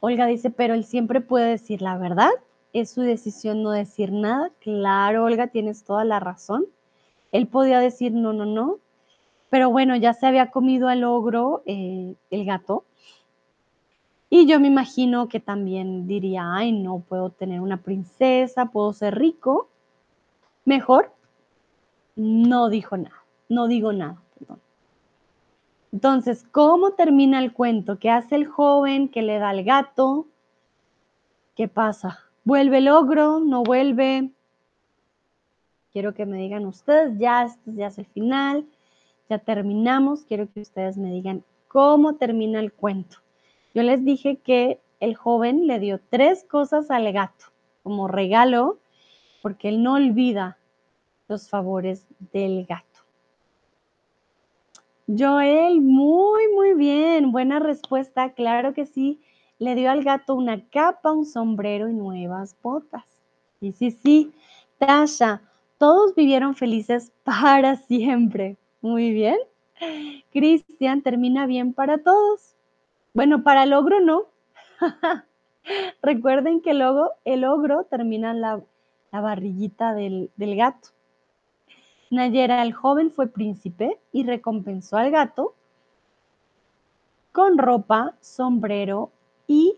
Olga 0.00 0.26
dice, 0.26 0.50
pero 0.50 0.74
él 0.74 0.84
siempre 0.84 1.20
puede 1.20 1.50
decir 1.50 1.82
la 1.82 1.96
verdad. 1.98 2.30
Es 2.72 2.90
su 2.90 3.00
decisión 3.00 3.62
no 3.62 3.70
decir 3.70 4.12
nada. 4.12 4.50
Claro, 4.60 5.24
Olga, 5.24 5.48
tienes 5.48 5.84
toda 5.84 6.04
la 6.04 6.20
razón. 6.20 6.66
Él 7.32 7.46
podía 7.46 7.80
decir 7.80 8.12
no, 8.12 8.32
no, 8.32 8.46
no. 8.46 8.78
Pero 9.50 9.70
bueno, 9.70 9.96
ya 9.96 10.12
se 10.12 10.26
había 10.26 10.50
comido 10.50 10.88
al 10.88 11.04
ogro 11.04 11.62
eh, 11.66 12.14
el 12.30 12.44
gato. 12.44 12.84
Y 14.30 14.46
yo 14.46 14.60
me 14.60 14.68
imagino 14.68 15.28
que 15.28 15.40
también 15.40 16.06
diría, 16.06 16.54
ay, 16.54 16.72
no 16.72 17.00
puedo 17.00 17.30
tener 17.30 17.60
una 17.60 17.78
princesa, 17.78 18.66
puedo 18.66 18.92
ser 18.92 19.18
rico. 19.18 19.68
Mejor, 20.66 21.14
no 22.14 22.68
dijo 22.68 22.98
nada, 22.98 23.24
no 23.48 23.68
digo 23.68 23.92
nada, 23.92 24.20
perdón. 24.38 24.60
Entonces, 25.92 26.44
¿cómo 26.50 26.90
termina 26.92 27.38
el 27.38 27.54
cuento? 27.54 27.98
¿Qué 27.98 28.10
hace 28.10 28.34
el 28.34 28.46
joven 28.46 29.08
que 29.08 29.22
le 29.22 29.38
da 29.38 29.48
al 29.48 29.64
gato? 29.64 30.26
¿Qué 31.54 31.68
pasa? 31.68 32.18
¿Vuelve 32.44 32.78
el 32.78 32.88
ogro? 32.88 33.40
¿No 33.40 33.62
vuelve? 33.62 34.30
Quiero 35.92 36.14
que 36.14 36.26
me 36.26 36.38
digan 36.38 36.66
ustedes, 36.66 37.18
ya, 37.18 37.48
ya 37.66 37.86
es 37.86 37.98
el 37.98 38.06
final, 38.06 38.66
ya 39.28 39.38
terminamos. 39.38 40.24
Quiero 40.24 40.50
que 40.52 40.60
ustedes 40.60 40.96
me 40.96 41.10
digan 41.10 41.44
cómo 41.66 42.16
termina 42.16 42.60
el 42.60 42.72
cuento. 42.72 43.18
Yo 43.74 43.82
les 43.82 44.04
dije 44.04 44.38
que 44.38 44.80
el 45.00 45.14
joven 45.14 45.66
le 45.66 45.78
dio 45.78 46.00
tres 46.10 46.44
cosas 46.44 46.90
al 46.90 47.12
gato 47.12 47.46
como 47.82 48.08
regalo 48.08 48.78
porque 49.42 49.68
él 49.68 49.82
no 49.82 49.94
olvida 49.94 50.58
los 51.28 51.48
favores 51.48 52.06
del 52.32 52.66
gato. 52.66 52.84
Joel, 55.06 55.80
muy, 55.80 56.48
muy 56.54 56.74
bien. 56.74 57.32
Buena 57.32 57.60
respuesta. 57.60 58.34
Claro 58.34 58.74
que 58.74 58.84
sí. 58.84 59.20
Le 59.58 59.74
dio 59.74 59.90
al 59.90 60.04
gato 60.04 60.34
una 60.34 60.68
capa, 60.68 61.12
un 61.12 61.24
sombrero 61.24 61.88
y 61.88 61.94
nuevas 61.94 62.56
botas. 62.62 63.04
Sí, 63.60 63.72
sí, 63.72 63.90
sí. 63.90 64.32
Tasha, 64.78 65.42
todos 65.78 66.14
vivieron 66.14 66.54
felices 66.56 67.12
para 67.24 67.76
siempre. 67.76 68.56
Muy 68.80 69.12
bien. 69.12 69.38
Cristian, 70.32 71.02
termina 71.02 71.46
bien 71.46 71.72
para 71.72 71.98
todos. 71.98 72.56
Bueno, 73.14 73.42
para 73.42 73.62
el 73.62 73.72
ogro 73.72 74.00
no. 74.00 74.24
Recuerden 76.02 76.60
que 76.60 76.72
el, 76.72 76.82
el 77.24 77.44
ogro 77.44 77.84
termina 77.84 78.32
en 78.32 78.40
la, 78.40 78.60
barriguita 79.12 79.94
del, 79.94 80.30
del 80.36 80.56
gato. 80.56 80.88
Nayera, 82.10 82.62
el 82.62 82.72
joven 82.72 83.10
fue 83.10 83.28
príncipe 83.28 83.98
y 84.12 84.24
recompensó 84.24 84.96
al 84.96 85.10
gato 85.10 85.54
con 87.32 87.58
ropa, 87.58 88.14
sombrero 88.20 89.12
y 89.46 89.76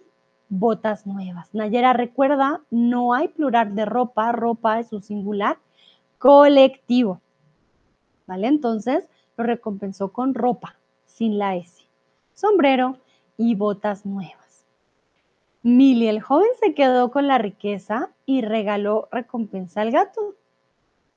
botas 0.48 1.06
nuevas. 1.06 1.52
Nayera, 1.54 1.92
recuerda, 1.92 2.62
no 2.70 3.12
hay 3.12 3.28
plural 3.28 3.74
de 3.74 3.84
ropa, 3.84 4.32
ropa 4.32 4.78
es 4.78 4.92
un 4.92 5.02
singular 5.02 5.58
colectivo. 6.20 7.20
¿Vale? 8.28 8.46
Entonces, 8.46 9.08
lo 9.36 9.42
recompensó 9.42 10.12
con 10.12 10.34
ropa, 10.34 10.76
sin 11.06 11.38
la 11.38 11.56
S. 11.56 11.82
Sombrero, 12.34 12.98
y 13.36 13.54
botas 13.54 14.04
nuevas. 14.04 14.66
Mili, 15.62 16.08
el 16.08 16.20
joven 16.20 16.50
se 16.62 16.74
quedó 16.74 17.10
con 17.10 17.26
la 17.26 17.38
riqueza 17.38 18.10
y 18.26 18.42
regaló 18.42 19.08
recompensa 19.10 19.80
al 19.80 19.90
gato. 19.90 20.34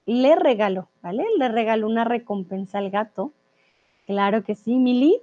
Le 0.06 0.36
regaló, 0.36 0.88
¿vale? 1.02 1.26
Le 1.38 1.50
regaló 1.50 1.88
una 1.88 2.06
recompensa 2.06 2.78
al 2.78 2.90
gato. 2.90 3.34
Claro 4.08 4.44
que 4.44 4.56
sí, 4.56 4.80
Mili. 4.80 5.22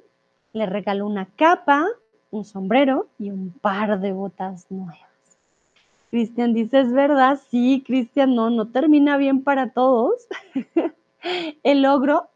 Le 0.53 0.67
regaló 0.67 1.07
una 1.07 1.25
capa, 1.25 1.87
un 2.31 2.45
sombrero 2.45 3.07
y 3.19 3.31
un 3.31 3.51
par 3.51 3.99
de 4.01 4.13
botas 4.13 4.71
nuevas. 4.71 5.10
Cristian 6.11 6.55
dice, 6.55 6.81
¿es 6.81 6.93
verdad? 6.93 7.41
Sí, 7.51 7.85
Cristian, 7.87 8.35
no, 8.35 8.51
no 8.51 8.69
termina 8.69 9.17
bien 9.17 9.43
para 9.43 9.73
todos. 9.73 10.27
El 11.63 11.87
ogro 11.87 12.29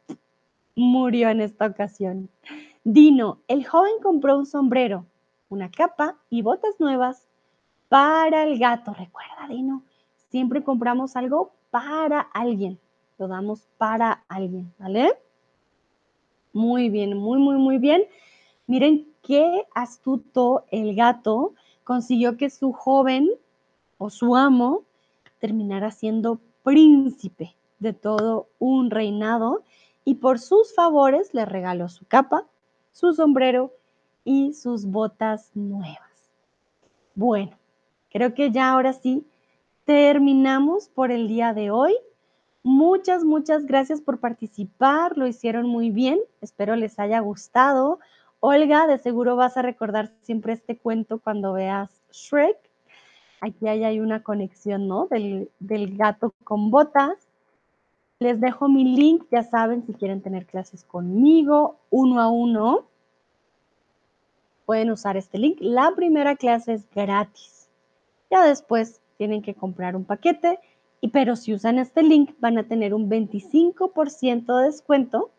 murió 0.77 1.29
en 1.29 1.41
esta 1.41 1.67
ocasión. 1.67 2.29
Dino, 2.85 3.39
el 3.49 3.67
joven 3.67 3.95
compró 4.03 4.37
un 4.37 4.47
sombrero, 4.47 5.07
una 5.49 5.71
capa 5.71 6.19
y 6.29 6.43
botas 6.43 6.79
nuevas 6.79 7.27
para 7.89 8.45
el 8.45 8.59
gato. 8.59 8.93
Recuerda, 8.93 9.49
Dino, 9.49 9.83
siempre 10.29 10.63
compramos 10.63 11.17
algo 11.17 11.53
para 11.71 12.21
alguien. 12.21 12.79
Lo 13.19 13.27
damos 13.27 13.67
para 13.79 14.25
alguien, 14.29 14.73
¿vale? 14.79 15.15
Muy 16.53 16.91
bien, 16.91 17.17
muy, 17.17 17.39
muy, 17.39 17.57
muy 17.57 17.79
bien. 17.79 18.05
Miren 18.67 19.09
qué 19.23 19.65
astuto 19.75 20.65
el 20.71 20.95
gato 20.95 21.55
consiguió 21.85 22.37
que 22.37 22.51
su 22.51 22.73
joven 22.73 23.31
o 23.99 24.11
su 24.11 24.37
amo 24.37 24.85
terminara 25.39 25.91
siendo 25.91 26.41
príncipe 26.63 27.57
de 27.79 27.93
todo 27.93 28.49
un 28.59 28.91
reinado 28.91 29.63
y 30.05 30.17
por 30.17 30.39
sus 30.39 30.75
favores 30.75 31.33
le 31.35 31.45
regaló 31.45 31.89
su 31.89 32.07
capa, 32.07 32.47
su 32.93 33.13
sombrero 33.13 33.73
y 34.25 34.55
sus 34.55 34.87
botas 34.87 35.51
nuevas. 35.55 35.99
Bueno, 37.15 37.53
creo 38.11 38.35
que 38.35 38.51
ya 38.51 38.73
ahora 38.73 38.93
sí 38.93 39.27
terminamos 39.85 40.89
por 40.89 41.11
el 41.11 41.29
día 41.29 41.53
de 41.53 41.71
hoy. 41.71 41.95
Muchas, 42.63 43.25
muchas 43.25 43.67
gracias 43.67 44.01
por 44.01 44.21
participar, 44.21 45.19
lo 45.19 45.27
hicieron 45.27 45.67
muy 45.67 45.91
bien, 45.91 46.19
espero 46.41 46.77
les 46.77 46.99
haya 46.99 47.21
gustado. 47.21 47.99
Olga, 48.41 48.87
de 48.87 48.99
seguro 48.99 49.37
vas 49.37 49.57
a 49.57 49.63
recordar 49.63 50.13
siempre 50.23 50.55
este 50.55 50.79
cuento 50.79 51.19
cuando 51.19 51.53
veas 51.53 51.91
Shrek. 52.11 52.64
Aquí 53.45 53.69
hay 53.69 54.01
una 54.01 54.23
conexión, 54.23 54.89
¿no? 54.89 55.07
Del, 55.07 55.51
del 55.61 55.99
gato 55.99 56.33
con 56.45 56.71
botas. 56.71 57.29
Les 58.19 58.41
dejo 58.41 58.69
mi 58.69 58.97
link, 58.97 59.25
ya 59.31 59.43
saben, 59.43 59.85
si 59.85 59.93
quieren 59.93 60.23
tener 60.23 60.47
clases 60.47 60.83
conmigo, 60.85 61.77
uno 61.91 62.21
a 62.23 62.29
uno, 62.29 62.87
pueden 64.65 64.91
usar 64.91 65.19
este 65.19 65.37
link. 65.37 65.59
La 65.61 65.93
primera 65.95 66.37
clase 66.37 66.73
es 66.73 66.89
gratis. 66.91 67.69
Ya 68.31 68.47
después 68.47 69.03
tienen 69.19 69.43
que 69.43 69.55
comprar 69.55 69.95
un 69.95 70.07
paquete, 70.07 70.59
y, 71.03 71.09
pero 71.09 71.37
si 71.37 71.53
usan 71.53 71.79
este 71.79 72.03
link 72.03 72.31
van 72.41 72.57
a 72.57 72.67
tener 72.67 72.95
un 72.95 73.11
25% 73.11 74.59
de 74.59 74.65
descuento 74.65 75.31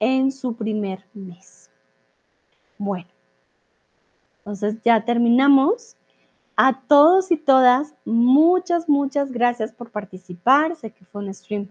en 0.00 0.32
su 0.32 0.56
primer 0.56 1.04
mes. 1.12 1.70
Bueno, 2.78 3.08
entonces 4.38 4.76
ya 4.82 5.04
terminamos. 5.04 5.96
A 6.56 6.80
todos 6.82 7.30
y 7.30 7.36
todas, 7.36 7.94
muchas, 8.04 8.88
muchas 8.88 9.32
gracias 9.32 9.72
por 9.72 9.90
participar. 9.90 10.76
Sé 10.76 10.90
que 10.90 11.04
fue 11.04 11.24
un 11.24 11.32
stream 11.32 11.68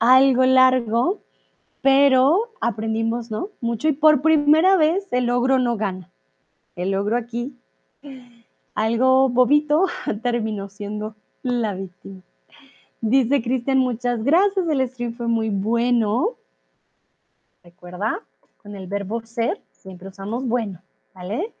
algo 0.00 0.44
largo, 0.44 1.20
pero 1.82 2.50
aprendimos, 2.60 3.30
¿no? 3.30 3.50
Mucho 3.60 3.88
y 3.88 3.92
por 3.92 4.22
primera 4.22 4.76
vez 4.76 5.06
el 5.12 5.26
logro 5.26 5.58
no 5.58 5.76
gana. 5.76 6.10
El 6.76 6.92
logro 6.92 7.16
aquí, 7.16 7.56
algo 8.74 9.28
bobito, 9.28 9.86
terminó 10.22 10.68
siendo 10.68 11.14
la 11.42 11.74
víctima. 11.74 12.22
Dice 13.00 13.42
Cristian, 13.42 13.78
muchas 13.78 14.24
gracias, 14.24 14.68
el 14.68 14.88
stream 14.88 15.14
fue 15.14 15.28
muy 15.28 15.50
bueno. 15.50 16.36
Recuerda, 17.62 18.20
con 18.62 18.74
el 18.74 18.86
verbo 18.88 19.20
ser 19.22 19.60
siempre 19.70 20.08
usamos 20.08 20.46
bueno, 20.46 20.82
¿vale? 21.14 21.52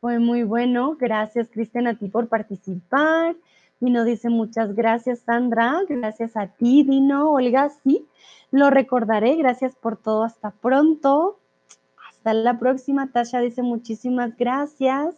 Fue 0.00 0.18
muy 0.18 0.42
bueno. 0.42 0.96
Gracias, 0.98 1.48
Cristian, 1.50 1.86
a 1.86 1.94
ti 1.94 2.08
por 2.08 2.28
participar. 2.28 3.36
Dino 3.80 4.04
dice 4.04 4.28
muchas 4.28 4.74
gracias, 4.74 5.20
Sandra. 5.20 5.80
Gracias 5.88 6.36
a 6.36 6.48
ti, 6.48 6.82
Dino. 6.82 7.32
Olga, 7.32 7.70
sí, 7.82 8.06
lo 8.50 8.70
recordaré. 8.70 9.36
Gracias 9.36 9.74
por 9.74 9.96
todo. 9.96 10.24
Hasta 10.24 10.50
pronto. 10.50 11.38
Hasta 12.08 12.34
la 12.34 12.58
próxima. 12.58 13.10
Tasha 13.12 13.40
dice 13.40 13.62
muchísimas 13.62 14.36
gracias. 14.36 15.14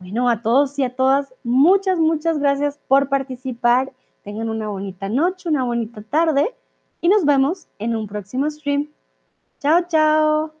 Bueno, 0.00 0.30
a 0.30 0.40
todos 0.40 0.78
y 0.78 0.84
a 0.84 0.96
todas, 0.96 1.34
muchas, 1.44 1.98
muchas 1.98 2.38
gracias 2.38 2.80
por 2.88 3.10
participar. 3.10 3.92
Tengan 4.24 4.48
una 4.48 4.68
bonita 4.68 5.10
noche, 5.10 5.48
una 5.48 5.64
bonita 5.64 6.02
tarde 6.02 6.54
y 7.02 7.08
nos 7.08 7.26
vemos 7.26 7.68
en 7.78 7.94
un 7.96 8.06
próximo 8.06 8.50
stream. 8.50 8.88
Chao, 9.60 9.82
chao. 9.88 10.59